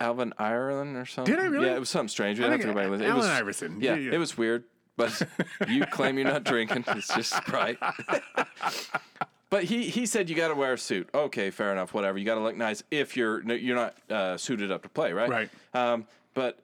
Alvin 0.01 0.32
Ireland 0.38 0.96
or 0.96 1.07
something. 1.07 1.34
Did 1.34 1.42
I 1.42 1.46
really? 1.46 1.66
Yeah, 1.66 1.76
it 1.76 1.80
was 1.80 1.88
something 1.90 2.09
strange. 2.09 2.38
We 2.38 2.44
I 2.44 2.51
have 2.51 2.61
to 2.61 2.66
think 2.66 2.74
go 2.76 2.82
back. 2.82 2.90
listen. 2.90 3.07
It 3.07 3.11
Allen 3.11 3.18
was, 3.18 3.28
Iverson. 3.28 3.78
Yeah, 3.80 3.94
Yeah, 3.94 4.12
it 4.12 4.18
was 4.18 4.36
weird, 4.36 4.64
but 4.96 5.22
you 5.68 5.84
claim 5.86 6.18
you're 6.18 6.26
not 6.26 6.44
drinking. 6.44 6.84
It's 6.88 7.14
just 7.14 7.32
Sprite. 7.36 7.78
but 9.51 9.64
he 9.64 9.88
he 9.88 10.07
said 10.07 10.30
you 10.30 10.36
got 10.36 10.48
to 10.48 10.55
wear 10.55 10.72
a 10.72 10.78
suit. 10.78 11.09
Okay, 11.14 11.51
fair 11.51 11.72
enough. 11.72 11.94
Whatever. 11.94 12.18
You 12.18 12.24
got 12.24 12.36
to 12.36 12.40
look 12.40 12.57
nice 12.57 12.82
if 12.90 13.16
you're 13.16 13.42
you're 13.53 13.76
not 13.76 13.96
uh, 14.11 14.36
suited 14.36 14.70
up 14.70 14.82
to 14.82 14.88
play, 14.88 15.12
right? 15.12 15.28
Right. 15.28 15.51
Um, 15.74 16.07
but 16.34 16.59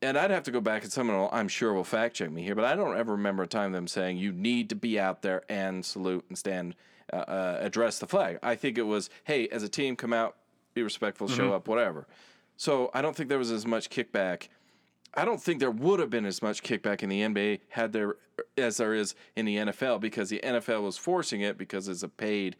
and 0.00 0.16
I'd 0.16 0.30
have 0.30 0.44
to 0.44 0.50
go 0.50 0.60
back 0.60 0.84
and 0.84 0.92
someone 0.92 1.16
will, 1.16 1.28
I'm 1.32 1.48
sure 1.48 1.72
will 1.72 1.84
fact 1.84 2.16
check 2.16 2.30
me 2.30 2.42
here, 2.42 2.54
but 2.54 2.64
I 2.64 2.76
don't 2.76 2.96
ever 2.96 3.12
remember 3.12 3.42
a 3.42 3.46
time 3.46 3.72
them 3.72 3.88
saying 3.88 4.18
you 4.18 4.32
need 4.32 4.68
to 4.70 4.76
be 4.76 4.98
out 4.98 5.22
there 5.22 5.42
and 5.48 5.84
salute 5.84 6.24
and 6.28 6.38
stand, 6.38 6.76
uh, 7.12 7.16
uh, 7.16 7.58
address 7.60 7.98
the 7.98 8.06
flag. 8.06 8.38
I 8.42 8.54
think 8.54 8.78
it 8.78 8.82
was, 8.82 9.10
hey, 9.24 9.48
as 9.48 9.62
a 9.62 9.68
team, 9.68 9.96
come 9.96 10.12
out, 10.12 10.36
be 10.74 10.82
respectful, 10.82 11.26
show 11.26 11.52
up, 11.52 11.66
whatever. 11.66 12.06
So 12.58 12.90
I 12.92 13.02
don't 13.02 13.16
think 13.16 13.28
there 13.28 13.38
was 13.38 13.52
as 13.52 13.64
much 13.64 13.88
kickback. 13.88 14.48
I 15.14 15.24
don't 15.24 15.40
think 15.40 15.60
there 15.60 15.70
would 15.70 16.00
have 16.00 16.10
been 16.10 16.26
as 16.26 16.42
much 16.42 16.62
kickback 16.62 17.02
in 17.02 17.08
the 17.08 17.22
NBA 17.22 17.60
had 17.68 17.92
there 17.92 18.16
as 18.58 18.76
there 18.76 18.94
is 18.94 19.14
in 19.36 19.46
the 19.46 19.56
NFL 19.56 20.00
because 20.00 20.28
the 20.28 20.40
NFL 20.44 20.82
was 20.82 20.98
forcing 20.98 21.40
it 21.40 21.56
because 21.56 21.88
it's 21.88 22.02
a 22.02 22.08
paid 22.08 22.56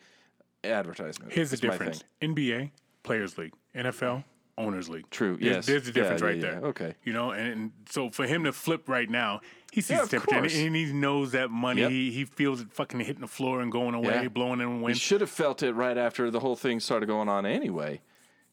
advertisement. 0.65 1.33
Here's 1.33 1.51
the 1.51 1.57
difference. 1.57 2.05
NBA 2.23 2.71
Players 3.03 3.37
League, 3.39 3.53
NFL 3.75 4.23
Owners 4.57 4.89
League. 4.89 5.11
True, 5.11 5.37
There's, 5.37 5.57
yes. 5.57 5.67
there's 5.67 5.85
the 5.85 5.93
difference 5.93 6.21
Yeah, 6.21 6.27
right 6.27 6.37
yeah, 6.37 6.43
there. 6.43 6.61
Okay. 6.61 6.95
You 7.05 7.13
know, 7.13 7.33
and, 7.33 7.53
and 7.53 7.73
so 7.91 8.11
for 8.11 8.27
him 8.27 8.45
to 8.45 8.53
flip 8.53 8.89
right 8.89 9.11
now, 9.11 9.41
he 9.73 9.81
sees 9.81 9.99
Yeah, 9.99 10.05
the 10.05 10.35
and, 10.35 10.47
and 10.47 10.77
he 10.77 10.93
knows 10.93 11.33
that 11.33 11.51
money. 11.51 11.83
Yep. 11.83 11.91
He, 11.91 12.11
he 12.13 12.25
feels 12.25 12.61
it 12.61 12.73
fucking 12.73 13.01
hitting 13.01 13.21
the 13.21 13.29
floor 13.29 13.61
and 13.61 13.73
going 13.73 13.95
away, 13.95 14.29
blowing 14.29 14.61
in 14.61 14.81
wind. 14.81 14.97
should 14.97 15.21
have 15.21 15.31
felt 15.31 15.63
it 15.63 15.73
right 15.73 15.99
after 15.99 16.31
the 16.31 16.41
whole 16.41 16.57
thing 16.57 16.79
started 16.79 17.07
going 17.07 17.29
on 17.29 17.47
anyway. 17.47 18.01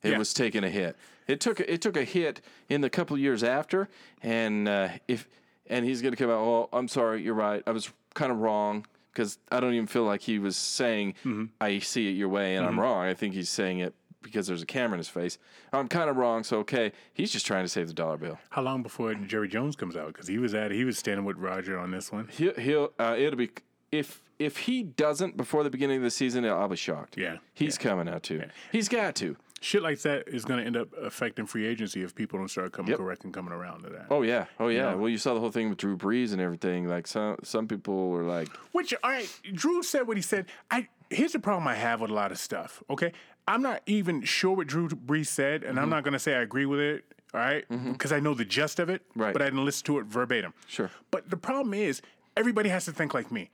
It 0.02 0.18
was 0.18 0.34
taking 0.34 0.64
a 0.64 0.70
hit. 0.70 0.96
It 1.28 1.40
took 1.40 1.60
it 1.60 1.82
took 1.82 1.98
a 1.98 2.04
hit 2.04 2.42
in 2.70 2.82
the 2.82 2.90
couple 2.90 3.18
years 3.18 3.44
after, 3.44 3.90
and 4.22 4.68
uh, 4.68 4.90
if 5.08 5.28
and 5.68 5.84
he's 5.86 6.02
gonna 6.02 6.16
come 6.16 6.30
out. 6.30 6.46
Well, 6.46 6.70
I'm 6.74 6.88
sorry. 6.88 7.22
You're 7.24 7.34
right. 7.34 7.64
I 7.66 7.72
was 7.72 7.92
kind 8.14 8.32
of 8.32 8.40
wrong 8.40 8.86
because 9.12 9.38
I 9.52 9.60
don't 9.60 9.74
even 9.74 9.88
feel 9.88 10.04
like 10.04 10.22
he 10.22 10.40
was 10.40 10.56
saying 10.58 11.16
Mm-hmm. 11.26 11.46
I 11.62 11.80
see 11.80 12.08
it 12.10 12.12
your 12.12 12.30
way 12.30 12.56
and 12.56 12.66
I'm 12.66 12.80
wrong. 12.80 13.06
I 13.06 13.14
think 13.14 13.34
he's 13.34 13.50
saying 13.50 13.80
it 13.80 13.94
because 14.22 14.48
there's 14.48 14.62
a 14.62 14.66
camera 14.66 14.96
in 14.96 15.00
his 15.00 15.08
face. 15.08 15.38
I'm 15.74 15.88
kind 15.88 16.10
of 16.10 16.18
wrong. 16.18 16.44
So 16.44 16.60
okay, 16.60 16.92
he's 17.14 17.32
just 17.32 17.46
trying 17.46 17.64
to 17.64 17.70
save 17.70 17.88
the 17.88 17.94
dollar 17.94 18.18
bill. 18.18 18.38
How 18.50 18.62
long 18.62 18.84
before 18.84 19.14
Jerry 19.16 19.48
Jones 19.48 19.76
comes 19.76 19.96
out? 19.96 20.08
Because 20.08 20.28
he 20.28 20.38
was 20.38 20.54
at 20.54 20.72
he 20.72 20.84
was 20.84 20.98
standing 20.98 21.26
with 21.26 21.38
Roger 21.38 21.78
on 21.80 21.92
this 21.92 22.12
one. 22.12 22.28
He'll, 22.32 22.54
he'll 22.56 22.94
uh, 23.00 23.16
it'll 23.18 23.38
be 23.38 23.50
if 23.92 24.22
if 24.38 24.58
he 24.58 24.84
doesn't 24.84 25.38
before 25.38 25.64
the 25.64 25.70
beginning 25.70 25.98
of 25.98 26.04
the 26.04 26.12
season, 26.12 26.44
I'll 26.46 26.68
be 26.68 26.76
shocked. 26.76 27.18
Yeah. 27.18 27.38
he's 27.54 27.78
coming 27.78 28.10
out 28.10 28.24
too. 28.24 28.44
He's 28.72 28.90
got 28.90 29.16
to. 29.16 29.38
Shit 29.66 29.82
like 29.82 30.00
that 30.02 30.28
is 30.28 30.46
going 30.46 30.60
to 30.60 30.66
end 30.66 30.78
up 30.78 30.90
affecting 31.02 31.48
free 31.48 31.66
agency 31.66 32.04
if 32.04 32.14
people 32.14 32.38
don't 32.38 32.50
start 32.50 32.72
coming 32.72 32.92
Yep. 32.92 33.00
correct 33.00 33.24
and 33.24 33.34
coming 33.34 33.52
around 33.52 33.82
to 33.82 33.90
that. 33.90 34.06
Oh 34.12 34.22
yeah, 34.22 34.46
oh 34.60 34.68
yeah. 34.68 34.92
know? 34.92 34.98
Well, 34.98 35.10
you 35.10 35.18
saw 35.18 35.34
the 35.34 35.40
whole 35.40 35.50
thing 35.50 35.70
with 35.70 35.80
Drew 35.80 35.98
Brees 35.98 36.34
and 36.34 36.40
everything. 36.40 36.88
Like 36.88 37.08
some 37.08 37.38
some 37.42 37.68
people 37.68 38.10
were 38.10 38.22
like, 38.24 38.50
Which, 38.74 38.94
all 39.04 39.10
right, 39.10 39.28
Drew 39.54 39.82
said 39.82 40.08
what 40.08 40.18
he 40.18 40.22
said. 40.22 40.46
I 40.70 40.88
here's 41.10 41.32
the 41.32 41.40
problem 41.40 41.68
I 41.68 41.74
have 41.74 42.00
with 42.00 42.12
a 42.12 42.14
lot 42.14 42.32
of 42.32 42.38
stuff. 42.38 42.84
Okay, 42.92 43.12
I'm 43.48 43.64
not 43.64 43.82
even 43.88 44.22
sure 44.22 44.56
what 44.56 44.68
Drew 44.68 44.88
Brees 44.88 45.28
said, 45.28 45.64
and 45.64 45.72
Mm-hmm. 45.78 45.80
I'm 45.80 45.90
not 45.90 46.04
going 46.04 46.14
to 46.14 46.20
say 46.20 46.36
I 46.36 46.42
agree 46.42 46.68
with 46.68 46.80
it. 46.80 47.04
All 47.34 47.42
right, 47.42 47.66
because 47.92 48.12
I 48.14 48.20
know 48.20 48.34
the 48.36 48.46
gist 48.46 48.80
of 48.80 48.90
it, 48.90 49.02
Right. 49.16 49.34
But 49.34 49.42
I 49.42 49.46
didn't 49.46 49.66
listen 49.66 49.84
to 49.88 49.98
it 50.00 50.06
verbatim. 50.06 50.54
Sure. 50.68 50.90
But 51.12 51.30
the 51.32 51.36
problem 51.38 51.74
is, 51.74 52.02
everybody 52.38 52.70
has 52.70 52.86
to 52.86 52.92
think 52.94 53.14
like 53.16 53.30
me. 53.32 53.50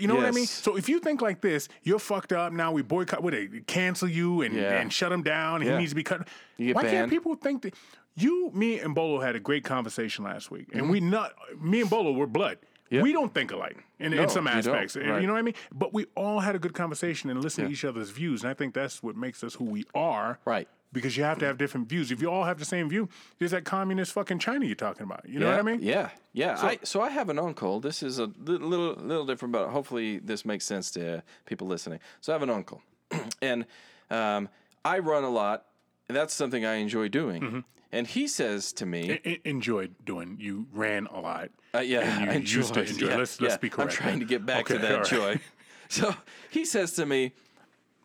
You 0.00 0.08
know 0.08 0.14
what 0.16 0.26
I 0.26 0.30
mean? 0.30 0.46
So 0.46 0.76
if 0.76 0.88
you 0.88 0.98
think 1.00 1.20
like 1.20 1.40
this, 1.40 1.68
you're 1.82 1.98
fucked 1.98 2.32
up. 2.32 2.52
Now 2.52 2.72
we 2.72 2.82
boycott, 2.82 3.22
what 3.22 3.32
they 3.32 3.48
cancel 3.66 4.08
you 4.08 4.42
and, 4.42 4.54
Yeah. 4.54 4.80
and 4.80 4.92
shut 4.92 5.12
him 5.12 5.22
down. 5.22 5.62
Yeah. 5.62 5.72
He 5.72 5.78
needs 5.78 5.90
to 5.92 5.96
be 5.96 6.02
cut. 6.04 6.26
You 6.56 6.74
Why 6.74 6.82
banned. 6.82 6.92
can't 6.94 7.10
people 7.10 7.34
think 7.34 7.62
that? 7.62 7.74
You, 8.14 8.50
me, 8.52 8.78
and 8.78 8.94
Bolo 8.94 9.20
had 9.20 9.36
a 9.36 9.40
great 9.40 9.64
conversation 9.64 10.24
last 10.24 10.50
week, 10.50 10.68
and 10.72 10.82
Mm-hmm. 10.82 10.90
we 10.90 11.00
not 11.00 11.32
me 11.58 11.80
and 11.80 11.88
Bolo 11.90 12.12
were 12.12 12.26
blood. 12.26 12.58
We 12.90 13.10
don't 13.14 13.32
think 13.32 13.52
alike 13.52 13.82
in, 13.98 14.10
No, 14.14 14.24
in 14.24 14.28
some 14.28 14.44
you 14.44 14.50
aspects. 14.52 14.96
Right. 14.96 15.18
You 15.22 15.26
know 15.26 15.32
what 15.32 15.38
I 15.38 15.42
mean? 15.42 15.54
But 15.72 15.94
we 15.94 16.04
all 16.14 16.40
had 16.40 16.54
a 16.54 16.58
good 16.58 16.74
conversation 16.74 17.30
and 17.30 17.42
listened 17.42 17.68
to 17.68 17.72
each 17.72 17.86
other's 17.86 18.10
views, 18.10 18.42
and 18.42 18.50
I 18.50 18.54
think 18.54 18.74
that's 18.74 19.02
what 19.02 19.16
makes 19.16 19.42
us 19.42 19.54
who 19.54 19.64
we 19.64 19.84
are. 19.94 20.38
Right. 20.44 20.68
Because 20.92 21.16
you 21.16 21.24
have 21.24 21.38
to 21.38 21.46
have 21.46 21.56
different 21.56 21.88
views. 21.88 22.10
If 22.10 22.20
you 22.20 22.30
all 22.30 22.44
have 22.44 22.58
the 22.58 22.64
same 22.64 22.88
view, 22.88 23.08
there's 23.38 23.52
that 23.52 23.64
communist 23.64 24.12
fucking 24.12 24.38
China 24.38 24.66
you're 24.66 24.74
talking 24.74 25.04
about. 25.04 25.26
You 25.26 25.40
know 25.40 25.46
yeah, 25.46 25.52
what 25.52 25.60
I 25.60 25.62
mean? 25.62 25.80
Yeah, 25.82 26.10
yeah. 26.34 26.56
So 26.56 26.66
I, 26.66 26.78
so 26.82 27.00
I 27.00 27.08
have 27.08 27.30
an 27.30 27.38
uncle. 27.38 27.80
This 27.80 28.02
is 28.02 28.18
a 28.18 28.26
little 28.38 28.94
little 28.94 29.24
different, 29.24 29.52
but 29.52 29.68
hopefully 29.68 30.18
this 30.18 30.44
makes 30.44 30.66
sense 30.66 30.90
to 30.92 31.22
people 31.46 31.66
listening. 31.66 32.00
So 32.20 32.32
I 32.32 32.34
have 32.34 32.42
an 32.42 32.50
uncle, 32.50 32.82
and 33.42 33.64
um, 34.10 34.48
I 34.84 34.98
run 34.98 35.24
a 35.24 35.30
lot, 35.30 35.64
and 36.08 36.16
that's 36.16 36.34
something 36.34 36.66
I 36.66 36.74
enjoy 36.74 37.08
doing. 37.08 37.42
Mm-hmm. 37.42 37.60
And 37.94 38.06
he 38.06 38.26
says 38.26 38.72
to 38.74 38.86
me, 38.86 39.20
I- 39.24 39.40
enjoyed 39.44 39.94
doing. 40.04 40.36
You 40.40 40.66
ran 40.72 41.06
a 41.06 41.20
lot. 41.20 41.50
Uh, 41.74 41.80
yeah, 41.80 42.00
and 42.00 42.24
you 42.24 42.30
I 42.32 42.34
used 42.36 42.74
to 42.74 42.80
enjoy- 42.80 43.08
yeah, 43.08 43.16
let's 43.16 43.40
let's 43.40 43.54
yeah. 43.54 43.58
be 43.58 43.70
correct. 43.70 43.92
I'm 43.92 43.96
trying 43.96 44.20
to 44.20 44.26
get 44.26 44.44
back 44.44 44.66
to 44.66 44.78
that 44.78 44.96
right. 44.98 45.06
joy. 45.06 45.40
So 45.88 46.14
he 46.48 46.64
says 46.64 46.94
to 46.94 47.04
me, 47.04 47.32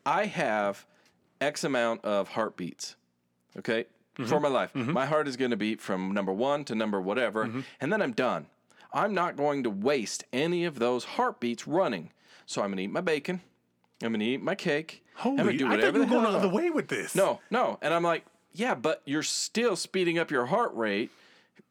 I 0.06 0.26
have 0.26 0.86
X 1.42 1.64
amount 1.64 2.04
of 2.06 2.30
heartbeats, 2.30 2.96
okay, 3.58 3.86
Mm-hmm. 4.18 4.30
for 4.30 4.40
my 4.40 4.48
life. 4.50 4.74
My 4.74 5.06
heart 5.06 5.28
is 5.28 5.38
going 5.38 5.52
to 5.52 5.58
beat 5.58 5.80
from 5.80 6.12
number 6.12 6.34
one 6.34 6.64
to 6.66 6.74
number 6.74 7.00
whatever, 7.00 7.46
Mm-hmm. 7.46 7.60
and 7.80 7.94
then 7.94 8.02
I'm 8.02 8.14
done. 8.14 8.48
I'm 8.92 9.14
not 9.14 9.36
going 9.36 9.62
to 9.64 9.70
waste 9.70 10.24
any 10.34 10.66
of 10.66 10.80
those 10.80 11.04
heartbeats 11.04 11.68
running. 11.68 12.10
So 12.48 12.64
I'm 12.64 12.70
going 12.70 12.78
to 12.78 12.84
eat 12.86 12.92
my 12.92 13.02
bacon. 13.02 13.42
I'm 14.02 14.10
going 14.10 14.22
to 14.22 14.26
eat 14.26 14.42
my 14.42 14.56
cake. 14.56 15.04
I'm 15.18 15.22
Holy, 15.22 15.38
going 15.38 15.50
to 15.50 15.58
do 15.58 15.68
I 15.68 15.70
thought 15.70 15.86
you 15.86 15.92
the 15.92 16.00
were 16.00 16.06
going 16.06 16.22
hell 16.24 16.32
the 16.32 16.38
other 16.40 16.48
way 16.50 16.70
with 16.72 16.88
this. 16.88 17.14
No, 17.14 17.42
no. 17.52 17.78
And 17.84 17.94
I'm 17.94 18.02
like, 18.04 18.26
yeah, 18.54 18.74
but 18.74 19.04
you're 19.06 19.22
still 19.24 19.76
speeding 19.76 20.18
up 20.18 20.32
your 20.32 20.48
heart 20.48 20.74
rate 20.74 21.12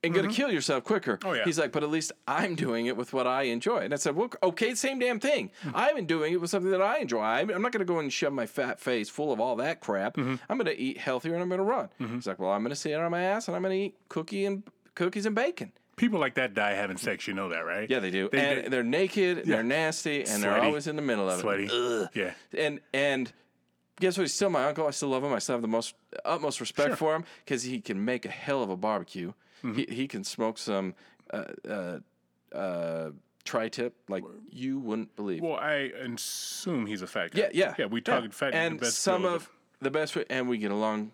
and 0.02 0.14
going 0.14 0.24
to 0.24 0.32
mm-hmm. 0.32 0.36
kill 0.36 0.50
yourself 0.52 0.84
quicker. 0.84 1.18
Oh, 1.24 1.32
yeah. 1.32 1.44
He's 1.44 1.58
like, 1.58 1.72
but 1.72 1.82
at 1.82 1.90
least 1.90 2.12
I'm 2.28 2.54
doing 2.54 2.86
it 2.86 2.96
with 2.96 3.12
what 3.12 3.26
I 3.26 3.42
enjoy. 3.42 3.78
And 3.78 3.92
I 3.92 3.96
said, 3.96 4.14
well, 4.14 4.30
okay, 4.42 4.74
same 4.74 4.98
damn 4.98 5.18
thing. 5.20 5.50
Hmm. 5.62 5.70
I've 5.74 5.96
been 5.96 6.06
doing 6.06 6.32
it 6.32 6.40
with 6.40 6.50
something 6.50 6.70
that 6.70 6.82
I 6.82 6.98
enjoy. 6.98 7.22
I'm, 7.22 7.50
I'm 7.50 7.62
not 7.62 7.72
going 7.72 7.86
to 7.86 7.92
go 7.92 7.98
and 7.98 8.12
shove 8.12 8.32
my 8.32 8.46
fat 8.46 8.78
face 8.80 9.08
full 9.08 9.32
of 9.32 9.40
all 9.40 9.56
that 9.56 9.80
crap. 9.80 10.16
Mm-hmm. 10.16 10.36
I'm 10.48 10.58
going 10.58 10.66
to 10.66 10.78
eat 10.78 10.98
healthier 10.98 11.34
and 11.34 11.42
I'm 11.42 11.48
going 11.48 11.58
to 11.58 11.64
run. 11.64 11.88
Mm-hmm. 12.00 12.14
He's 12.16 12.26
like, 12.26 12.38
well, 12.38 12.50
I'm 12.50 12.62
going 12.62 12.70
to 12.70 12.76
sit 12.76 12.94
on 12.94 13.10
my 13.10 13.22
ass 13.22 13.48
and 13.48 13.56
I'm 13.56 13.62
going 13.62 13.76
to 13.76 13.84
eat 13.86 13.96
cookie 14.08 14.44
and 14.44 14.62
cookies 14.94 15.26
and 15.26 15.34
bacon. 15.34 15.72
People 15.96 16.20
like 16.20 16.34
that 16.34 16.52
die 16.52 16.72
having 16.72 16.98
sex. 16.98 17.26
You 17.26 17.32
know 17.32 17.48
that, 17.48 17.60
right? 17.60 17.88
Yeah, 17.88 18.00
they 18.00 18.10
do. 18.10 18.28
They- 18.30 18.64
and 18.64 18.72
they- 18.72 18.78
are 18.78 18.82
naked, 18.82 19.38
Yeah. 19.38 19.56
they're 19.56 19.62
nasty, 19.62 20.24
and 20.24 20.42
they're 20.42 20.60
always 20.60 20.86
in 20.86 20.96
the 20.96 21.02
middle 21.02 21.28
of 21.28 21.40
Sweaty. 21.40 21.64
it. 21.64 21.72
Ugh. 21.72 22.08
Yeah. 22.14 22.34
And 22.56 22.80
and 22.92 23.32
guess 23.98 24.18
what? 24.18 24.24
He's 24.24 24.34
still 24.34 24.50
my 24.50 24.66
uncle. 24.66 24.86
I 24.86 24.90
still 24.90 25.08
love 25.08 25.24
him. 25.24 25.32
I 25.32 25.38
still 25.38 25.54
have 25.54 25.62
the 25.62 25.68
most 25.68 25.94
utmost 26.24 26.60
respect 26.60 26.90
Sure. 26.90 26.96
for 26.96 27.16
him 27.16 27.24
because 27.44 27.62
he 27.62 27.80
can 27.80 28.04
make 28.04 28.26
a 28.26 28.30
hell 28.30 28.62
of 28.62 28.68
a 28.68 28.76
barbecue. 28.76 29.32
Mm-hmm. 29.64 29.74
He 29.74 29.86
he 29.90 30.08
can 30.08 30.24
smoke 30.24 30.58
some 30.58 30.94
uh, 31.32 31.44
uh, 31.68 31.98
uh, 32.54 33.10
tri-tip 33.44 33.94
like 34.08 34.24
you 34.50 34.78
wouldn't 34.78 35.14
believe. 35.16 35.42
Well, 35.42 35.56
I 35.56 35.92
assume 36.14 36.86
he's 36.86 37.02
a 37.02 37.06
fat 37.06 37.30
guy. 37.32 37.42
yeah, 37.42 37.48
yeah, 37.52 37.74
yeah. 37.78 37.86
We 37.86 38.00
talking 38.00 38.30
fat 38.30 38.48
in 38.48 38.54
and 38.54 38.78
the 38.78 38.86
best 38.86 38.98
some 38.98 39.24
of 39.24 39.48
the 39.80 39.90
best, 39.90 40.16
way- 40.16 40.24
and 40.30 40.48
we 40.48 40.58
get 40.58 40.70
along 40.70 41.12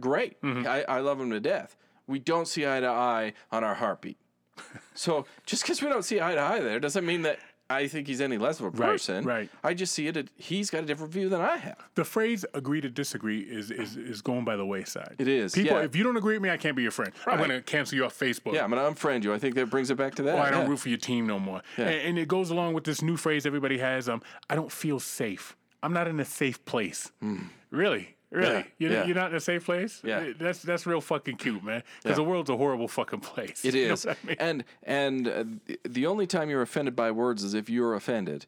great. 0.00 0.40
Mm-hmm. 0.42 0.66
I, 0.66 0.84
I 0.88 1.00
love 1.00 1.20
him 1.20 1.30
to 1.30 1.40
death. 1.40 1.76
We 2.06 2.18
don't 2.18 2.46
see 2.48 2.66
eye 2.66 2.80
to 2.80 2.88
eye 2.88 3.32
on 3.50 3.64
our 3.64 3.74
heartbeat. 3.74 4.18
so 4.94 5.24
just 5.46 5.62
because 5.62 5.80
we 5.82 5.88
don't 5.88 6.04
see 6.04 6.20
eye 6.20 6.34
to 6.34 6.40
eye 6.40 6.60
there 6.60 6.78
doesn't 6.78 7.06
mean 7.06 7.22
that 7.22 7.38
I 7.74 7.88
think 7.88 8.06
he's 8.06 8.20
any 8.20 8.38
less 8.38 8.60
of 8.60 8.66
a 8.66 8.70
person. 8.70 9.24
right. 9.24 9.34
right. 9.40 9.50
I 9.64 9.74
just 9.74 9.92
see 9.94 10.06
it. 10.06 10.16
at- 10.16 10.28
He's 10.36 10.70
got 10.70 10.82
a 10.82 10.86
different 10.86 11.12
view 11.12 11.28
than 11.28 11.40
I 11.40 11.56
have. 11.56 11.76
the 11.94 12.04
phrase 12.04 12.44
"agree 12.54 12.80
to 12.80 12.88
disagree" 12.88 13.40
is 13.40 13.70
is, 13.70 13.96
is 13.96 14.22
going 14.22 14.44
by 14.44 14.56
the 14.56 14.66
wayside. 14.66 15.16
It 15.18 15.28
is, 15.28 15.52
People, 15.54 15.78
yeah. 15.78 15.84
if 15.84 15.96
you 15.96 16.02
don't 16.04 16.16
agree 16.16 16.34
with 16.34 16.42
me, 16.42 16.50
I 16.50 16.56
can't 16.56 16.76
be 16.76 16.82
your 16.82 16.90
friend. 16.92 17.12
I'm 17.26 17.38
going 17.38 17.50
to 17.50 17.62
cancel 17.62 17.96
you 17.96 18.04
off 18.04 18.18
Facebook. 18.18 18.54
Yeah, 18.54 18.64
I'm 18.64 18.70
gonna 18.70 18.82
unfriend 18.82 19.24
you. 19.24 19.32
I 19.34 19.38
think 19.38 19.54
that 19.56 19.70
brings 19.70 19.90
it 19.90 19.96
back 19.96 20.14
to 20.16 20.22
that. 20.24 20.36
Oh, 20.36 20.42
I 20.42 20.50
don't 20.50 20.62
yeah. 20.64 20.68
root 20.68 20.78
for 20.78 20.88
your 20.88 20.98
team 20.98 21.26
no 21.26 21.38
more. 21.38 21.62
And, 21.76 21.88
and 21.88 22.18
it 22.18 22.28
goes 22.28 22.50
along 22.50 22.74
with 22.74 22.84
this 22.84 23.02
new 23.02 23.16
phrase 23.16 23.46
everybody 23.46 23.78
has. 23.78 24.08
Um, 24.08 24.22
I 24.50 24.54
don't 24.54 24.70
feel 24.72 25.00
safe. 25.00 25.56
I'm 25.82 25.92
not 25.92 26.06
in 26.08 26.20
a 26.20 26.24
safe 26.24 26.64
place. 26.64 27.10
Hmm. 27.20 27.44
Really? 27.70 28.16
Really? 28.32 28.54
Yeah, 28.54 28.64
You're, 28.78 28.92
yeah. 28.92 29.04
you're 29.04 29.14
not 29.14 29.30
in 29.30 29.36
a 29.36 29.40
safe 29.40 29.64
place? 29.66 30.00
Yeah. 30.02 30.32
That's 30.38 30.62
that's 30.62 30.86
real 30.86 31.00
fucking 31.02 31.36
cute, 31.36 31.62
man. 31.62 31.82
Because 32.02 32.16
the 32.16 32.24
world's 32.24 32.48
a 32.50 32.56
horrible 32.56 32.88
fucking 32.88 33.20
place. 33.20 33.64
It 33.64 33.74
is. 33.76 34.04
You 34.06 34.10
I 34.12 34.16
mean? 34.26 34.36
and 34.40 34.64
and 34.84 35.28
uh, 35.28 35.44
the- 35.84 36.06
only 36.06 36.26
time 36.26 36.48
you're 36.50 36.62
offended 36.62 36.96
by 36.96 37.10
words 37.10 37.44
is 37.44 37.52
if 37.54 37.68
you're 37.68 37.94
offended. 37.94 38.46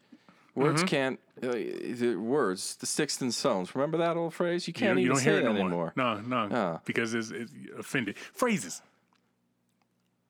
Words 0.55 0.81
Mm-hmm. 0.83 0.87
can't. 0.87 1.19
Uh, 1.43 1.51
the 1.51 2.15
words, 2.15 2.77
the 2.77 2.85
sticks 2.85 3.19
and 3.21 3.33
stones. 3.33 3.75
Remember 3.75 3.97
that 3.97 4.15
old 4.17 4.33
phrase? 4.33 4.67
You 4.67 4.71
You 4.71 4.73
can't 4.73 4.95
don't, 4.95 5.03
you 5.03 5.11
even 5.11 5.21
hear 5.23 5.37
it 5.39 5.43
no 5.43 5.51
anymore. 5.51 5.69
more. 5.69 5.93
No, 5.97 6.21
no. 6.21 6.55
Oh. 6.55 6.81
Because 6.85 7.13
it's, 7.13 7.29
it's 7.29 7.51
offended. 7.77 8.17
Phrases. 8.17 8.81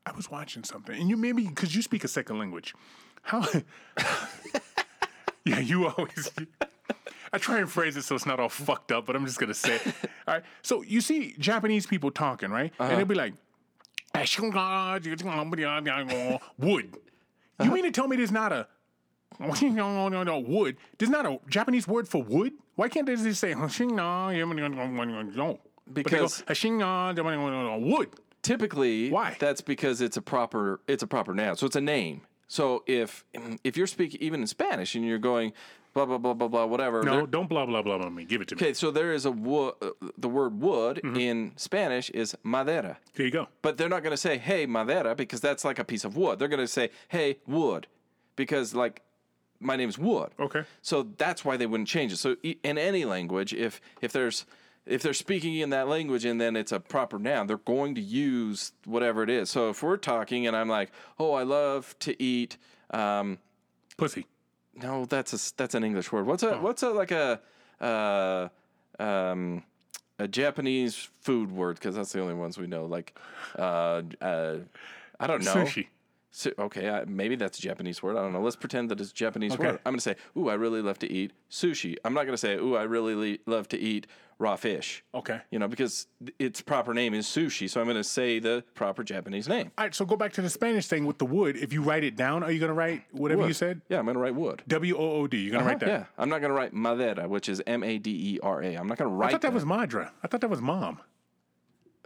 I 0.06 0.12
was 0.14 0.30
watching 0.32 0.64
something, 0.64 0.99
and 0.99 1.10
you 1.10 1.16
maybe 1.18 1.47
because 1.47 1.76
you 1.76 1.82
speak 1.82 2.03
a 2.03 2.08
second 2.08 2.39
language. 2.39 2.74
How? 3.22 3.45
yeah, 5.45 5.60
you 5.60 5.88
always. 5.88 6.32
I 7.36 7.38
try 7.38 7.59
and 7.59 7.69
phrase 7.69 7.97
it 7.97 8.03
so 8.03 8.15
it's 8.15 8.25
not 8.25 8.39
all 8.39 8.49
fucked 8.49 8.91
up, 8.91 9.05
but 9.05 9.15
I'm 9.15 9.25
just 9.25 9.39
gonna 9.39 9.53
say 9.53 9.75
it. 9.75 9.81
All 10.27 10.33
right. 10.36 10.43
So 10.61 10.81
you 10.81 11.01
see 11.01 11.36
Japanese 11.38 11.86
people 11.86 12.09
talking, 12.11 12.49
right? 12.49 12.71
Uh-huh. 12.79 12.89
And 12.89 12.97
they'll 12.99 13.05
be 13.05 13.15
like, 13.15 13.33
"Wood." 16.57 16.97
You 17.63 17.71
mean 17.71 17.83
to 17.86 17.91
tell 17.91 18.07
me 18.09 18.17
there's 18.17 18.31
not 18.33 18.51
a 18.51 18.67
wood? 20.39 20.75
There's 20.97 21.09
not 21.09 21.25
a 21.25 21.39
Japanese 21.49 21.88
word 21.88 22.07
for 22.07 22.21
wood? 22.21 22.51
Why 22.75 22.89
can't 22.89 23.05
they 23.05 23.15
just 23.15 23.39
say 23.39 23.53
Because- 25.93 26.41
because 26.41 26.43
wood? 27.79 28.09
Typically, 28.41 29.09
Why? 29.09 29.36
That's 29.39 29.61
because 29.61 30.01
it's 30.01 30.17
a 30.17 30.21
proper 30.21 30.79
it's 30.88 31.01
a 31.01 31.07
proper 31.07 31.33
noun. 31.33 31.55
So 31.55 31.65
it's 31.65 31.75
a 31.75 31.81
name. 31.81 32.21
So 32.47 32.83
if 32.86 33.23
if 33.63 33.75
you're 33.77 33.88
speaking 33.88 34.21
even 34.21 34.41
in 34.41 34.47
Spanish 34.47 34.93
and 34.95 35.03
you're 35.05 35.17
going 35.17 35.53
blah 35.96 36.06
blah 36.06 36.18
blah 36.20 36.34
blah 36.34 36.48
blah 36.48 36.66
whatever. 36.66 37.02
No, 37.02 37.16
there- 37.18 37.26
don't 37.28 37.50
blah 37.50 37.66
blah 37.66 37.82
blah 37.82 37.98
blah 37.98 38.10
me. 38.10 38.26
Give 38.26 38.41
it 38.41 38.50
to 38.50 38.56
me. 38.56 38.62
okay, 38.62 38.74
so 38.74 38.91
there 38.91 39.14
is 39.14 39.26
a 39.26 39.32
wood. 39.32 39.74
The 40.18 40.30
word 40.30 40.60
wood 40.62 41.02
Mm-hmm. 41.04 41.16
in 41.16 41.52
Spanish 41.56 42.10
is 42.12 42.36
madera. 42.43 42.98
There 43.16 43.26
you 43.26 43.32
go. 43.32 43.48
But 43.62 43.78
they're 43.78 43.89
not 43.89 44.04
going 44.04 44.12
to 44.12 44.18
say, 44.18 44.38
hey, 44.38 44.66
madera, 44.66 45.16
because 45.16 45.39
that's 45.41 45.64
like 45.66 45.80
a 45.80 45.84
piece 45.84 46.04
of 46.04 46.16
wood. 46.16 46.38
They're 46.38 46.48
going 46.50 46.60
to 46.60 46.68
say, 46.68 46.89
hey, 47.08 47.38
wood, 47.48 47.88
because 48.36 48.76
like 48.76 49.02
my 49.62 49.78
name's 49.78 49.98
Wood. 49.98 50.32
Okay. 50.38 50.64
So 50.82 51.08
that's 51.18 51.46
why 51.46 51.56
they 51.58 51.66
wouldn't 51.66 51.88
change 51.88 52.12
it. 52.12 52.18
So 52.18 52.36
in 52.43 52.78
any 52.78 53.06
language, 53.06 53.54
if 53.54 53.80
if 54.02 54.12
there's 54.12 54.46
if 54.86 55.02
they're 55.02 55.14
speaking 55.14 55.56
in 55.56 55.70
that 55.72 55.88
language 55.88 56.26
and 56.26 56.39
then 56.39 56.56
it's 56.58 56.72
a 56.74 56.80
proper 56.80 57.18
noun, 57.18 57.48
they're 57.48 57.58
going 57.58 57.96
to 57.96 58.02
use 58.02 58.74
whatever 58.84 59.24
it 59.24 59.30
is. 59.30 59.50
So 59.50 59.70
if 59.70 59.82
we're 59.82 59.98
talking 59.98 60.46
and 60.46 60.56
I'm 60.56 60.68
like, 60.68 60.91
oh, 61.18 61.32
I 61.34 61.43
love 61.43 61.96
to 62.00 62.22
eat. 62.22 62.58
Um, 62.91 63.39
Pussy. 63.98 64.26
No, 64.82 65.05
that's 65.05 65.34
a 65.34 65.55
that's 65.57 65.76
an 65.76 65.84
English 65.84 66.11
word. 66.11 66.26
What's 66.26 66.43
a 66.43 66.57
what's 66.57 66.84
a 66.84 66.89
like 66.89 67.11
a 67.11 67.39
uh, 67.82 68.49
um, 68.99 69.63
a 70.19 70.28
Japanese 70.28 71.09
food 71.21 71.51
word? 71.51 71.76
Because 71.78 71.95
that's 71.95 72.11
the 72.11 72.21
only 72.21 72.34
ones 72.34 72.57
we 72.57 72.67
know. 72.67 72.86
Like, 72.86 73.17
uh, 73.57 74.01
uh, 74.21 74.57
I 75.19 75.28
don't 75.28 75.43
know. 75.43 75.55
Sushi. 75.55 75.88
Okay, 76.59 76.89
I, 76.89 77.05
maybe 77.05 77.36
that's 77.36 77.57
a 77.59 77.61
Japanese 77.61 78.03
word. 78.03 78.17
I 78.17 78.21
don't 78.21 78.33
know. 78.33 78.41
Let's 78.41 78.55
pretend 78.55 78.89
that 78.91 78.99
it's 78.99 79.11
a 79.11 79.13
Japanese 79.13 79.53
Okay. 79.53 79.63
word. 79.67 79.79
I'm 79.86 79.93
going 79.93 79.97
to 79.97 80.01
say, 80.01 80.15
ooh, 80.38 80.49
I 80.49 80.55
really 80.55 80.81
love 80.81 80.99
to 80.99 81.11
eat 81.11 81.31
sushi. 81.49 81.95
I'm 82.03 82.13
not 82.13 82.23
going 82.23 82.33
to 82.33 82.38
say, 82.38 82.55
ooh, 82.55 82.75
I 82.75 82.83
really 82.83 83.15
le- 83.15 83.38
love 83.51 83.67
to 83.69 83.79
eat 83.79 84.07
raw 84.38 84.57
fish. 84.57 85.01
Okay. 85.13 85.39
You 85.49 85.59
know, 85.59 85.67
because 85.69 86.07
its 86.39 86.59
proper 86.61 86.93
name 86.93 87.13
is 87.13 87.25
sushi. 87.25 87.69
So 87.69 87.79
I'm 87.79 87.86
going 87.88 87.95
to 87.95 88.03
say 88.03 88.39
the 88.39 88.65
proper 88.73 89.01
Japanese 89.03 89.47
name. 89.47 89.71
All 89.77 89.86
right, 89.86 89.95
so 89.95 90.03
go 90.03 90.17
back 90.17 90.33
to 90.33 90.41
the 90.41 90.49
Spanish 90.49 90.88
thing 90.88 91.05
with 91.05 91.19
the 91.19 91.25
wood. 91.25 91.55
If 91.55 91.71
you 91.71 91.81
write 91.81 92.03
it 92.03 92.17
down, 92.17 92.43
are 92.43 92.51
you 92.51 92.59
going 92.59 92.67
to 92.69 92.73
write 92.73 93.03
whatever 93.11 93.47
you 93.47 93.53
said? 93.53 93.81
Yeah, 93.88 93.99
I'm 93.99 94.05
going 94.05 94.15
to 94.15 94.19
write 94.21 94.36
wood. 94.36 94.61
W 94.67 94.97
O 94.97 95.11
O 95.21 95.27
D. 95.27 95.38
You're 95.38 95.51
going 95.51 95.63
to 95.63 95.69
write 95.69 95.79
that. 95.79 95.89
Uh-huh, 95.89 95.97
Yeah, 95.99 96.21
I'm 96.21 96.27
not 96.29 96.41
going 96.41 96.49
to 96.51 96.55
write 96.55 96.73
madera, 96.73 97.29
which 97.29 97.47
is 97.47 97.61
M 97.65 97.81
A 97.83 97.97
D 97.97 98.11
E 98.36 98.39
R 98.43 98.61
A. 98.61 98.75
I'm 98.75 98.88
not 98.88 98.97
going 98.97 99.09
to 99.09 99.15
write 99.15 99.29
I 99.29 99.31
thought 99.31 99.41
that 99.43 99.53
was 99.53 99.63
Madra. 99.63 100.11
I 100.21 100.27
thought 100.27 100.41
that 100.41 100.49
was 100.49 100.61
mom. 100.61 100.99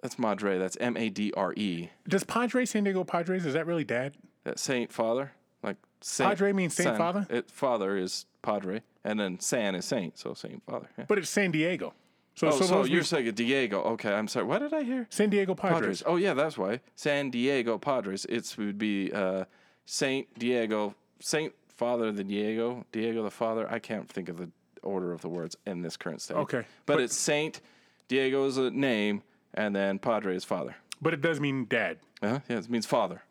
That's 0.01 0.17
Madre. 0.19 0.57
That's 0.57 0.77
M 0.79 0.95
A 0.97 1.09
D 1.09 1.33
R 1.35 1.53
E. 1.55 1.89
Does 2.07 2.23
Padre 2.23 2.65
San 2.65 2.83
Diego 2.83 3.03
Padres? 3.03 3.45
Is 3.45 3.53
that 3.53 3.65
really 3.65 3.83
dad? 3.83 4.15
That 4.43 4.59
Saint 4.59 4.91
Father. 4.93 5.31
Like 5.63 5.77
Saint. 6.01 6.29
Padre 6.29 6.53
means 6.53 6.73
Saint 6.73 6.89
San. 6.89 6.97
Father? 6.97 7.27
It, 7.29 7.51
father 7.51 7.97
is 7.97 8.25
Padre, 8.41 8.81
and 9.03 9.19
then 9.19 9.39
San 9.39 9.75
is 9.75 9.85
Saint. 9.85 10.17
So 10.17 10.33
Saint 10.33 10.63
Father. 10.65 10.87
Yeah. 10.97 11.05
But 11.07 11.17
it's 11.17 11.29
San 11.29 11.51
Diego. 11.51 11.93
So, 12.35 12.47
Oh, 12.47 12.51
so, 12.51 12.65
so 12.65 12.83
you're 12.85 13.03
saying 13.03 13.29
Diego? 13.33 13.81
Okay, 13.81 14.13
I'm 14.13 14.29
sorry. 14.29 14.45
What 14.45 14.59
did 14.59 14.73
I 14.73 14.83
hear? 14.83 15.07
San 15.09 15.29
Diego 15.29 15.55
Padres. 15.55 15.79
Padres. 15.79 16.03
Oh 16.05 16.15
yeah, 16.15 16.33
that's 16.33 16.57
why. 16.57 16.79
San 16.95 17.29
Diego 17.31 17.77
Padres. 17.77 18.23
It 18.29 18.55
would 18.57 18.77
be 18.77 19.11
uh, 19.11 19.43
Saint 19.85 20.27
Diego, 20.39 20.95
Saint 21.19 21.53
Father 21.67 22.13
the 22.13 22.23
Diego, 22.23 22.85
Diego 22.93 23.23
the 23.23 23.31
Father. 23.31 23.69
I 23.69 23.79
can't 23.79 24.07
think 24.07 24.29
of 24.29 24.37
the 24.37 24.49
order 24.83 25.11
of 25.11 25.19
the 25.19 25.27
words 25.27 25.57
in 25.65 25.81
this 25.81 25.97
current 25.97 26.21
state. 26.21 26.37
Okay, 26.37 26.63
but, 26.85 26.95
but- 26.95 27.01
it's 27.01 27.17
Saint 27.17 27.59
Diego 28.07 28.45
is 28.45 28.55
a 28.57 28.71
name, 28.71 29.21
and 29.59 29.75
then 29.75 29.99
Padre 29.99 30.35
is 30.35 30.43
father. 30.45 30.75
But 31.01 31.13
it 31.13 31.21
does 31.21 31.39
mean 31.39 31.65
dad. 31.69 31.97
Uh-huh. 32.21 32.39
Yeah, 32.49 32.57
it 32.57 32.69
means 32.69 32.85
father, 32.85 33.21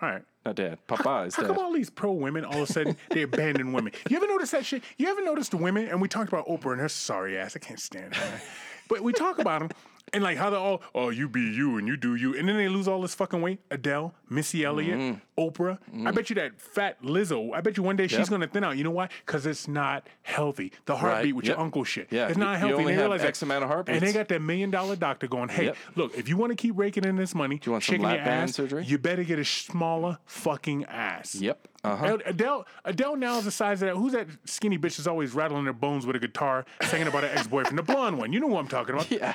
All 0.00 0.08
right. 0.10 0.22
not 0.44 0.54
dad. 0.56 0.78
Papa 0.86 1.24
is 1.26 1.34
How 1.34 1.42
dad. 1.42 1.48
come 1.48 1.58
all 1.58 1.72
these 1.72 1.88
pro 1.90 2.12
women 2.12 2.44
all 2.44 2.62
of 2.62 2.68
a 2.70 2.72
sudden 2.72 2.96
they 3.10 3.22
abandon 3.22 3.72
women? 3.72 3.92
You 4.10 4.16
ever 4.16 4.26
notice 4.26 4.50
that 4.50 4.64
shit? 4.66 4.82
You 4.98 5.08
ever 5.08 5.22
noticed 5.24 5.54
women? 5.54 5.88
And 5.88 6.00
we 6.02 6.08
talked 6.08 6.28
about 6.28 6.46
Oprah 6.46 6.72
and 6.72 6.80
her 6.80 6.88
sorry 6.88 7.38
ass. 7.38 7.54
I 7.56 7.58
can't 7.60 7.80
stand 7.80 8.14
her. 8.16 8.40
But 8.88 9.00
we 9.02 9.12
talk 9.14 9.38
about 9.38 9.60
them 9.60 9.70
and 10.12 10.22
like 10.22 10.36
how 10.36 10.50
they're 10.50 10.58
all, 10.60 10.82
oh, 10.94 11.08
you 11.10 11.28
be 11.28 11.40
you 11.40 11.78
and 11.78 11.86
you 11.88 11.96
do 11.96 12.14
you, 12.14 12.36
and 12.36 12.48
then 12.48 12.56
they 12.56 12.68
lose 12.68 12.86
all 12.88 13.00
this 13.02 13.14
fucking 13.14 13.40
weight. 13.40 13.60
Adele, 13.70 14.14
Missy 14.28 14.64
Elliott, 14.64 14.98
Mm-hmm. 14.98 15.18
Oprah. 15.40 15.78
I 16.06 16.10
bet 16.10 16.28
you 16.28 16.34
that 16.36 16.60
fat 16.60 17.02
Lizzo. 17.02 17.54
I 17.54 17.60
bet 17.62 17.76
you 17.76 17.82
one 17.82 17.96
day 17.96 18.06
she's 18.06 18.28
gonna 18.28 18.46
thin 18.46 18.62
out. 18.64 18.76
You 18.76 18.84
know 18.84 18.90
why? 18.90 19.08
Because 19.24 19.46
it's 19.46 19.66
not 19.66 20.06
healthy. 20.22 20.72
The 20.84 20.96
heartbeat 20.96 21.34
with 21.34 21.46
your 21.46 21.58
uncle 21.58 21.84
shit. 21.84 22.08
Yeah, 22.10 22.28
it's 22.28 22.36
you- 22.36 22.44
not 22.44 22.52
you 22.52 22.58
healthy. 22.58 22.72
only 22.74 22.82
And 22.84 22.88
they 22.90 22.92
have 22.94 23.02
realize 23.04 23.20
that. 23.22 23.28
X 23.28 23.42
amount 23.42 23.64
of 23.64 23.70
heartbeats. 23.70 23.98
And 23.98 24.06
they 24.06 24.12
got 24.12 24.28
that 24.28 24.42
million 24.42 24.70
dollar 24.70 24.94
doctor 24.96 25.26
going, 25.26 25.48
hey, 25.48 25.66
Yep. 25.66 25.76
look, 25.96 26.18
if 26.18 26.28
you 26.28 26.36
want 26.36 26.50
to 26.50 26.56
keep 26.56 26.76
raking 26.78 27.04
in 27.04 27.16
this 27.16 27.34
money, 27.34 27.58
you 27.64 27.72
want 27.72 27.84
some 27.84 27.98
lap 27.98 28.18
band 28.18 28.28
ass, 28.50 28.54
surgery? 28.54 28.84
you 28.84 28.98
better 28.98 29.24
get 29.24 29.38
a 29.38 29.44
smaller 29.44 30.18
fucking 30.26 30.84
ass. 30.84 31.34
Yep. 31.36 31.66
Uh 31.84 31.96
huh. 31.96 32.18
Adele, 32.26 32.66
Adele 32.84 33.16
now 33.16 33.38
is 33.38 33.44
the 33.44 33.50
size 33.50 33.82
of 33.82 33.88
that. 33.88 33.96
Who's 33.96 34.12
that 34.12 34.28
skinny 34.44 34.78
bitch 34.78 34.96
that's 34.96 35.08
always 35.08 35.34
rattling 35.34 35.64
her 35.64 35.72
bones 35.72 36.06
with 36.06 36.14
a 36.14 36.20
guitar, 36.20 36.64
singing 36.82 37.08
about 37.08 37.24
her 37.24 37.30
ex 37.34 37.46
boyfriend, 37.48 37.76
the 37.76 37.82
blonde 37.82 38.18
one? 38.18 38.32
You 38.32 38.38
know 38.40 38.46
what 38.46 38.60
I'm 38.60 38.68
talking 38.68 38.94
about. 38.94 39.10
Yeah. 39.10 39.34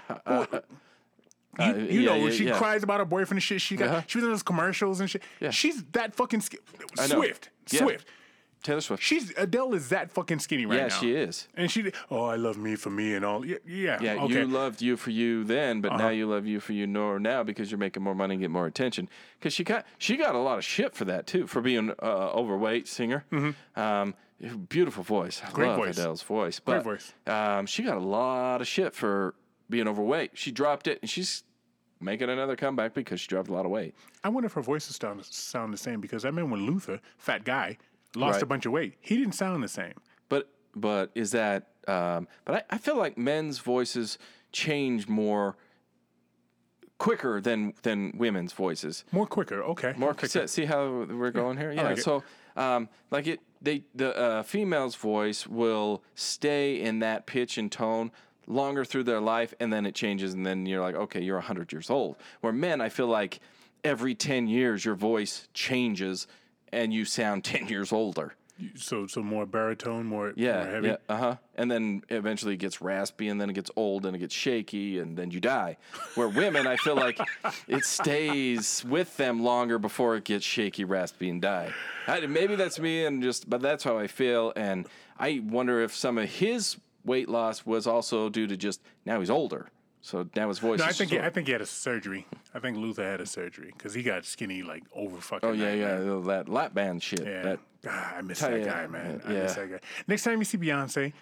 You, 1.59 1.63
Uh, 1.65 1.73
you 1.75 2.01
yeah, 2.01 2.09
know, 2.17 2.25
yeah, 2.27 2.31
she 2.31 2.45
yeah. 2.45 2.57
cries 2.57 2.83
about 2.83 2.99
her 2.99 3.05
boyfriend 3.05 3.37
and 3.37 3.43
shit. 3.43 3.59
She 3.61 3.75
got, 3.75 3.87
Uh-huh. 3.89 4.01
she 4.05 4.19
was 4.19 4.25
in 4.25 4.29
those 4.29 4.43
commercials 4.43 4.99
and 4.99 5.09
shit. 5.09 5.23
Yeah. 5.39 5.49
She's 5.49 5.81
that 5.93 6.13
fucking. 6.13 6.43
I. 6.99 7.07
Swift. 7.07 7.49
Swift. 7.65 8.07
Taylor 8.63 8.81
Swift. 8.81 9.03
She's 9.03 9.33
Adele 9.37 9.73
is 9.73 9.89
that 9.89 10.11
fucking 10.11 10.39
skinny 10.39 10.65
right 10.65 10.75
yeah, 10.75 10.87
now. 10.87 10.93
Yeah, 10.95 10.99
she 10.99 11.15
is. 11.15 11.47
And 11.55 11.71
she, 11.71 11.91
oh, 12.11 12.25
I 12.25 12.35
love 12.35 12.57
me 12.57 12.75
for 12.75 12.89
me 12.89 13.15
and 13.15 13.23
all. 13.23 13.45
Yeah, 13.45 13.57
yeah. 13.65 13.97
Yeah, 14.01 14.13
okay. 14.13 14.17
Uh-huh. 14.17 14.27
you 14.27 14.45
loved 14.47 14.81
you 14.81 14.97
for 14.97 15.11
you 15.11 15.43
then, 15.43 15.81
but 15.81 15.97
now 15.97 16.09
you 16.09 16.27
love 16.27 16.45
you 16.45 16.59
for 16.59 16.73
you 16.73 16.87
now 16.87 17.43
because 17.43 17.71
you're 17.71 17.77
making 17.77 18.03
more 18.03 18.15
money 18.15 18.35
and 18.35 18.41
get 18.41 18.51
more 18.51 18.65
attention. 18.65 19.09
Because 19.39 19.53
she 19.53 19.63
got 19.63 19.85
she 19.97 20.17
got 20.17 20.35
a 20.35 20.39
lot 20.39 20.57
of 20.57 20.63
shit 20.63 20.95
for 20.95 21.05
that 21.05 21.27
too, 21.27 21.47
for 21.47 21.61
being 21.61 21.91
uh, 22.01 22.31
overweight 22.33 22.87
singer. 22.87 23.25
Hmm. 23.29 23.51
Um, 23.75 24.15
beautiful 24.69 25.03
voice. 25.03 25.41
I 25.41 25.47
Mm-hmm. 25.47 25.55
Great 25.55 25.67
love 25.67 25.77
voice. 25.77 25.97
Adele's 25.97 26.21
voice. 26.21 26.59
Great 26.59 26.83
voice. 26.83 27.13
Um, 27.25 27.65
she 27.65 27.83
got 27.83 27.97
a 27.97 28.01
lot 28.01 28.61
of 28.61 28.67
shit 28.67 28.93
for 28.93 29.33
being 29.69 29.87
overweight. 29.87 30.31
She 30.33 30.51
dropped 30.51 30.87
it, 30.87 30.99
and 31.01 31.09
she's 31.09 31.43
making 31.99 32.29
another 32.29 32.55
comeback 32.55 32.93
because 32.93 33.19
she 33.19 33.27
dropped 33.27 33.49
a 33.49 33.53
lot 33.53 33.65
of 33.65 33.71
weight. 33.71 33.95
I 34.23 34.29
wonder 34.29 34.47
if 34.47 34.53
her 34.53 34.61
voices 34.61 34.95
sound 34.95 35.23
sound 35.25 35.73
the 35.73 35.77
same 35.77 35.99
because 35.99 36.25
I 36.25 36.29
remember 36.29 36.51
when 36.51 36.65
Luther, 36.65 36.99
fat 37.17 37.43
guy, 37.43 37.77
lost 38.15 38.35
Right. 38.35 38.43
a 38.43 38.45
bunch 38.45 38.65
of 38.65 38.71
weight. 38.71 38.95
He 39.01 39.17
didn't 39.17 39.33
sound 39.35 39.63
the 39.63 39.67
same. 39.67 39.93
But 40.29 40.49
but 40.75 41.11
is 41.15 41.31
that? 41.31 41.67
Um, 41.87 42.27
but 42.45 42.55
I, 42.71 42.75
I 42.75 42.77
feel 42.77 42.97
like 42.97 43.17
men's 43.17 43.59
voices 43.59 44.17
change 44.51 45.07
more 45.07 45.55
quicker 46.97 47.39
than 47.41 47.73
than 47.83 48.11
women's 48.17 48.53
voices. 48.53 49.05
More 49.11 49.27
quicker. 49.27 49.61
Okay. 49.63 49.93
More 49.97 50.13
quicker. 50.13 50.47
see, 50.47 50.47
see 50.47 50.65
how 50.65 51.05
we're 51.09 51.31
going 51.31 51.57
here? 51.57 51.71
Yeah. 51.75 51.83
like 51.83 51.99
so 51.99 52.23
um, 52.55 52.89
like 53.11 53.27
it 53.27 53.39
they 53.61 53.83
the 53.93 54.15
uh, 54.17 54.43
female's 54.43 54.95
voice 54.95 55.45
will 55.47 56.03
stay 56.15 56.81
in 56.81 56.99
that 56.99 57.25
pitch 57.27 57.57
and 57.57 57.71
tone 57.71 58.11
longer 58.47 58.83
through 58.85 59.03
their 59.03 59.19
life 59.19 59.53
and 59.59 59.71
then 59.73 59.85
it 59.85 59.93
changes 59.93 60.33
and 60.33 60.45
then 60.45 60.65
you're 60.65 60.79
like 60.81 60.95
okay 60.95 61.21
you're 61.21 61.35
100 61.35 61.71
years 61.73 61.89
old 61.89 62.15
where 62.39 62.53
men 62.53 62.79
i 62.79 62.87
feel 62.87 63.07
like 63.07 63.41
every 63.83 64.15
10 64.15 64.47
years 64.47 64.85
your 64.85 64.95
voice 64.95 65.49
changes 65.53 66.27
and 66.81 66.93
you 66.93 67.03
sound 67.05 67.43
10 67.53 67.67
years 67.67 67.91
older 67.91 68.33
So 68.75 69.05
so 69.07 69.21
more 69.21 69.45
baritone, 69.45 70.05
more 70.07 70.33
yeah, 70.35 70.63
more 70.63 70.71
heavy. 70.73 70.87
yeah, 70.87 70.97
uh 71.13 71.17
huh. 71.17 71.35
And 71.59 71.69
then 71.69 72.01
eventually 72.09 72.53
it 72.55 72.61
gets 72.65 72.81
raspy, 72.81 73.27
and 73.29 73.39
then 73.39 73.49
it 73.51 73.53
gets 73.53 73.69
old, 73.75 74.05
and 74.05 74.15
it 74.15 74.19
gets 74.19 74.33
shaky, 74.33 74.97
and 75.01 75.15
then 75.17 75.29
you 75.29 75.39
die. 75.39 75.77
Where 76.15 76.27
women, 76.27 76.65
I 76.73 76.75
feel 76.77 76.95
like 76.95 77.19
it 77.67 77.83
stays 77.85 78.83
with 78.83 79.15
them 79.17 79.43
longer 79.43 79.77
before 79.79 80.15
it 80.17 80.23
gets 80.23 80.43
shaky, 80.45 80.85
raspy, 80.85 81.29
and 81.29 81.39
die. 81.41 81.71
I, 82.07 82.25
maybe 82.25 82.55
that's 82.55 82.79
me, 82.79 83.05
and 83.05 83.21
just, 83.21 83.47
but 83.47 83.61
that's 83.61 83.83
how 83.83 83.95
I 83.99 84.07
feel. 84.07 84.53
And 84.55 84.87
I 85.19 85.29
wonder 85.45 85.79
if 85.81 85.93
some 85.95 86.17
of 86.17 86.27
his 86.27 86.77
weight 87.05 87.29
loss 87.29 87.63
was 87.65 87.85
also 87.85 88.27
due 88.29 88.47
to 88.47 88.57
just 88.57 88.81
now 89.05 89.19
he's 89.19 89.29
older, 89.29 89.69
so 90.01 90.27
now 90.35 90.47
his 90.47 90.59
voice. 90.59 90.79
No, 90.79 90.85
I 90.85 90.91
think 90.91 91.11
he. 91.11 91.19
I 91.19 91.29
think 91.29 91.47
he 91.47 91.53
had 91.53 91.61
a 91.61 91.65
surgery. 91.65 92.25
I 92.53 92.59
think 92.59 92.77
Luther 92.77 93.03
had 93.03 93.21
a 93.21 93.25
surgery 93.25 93.73
because 93.75 93.93
he 93.93 94.03
got 94.03 94.25
skinny 94.25 94.63
like 94.63 94.83
over 94.93 95.17
fucking. 95.19 95.49
Oh 95.49 95.53
yeah, 95.53 95.73
yeah, 95.73 95.97
man. 95.99 96.23
that 96.27 96.49
lap 96.49 96.73
band 96.73 97.03
shit. 97.03 97.25
yeah. 97.25 97.41
That 97.43 97.59
Ah, 97.89 98.15
I 98.17 98.21
miss 98.21 98.39
that 98.39 98.65
guy, 98.65 98.87
man. 98.87 99.21
I 99.25 99.29
miss 99.31 99.55
that 99.55 99.69
guy. 99.69 99.79
Next 100.07 100.23
time 100.23 100.39
you 100.39 100.45
see 100.45 100.57
Beyonce, 100.57 101.13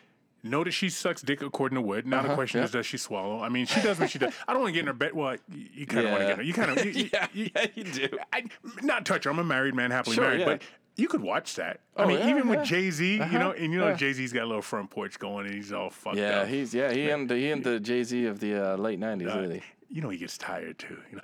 Know 0.43 0.63
that 0.63 0.73
she 0.73 0.89
sucks 0.89 1.23
dick 1.23 1.41
according 1.41 1.75
to 1.77 1.81
Wood. 1.81 2.05
Now 2.05 2.21
the 2.21 2.35
question 2.35 2.59
yeah. 2.59 2.65
is, 2.65 2.71
does 2.71 2.85
she 2.85 2.97
swallow? 2.97 3.39
I 3.41 3.49
mean, 3.49 3.65
she 3.65 3.81
does 3.81 3.99
what 3.99 4.11
she 4.11 4.19
does. 4.19 4.31
I 4.47 4.53
don't 4.53 4.61
want 4.61 4.69
to 4.69 4.73
get 4.73 4.81
in 4.81 4.87
her 4.87 4.93
bed. 4.93 5.13
Well, 5.13 5.37
you, 5.51 5.87
kind 5.87 6.05
of 6.05 6.11
want 6.11 6.21
to 6.21 6.27
Yeah. 6.27 6.29
get 6.29 6.31
in 6.33 6.37
her. 6.37 6.43
You 6.43 6.53
kind 6.53 6.69
of, 6.77 6.85
yeah, 6.95 7.27
you- 7.33 7.49
yeah, 7.55 7.65
you 7.73 7.83
do. 7.83 8.09
I, 8.31 8.43
not 8.83 9.07
touch 9.07 9.23
her. 9.23 9.31
I'm 9.31 9.39
a 9.39 9.43
married 9.43 9.73
man, 9.73 9.89
happily 9.89 10.15
Sure, 10.15 10.25
married, 10.25 10.41
yeah. 10.41 10.45
but 10.45 10.61
you 10.97 11.07
could 11.07 11.21
watch 11.21 11.55
that. 11.55 11.79
I 11.97 12.03
Oh, 12.03 12.07
mean, 12.07 12.19
yeah, 12.19 12.29
even 12.29 12.47
yeah. 12.49 12.55
with 12.57 12.63
Jay 12.65 12.89
Z, 12.91 13.13
you 13.13 13.19
know, 13.39 13.51
and 13.51 13.73
you 13.73 13.79
know, 13.79 13.89
yeah. 13.89 13.95
Jay 13.95 14.13
Z's 14.13 14.31
got 14.33 14.43
a 14.43 14.47
little 14.47 14.61
front 14.61 14.89
porch 14.89 15.19
going, 15.19 15.45
and 15.45 15.53
he's 15.55 15.71
all 15.73 15.89
fucked 15.89 16.17
up. 16.17 16.21
Yeah, 16.21 16.39
up. 16.41 16.47
he's 16.47 16.73
yeah 16.73 16.91
he 16.91 17.09
and 17.09 17.29
he 17.29 17.51
and 17.51 17.63
the 17.63 17.79
Jay 17.79 18.03
Z 18.03 18.25
of 18.25 18.39
the 18.39 18.73
uh, 18.73 18.77
late 18.77 18.99
nineties, 18.99 19.27
Uh, 19.29 19.39
really. 19.39 19.61
you 19.89 20.01
know, 20.01 20.09
he 20.09 20.17
gets 20.17 20.37
tired 20.37 20.77
too. 20.79 20.97
You 21.11 21.17
know, 21.17 21.23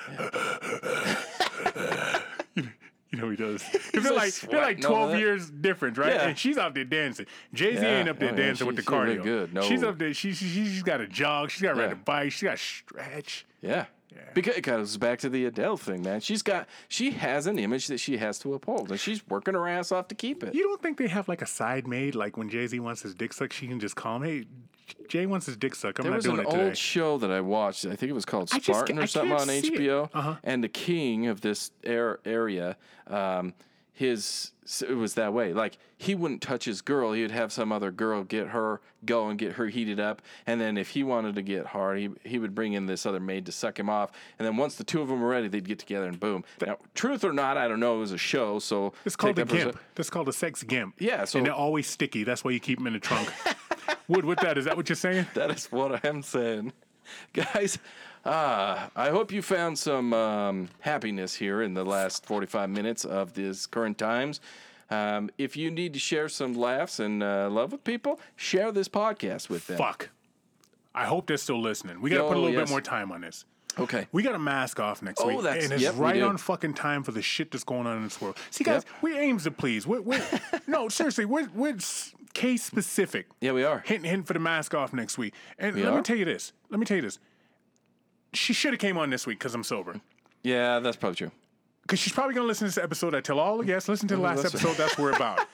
you, 3.11 3.17
know 3.19 3.29
he 3.29 3.35
does. 3.35 3.63
they're 3.93 4.13
like 4.13 4.33
they're 4.33 4.61
like 4.61 4.81
twelve 4.81 5.17
years 5.17 5.49
difference, 5.49 5.97
right? 5.97 6.13
And 6.13 6.37
she's 6.37 6.57
out 6.57 6.73
there 6.73 6.85
dancing. 6.85 7.25
Jay 7.53 7.75
Z 7.77 7.85
ain't 7.85 8.09
up 8.09 8.19
there 8.19 8.31
Oh, 8.33 8.35
dancing 8.35 8.67
with 8.67 8.75
the 8.77 8.81
she- 8.81 8.87
she 8.89 8.95
really 8.95 9.17
cardio. 9.17 9.23
good. 9.23 9.53
No. 9.53 9.61
She's 9.61 9.83
up 9.83 9.97
there. 9.97 10.13
She, 10.13 10.33
she 10.33 10.47
she's 10.47 10.83
got 10.83 11.01
a 11.01 11.07
jog. 11.07 11.49
She's 11.51 11.61
got 11.61 11.73
to 11.75 11.81
ride 11.81 11.91
a 11.91 11.95
bike. 11.95 12.31
She 12.31 12.45
got 12.45 12.57
to 12.57 12.63
stretch. 12.63 13.45
Yeah. 13.61 13.85
Because 14.33 14.55
it 14.55 14.61
goes 14.61 14.97
back 14.97 15.19
to 15.19 15.29
the 15.29 15.45
Adele 15.45 15.77
thing, 15.77 16.01
man. 16.03 16.19
She's 16.21 16.41
got 16.41 16.67
she 16.87 17.11
has 17.11 17.47
an 17.47 17.59
image 17.59 17.87
that 17.87 17.99
she 17.99 18.17
has 18.17 18.39
to 18.39 18.53
uphold, 18.53 18.89
and 18.91 18.99
she's 18.99 19.27
working 19.27 19.53
her 19.55 19.67
ass 19.67 19.91
off 19.91 20.07
to 20.09 20.15
keep 20.15 20.43
it. 20.43 20.53
You 20.55 20.63
don't 20.63 20.81
think 20.81 20.97
they 20.97 21.07
have 21.07 21.27
like 21.27 21.41
a 21.41 21.45
side 21.45 21.87
maid? 21.87 22.15
Like 22.15 22.37
when 22.37 22.49
Jay 22.49 22.65
Z 22.67 22.79
wants 22.79 23.01
his 23.01 23.13
dick 23.13 23.33
sucked, 23.33 23.53
she 23.53 23.67
can 23.67 23.79
just 23.79 23.95
call 23.95 24.17
him, 24.17 24.23
"Hey, 24.23 24.45
Jay 25.09 25.25
wants 25.25 25.45
his 25.47 25.57
dick 25.57 25.75
sucked. 25.75 25.99
I'm 25.99 26.03
There 26.03 26.11
not 26.11 26.17
was 26.17 26.25
doing 26.25 26.39
an 26.39 26.45
it 26.45 26.49
today." 26.51 26.63
old 26.65 26.77
show 26.77 27.17
that 27.17 27.31
I 27.31 27.41
watched. 27.41 27.85
I 27.85 27.95
think 27.95 28.09
it 28.09 28.13
was 28.13 28.25
called 28.25 28.49
I 28.53 28.59
just 28.59 28.65
Spartan 28.67 28.99
or 28.99 29.07
something 29.07 29.33
on. 29.33 29.47
HBO. 29.47 30.09
Uh-huh. 30.13 30.35
And 30.43 30.63
the 30.63 30.69
king 30.69 31.27
of 31.27 31.41
this 31.41 31.71
air, 31.83 32.19
area, 32.25 32.77
um, 33.07 33.53
his 33.93 34.51
it 34.87 34.95
was 34.95 35.15
that 35.15 35.33
way. 35.33 35.53
Like 35.53 35.77
he 35.97 36.15
wouldn't 36.15 36.41
touch 36.41 36.65
his 36.65 36.81
girl. 36.81 37.11
He 37.13 37.21
would 37.21 37.31
have 37.31 37.51
some 37.51 37.71
other 37.71 37.91
girl 37.91 38.23
get 38.23 38.47
her 38.47 38.79
go 39.05 39.27
and 39.29 39.37
get 39.37 39.53
her 39.53 39.67
heated 39.67 39.99
up. 39.99 40.21
And 40.47 40.61
then 40.61 40.77
if 40.77 40.89
he 40.89 41.03
wanted 41.03 41.35
to 41.35 41.41
get 41.41 41.67
hard, 41.67 41.99
he 41.99 42.09
he 42.23 42.39
would 42.39 42.55
bring 42.55 42.73
in 42.73 42.85
this 42.85 43.05
other 43.05 43.19
maid 43.19 43.45
to 43.47 43.51
suck 43.51 43.77
him 43.77 43.89
off. 43.89 44.11
And 44.39 44.47
then 44.47 44.55
once 44.57 44.75
the 44.75 44.83
two 44.83 45.01
of 45.01 45.09
them 45.09 45.21
were 45.21 45.27
ready, 45.27 45.47
they'd 45.47 45.67
get 45.67 45.79
together 45.79 46.07
and 46.07 46.19
boom. 46.19 46.43
Now, 46.65 46.77
truth 46.95 47.23
or 47.23 47.33
not, 47.33 47.57
I 47.57 47.67
don't 47.67 47.79
know. 47.79 47.97
It 47.97 47.99
was 47.99 48.11
a 48.13 48.17
show, 48.17 48.59
so 48.59 48.93
It's 49.03 49.15
called 49.15 49.37
a 49.39 49.45
gimp. 49.45 49.77
That's 49.95 50.09
called 50.09 50.29
a 50.29 50.33
sex 50.33 50.63
gimp. 50.63 50.95
Yeah, 50.99 51.25
so- 51.25 51.39
and 51.39 51.45
they're 51.45 51.53
always 51.53 51.87
sticky. 51.87 52.23
That's 52.23 52.43
why 52.43 52.51
you 52.51 52.59
keep 52.59 52.77
them 52.77 52.87
in 52.87 52.93
the 52.93 52.99
trunk. 52.99 53.31
Wood, 54.07 54.25
with 54.25 54.39
that, 54.39 54.57
is 54.57 54.65
that 54.65 54.77
what 54.77 54.89
you're 54.89 54.95
saying? 54.95 55.27
That 55.33 55.51
is 55.51 55.71
what 55.71 56.03
I'm 56.05 56.21
saying. 56.21 56.73
Guys, 57.33 57.77
uh, 58.25 58.87
I 58.95 59.09
hope 59.09 59.31
you 59.31 59.41
found 59.41 59.77
some 59.79 60.13
um, 60.13 60.69
happiness 60.81 61.35
here 61.35 61.61
in 61.61 61.73
the 61.73 61.83
last 61.83 62.25
45 62.25 62.69
minutes 62.69 63.03
of 63.05 63.33
this 63.33 63.65
current 63.65 63.97
times. 63.97 64.39
Um, 64.89 65.29
if 65.37 65.55
you 65.55 65.71
need 65.71 65.93
to 65.93 65.99
share 65.99 66.27
some 66.29 66.53
laughs 66.53 66.99
and 66.99 67.23
uh, 67.23 67.49
love 67.49 67.71
with 67.71 67.83
people, 67.83 68.19
share 68.35 68.71
this 68.71 68.87
podcast 68.89 69.49
with 69.49 69.65
them. 69.67 69.77
Fuck. 69.77 70.09
I 70.93 71.05
hope 71.05 71.27
they're 71.27 71.37
still 71.37 71.61
listening. 71.61 72.01
We 72.01 72.09
got 72.09 72.17
to 72.17 72.27
put 72.27 72.35
a 72.37 72.39
little 72.39 72.53
yes. 72.53 72.63
bit 72.63 72.69
more 72.69 72.81
time 72.81 73.11
on 73.11 73.21
this. 73.21 73.45
Okay. 73.79 74.05
We 74.11 74.21
got 74.21 74.35
a 74.35 74.39
mask 74.39 74.81
off 74.81 75.01
next 75.01 75.21
Oh, 75.21 75.29
week, 75.29 75.41
that's- 75.43 75.63
and 75.63 75.71
it's 75.73 75.81
yep, 75.81 75.93
right 75.97 76.21
on 76.21 76.35
fucking 76.37 76.73
time 76.73 77.03
for 77.03 77.13
the 77.13 77.21
shit 77.21 77.51
that's 77.51 77.63
going 77.63 77.87
on 77.87 77.95
in 77.97 78.03
this 78.03 78.19
world. 78.19 78.35
See, 78.49 78.65
guys, 78.65 78.83
Yep. 78.85 79.01
we 79.01 79.17
aims 79.17 79.43
to 79.45 79.51
please. 79.51 79.87
We're, 79.87 80.01
we're 80.01 80.21
no, 80.67 80.89
seriously, 80.89 81.23
we're 81.23 81.47
we're 81.55 81.77
case 82.33 82.63
specific. 82.63 83.27
Yeah, 83.39 83.53
we 83.53 83.63
are. 83.63 83.79
Hint, 83.85 84.05
hint 84.05 84.27
for 84.27 84.33
the 84.33 84.39
mask 84.39 84.75
off 84.75 84.91
next 84.91 85.17
week. 85.17 85.33
And 85.57 85.73
We 85.75 85.83
let 85.83 85.93
are? 85.93 85.97
me 85.97 86.03
tell 86.03 86.17
you 86.17 86.25
this. 86.25 86.51
Let 86.69 86.79
me 86.81 86.85
tell 86.85 86.97
you 86.97 87.01
this. 87.03 87.17
She 88.33 88.53
should 88.53 88.71
have 88.73 88.79
came 88.79 88.97
on 88.97 89.09
this 89.09 89.27
week 89.27 89.39
because 89.39 89.53
I'm 89.55 89.63
sober. 89.63 89.99
Yeah, 90.43 90.79
that's 90.79 90.97
probably 90.97 91.15
true. 91.17 91.31
Because 91.83 91.99
she's 91.99 92.13
probably 92.13 92.33
gonna 92.35 92.47
listen 92.47 92.67
to 92.69 92.73
this 92.75 92.83
episode. 92.83 93.13
I 93.15 93.21
tell 93.21 93.39
all 93.39 93.57
the 93.57 93.65
guests, 93.65 93.89
listen 93.89 94.07
to 94.09 94.15
the 94.15 94.21
last 94.21 94.45
episode. 94.45 94.75
That's 94.77 94.97
what 94.97 95.03
we're 95.05 95.15
about. 95.15 95.39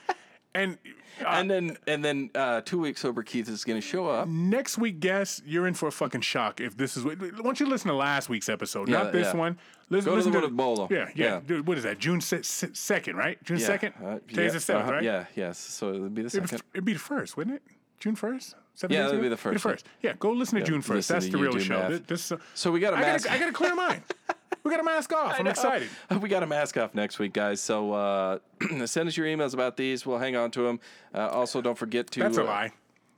And 0.55 0.80
uh, 1.23 1.28
and 1.30 1.51
then 1.51 1.78
and 1.86 2.03
then 2.03 2.32
uh, 2.34 2.61
two 2.61 2.80
weeks 2.80 3.01
sober 3.01 3.21
Keith 3.21 3.47
is 3.47 3.63
going 3.63 3.80
to 3.80 3.86
show 3.88 4.07
up. 4.07 4.28
next 4.28 4.80
week, 4.80 4.99
guests, 4.99 5.39
you're 5.45 5.67
in 5.67 5.75
for 5.75 5.88
a 5.88 5.91
fucking 5.91 6.21
shock 6.21 6.59
if 6.59 6.75
this 6.75 6.97
is. 6.97 7.03
what- 7.03 7.19
Why 7.21 7.30
don't 7.30 7.59
you 7.59 7.67
listen 7.67 7.89
to 7.89 7.93
last 7.93 8.28
week's 8.28 8.49
episode, 8.49 8.89
Yeah, 8.89 9.03
not 9.03 9.11
this 9.11 9.28
yeah. 9.34 9.38
one? 9.39 9.59
Listen, 9.91 10.09
Go 10.11 10.15
to 10.17 10.23
the 10.23 10.30
one 10.32 10.41
with 10.41 10.57
Bolo. 10.57 10.88
Yeah, 10.89 11.09
yeah. 11.13 11.25
Yeah. 11.25 11.39
Dude, 11.45 11.67
what 11.67 11.78
is 11.78 11.84
that? 11.84 11.99
June 11.99 12.21
second, 12.21 13.17
right? 13.17 13.43
June 13.43 13.59
Yeah, 13.59 13.65
second. 13.67 13.93
uh, 14.03 14.17
Today's 14.28 14.38
yeah, 14.38 14.49
the 14.53 14.59
seventh, 14.59 14.84
uh-huh, 14.86 14.93
right? 14.93 15.03
Yeah, 15.03 15.25
yes. 15.36 15.59
So 15.59 15.89
it'd 15.93 16.15
be 16.15 16.23
the 16.23 16.28
It'd, 16.28 16.49
second. 16.49 16.61
it'd 16.73 16.86
be 16.86 16.93
the 16.93 16.99
first, 16.99 17.38
wouldn't 17.38 17.57
it? 17.57 17.61
June 18.00 18.16
first. 18.16 18.56
Yeah, 18.89 19.06
that'd 19.08 19.22
be 19.22 19.28
the 19.28 19.38
first, 19.38 19.64
The 19.64 19.70
yeah. 19.70 19.74
first. 19.74 19.86
Yeah, 20.04 20.14
go 20.20 20.32
listen 20.32 20.60
to 20.60 20.64
June 20.66 20.82
first. 20.84 21.10
That's 21.10 21.28
the 21.30 21.38
real 21.38 21.52
do 21.54 21.60
show. 21.60 21.80
math. 21.80 22.06
This, 22.08 22.30
this, 22.30 22.39
So 22.54 22.72
we 22.72 22.80
got 22.80 22.93
a 22.93 22.98
I 22.98 23.02
mask. 23.02 23.26
Gotta, 23.26 23.36
I 23.36 23.39
got 23.39 23.45
to 23.48 23.54
clear 23.54 23.76
mine. 23.76 24.04
We 24.64 24.72
got 24.72 24.82
a 24.82 24.84
mask 24.84 25.14
off. 25.14 25.36
I'm 25.39 25.48
excited. 25.48 25.88
We 26.22 26.28
got 26.28 26.43
a 26.43 26.48
mask 26.48 26.76
off 26.78 26.93
next 26.93 27.20
week, 27.20 27.32
guys. 27.32 27.62
So 27.62 27.93
uh, 27.93 28.39
send 28.86 29.08
us 29.08 29.16
your 29.16 29.26
emails 29.26 29.54
about 29.54 29.78
these. 29.78 30.06
We'll 30.06 30.18
hang 30.18 30.36
on 30.36 30.52
to 30.52 30.62
them. 30.64 30.82
Uh, 31.16 31.28
also, 31.30 31.62
don't 31.62 31.78
forget 31.78 32.12
to. 32.12 32.20
That's 32.20 32.38
a 32.38 32.41
uh, 32.43 32.48
lie. 32.48 32.72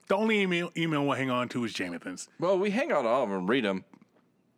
The 0.09 0.15
only 0.15 0.41
email 0.41 0.71
email 0.77 1.03
we'll 1.05 1.17
hang 1.17 1.31
on 1.31 1.49
to 1.49 1.63
is 1.65 1.73
Jonathan's. 1.73 2.29
Well, 2.39 2.59
we 2.59 2.69
hang 2.69 2.91
on 2.91 3.03
to 3.03 3.09
all 3.09 3.23
of 3.23 3.29
them, 3.29 3.47
read 3.47 3.65
them, 3.65 3.83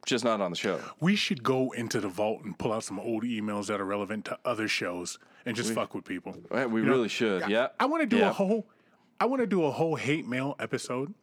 just 0.05 0.25
not 0.25 0.41
on 0.41 0.51
the 0.51 0.57
show. 0.57 0.81
We 0.99 1.15
should 1.15 1.43
go 1.43 1.71
into 1.71 2.01
the 2.01 2.09
vault 2.09 2.41
and 2.43 2.57
pull 2.57 2.73
out 2.73 2.83
some 2.83 2.99
old 2.99 3.23
emails 3.23 3.67
that 3.67 3.79
are 3.79 3.85
relevant 3.85 4.25
to 4.25 4.37
other 4.43 4.67
shows 4.67 5.17
and 5.45 5.55
just 5.55 5.71
fuck 5.73 5.95
with 5.95 6.03
people. 6.03 6.35
Uh, 6.51 6.67
We 6.69 6.81
You 6.81 6.87
know, 6.87 6.91
really 6.93 7.09
should. 7.09 7.47
Yeah. 7.49 7.67
I 7.79 7.85
want 7.85 8.01
to 8.01 8.07
do 8.07 8.17
Yeah. 8.17 8.31
a 8.31 8.33
whole. 8.33 8.67
I 9.21 9.25
want 9.25 9.41
to 9.41 9.47
do 9.47 9.65
a 9.65 9.71
whole 9.71 9.95
hate 9.95 10.27
mail 10.27 10.55
episode. 10.57 11.13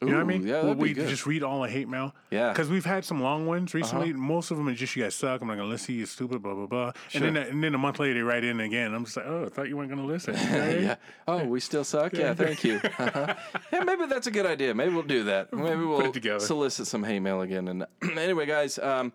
You 0.00 0.08
know 0.08 0.14
what 0.16 0.22
I 0.22 0.24
mean? 0.24 0.46
yeah, 0.46 0.72
we 0.74 0.92
good. 0.92 1.08
just 1.08 1.24
read 1.24 1.44
all 1.44 1.62
the 1.62 1.68
hate 1.68 1.88
mail. 1.88 2.14
Yeah. 2.30 2.40
Uh-huh. 2.40 2.52
Because 2.52 2.68
we've 2.68 2.84
had 2.84 3.04
some 3.04 3.22
long 3.22 3.46
ones 3.46 3.74
recently. 3.74 4.12
Most 4.12 4.50
of 4.50 4.56
them 4.56 4.68
are 4.68 4.74
just 4.74 4.94
you 4.96 5.04
guys 5.04 5.14
suck. 5.14 5.40
I'm 5.40 5.46
not 5.46 5.56
gonna 5.56 5.68
listen. 5.68 5.94
You're 5.94 6.06
stupid. 6.06 6.42
Blah 6.42 6.54
blah 6.54 6.66
blah. 6.66 6.92
Sure. 7.08 7.24
And 7.24 7.36
then 7.36 7.46
and 7.46 7.62
then 7.62 7.74
a 7.76 7.78
month 7.78 8.00
later 8.00 8.14
they 8.14 8.20
write 8.22 8.42
in 8.42 8.58
again. 8.58 8.92
I'm 8.92 9.04
just 9.04 9.16
like, 9.16 9.26
oh, 9.26 9.44
I 9.46 9.48
thought 9.48 9.68
you 9.68 9.76
weren't 9.76 9.88
gonna 9.88 10.04
listen. 10.04 10.34
Okay. 10.34 10.82
Yeah. 10.88 10.96
Oh, 11.26 11.44
we 11.44 11.60
still 11.60 11.84
suck. 11.84 12.12
Yeah. 12.12 12.34
Thank 12.34 12.64
you. 12.64 12.80
Uh-huh. 12.98 13.34
Yeah, 13.72 13.84
maybe 13.84 14.06
that's 14.06 14.26
a 14.26 14.30
good 14.32 14.46
idea. 14.46 14.74
Maybe 14.74 14.92
we'll 14.92 15.02
do 15.02 15.24
that. 15.24 15.52
Maybe 15.52 15.84
we'll 15.84 16.40
solicit 16.40 16.86
some 16.88 17.04
hate 17.04 17.20
mail 17.20 17.42
again. 17.42 17.68
And 17.68 17.86
anyway, 18.18 18.46
guys. 18.46 18.78
Um, 18.78 19.12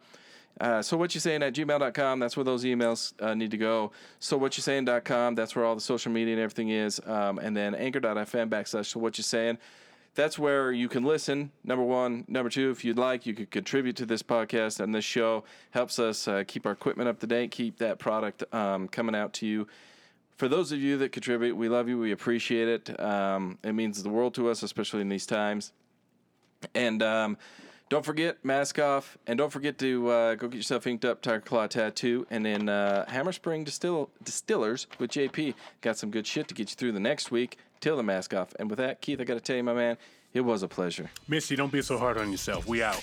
uh, 0.61 0.81
so 0.81 0.95
what 0.95 1.13
you 1.15 1.19
saying 1.19 1.41
at 1.41 1.53
gmail.com 1.53 2.19
that's 2.19 2.37
where 2.37 2.43
those 2.43 2.63
emails 2.63 3.13
uh, 3.21 3.33
need 3.33 3.51
to 3.51 3.57
go. 3.57 3.91
So 4.19 4.37
what 4.37 4.55
you 4.57 4.61
saying.com 4.61 5.35
that's 5.35 5.55
where 5.55 5.65
all 5.65 5.75
the 5.75 5.81
social 5.81 6.11
media 6.11 6.33
and 6.35 6.41
everything 6.41 6.69
is. 6.69 7.01
Um, 7.05 7.39
and 7.39 7.55
then 7.55 7.73
anchor.fm 7.75 8.49
backslash 8.49 8.87
so 8.87 8.99
what 8.99 9.17
you 9.17 9.23
saying. 9.23 9.57
That's 10.15 10.37
where 10.37 10.71
you 10.71 10.89
can 10.89 11.03
listen 11.03 11.51
number 11.63 11.83
one. 11.83 12.25
Number 12.27 12.49
two 12.49 12.69
if 12.69 12.85
you'd 12.85 12.99
like 12.99 13.25
you 13.25 13.33
could 13.33 13.49
contribute 13.49 13.95
to 13.97 14.05
this 14.05 14.21
podcast 14.21 14.79
and 14.79 14.93
this 14.93 15.05
show. 15.05 15.43
Helps 15.71 15.97
us 15.97 16.27
uh, 16.27 16.43
keep 16.47 16.65
our 16.65 16.71
equipment 16.71 17.09
up 17.09 17.19
to 17.19 17.27
date 17.27 17.51
keep 17.51 17.79
that 17.79 17.97
product 17.97 18.43
um, 18.53 18.87
coming 18.87 19.15
out 19.15 19.33
to 19.33 19.47
you. 19.47 19.67
For 20.37 20.47
those 20.47 20.71
of 20.71 20.79
you 20.79 20.97
that 20.97 21.11
contribute 21.11 21.55
we 21.55 21.67
love 21.67 21.89
you. 21.89 21.97
We 21.97 22.11
appreciate 22.11 22.67
it. 22.67 22.99
Um, 22.99 23.57
it 23.63 23.73
means 23.73 24.01
the 24.03 24.09
world 24.09 24.35
to 24.35 24.49
us 24.49 24.61
especially 24.61 25.01
in 25.01 25.09
these 25.09 25.25
times. 25.25 25.71
And 26.75 27.01
um, 27.01 27.37
don't 27.93 28.03
forget, 28.03 28.43
mask 28.43 28.79
off, 28.79 29.19
and 29.27 29.37
don't 29.37 29.51
forget 29.51 29.77
to 29.77 30.09
uh, 30.09 30.33
go 30.33 30.47
get 30.47 30.57
yourself 30.57 30.87
inked 30.87 31.05
up 31.05 31.21
Tiger 31.21 31.41
Claw 31.41 31.67
tattoo, 31.67 32.25
and 32.31 32.43
then 32.43 32.67
uh, 32.67 33.07
Hammer 33.07 33.31
Spring 33.31 33.63
Distill- 33.63 34.09
Distillers 34.23 34.87
with 34.97 35.11
JP 35.11 35.53
got 35.81 35.95
some 35.95 36.09
good 36.09 36.25
shit 36.25 36.47
to 36.47 36.55
get 36.55 36.71
you 36.71 36.75
through 36.75 36.93
the 36.93 36.99
next 36.99 37.29
week 37.29 37.59
till 37.81 37.95
the 37.95 38.01
mask 38.01 38.33
off. 38.33 38.55
And 38.57 38.67
with 38.67 38.79
that, 38.79 39.01
Keith, 39.01 39.21
I 39.21 39.25
got 39.25 39.35
to 39.35 39.39
tell 39.39 39.57
you, 39.57 39.63
my 39.63 39.75
man, 39.75 39.97
it 40.33 40.41
was 40.41 40.63
a 40.63 40.67
pleasure. 40.67 41.11
Missy, 41.27 41.55
don't 41.55 41.71
be 41.71 41.83
so 41.83 41.99
hard 41.99 42.17
on 42.17 42.31
yourself. 42.31 42.65
We 42.67 42.81
out. 42.81 42.99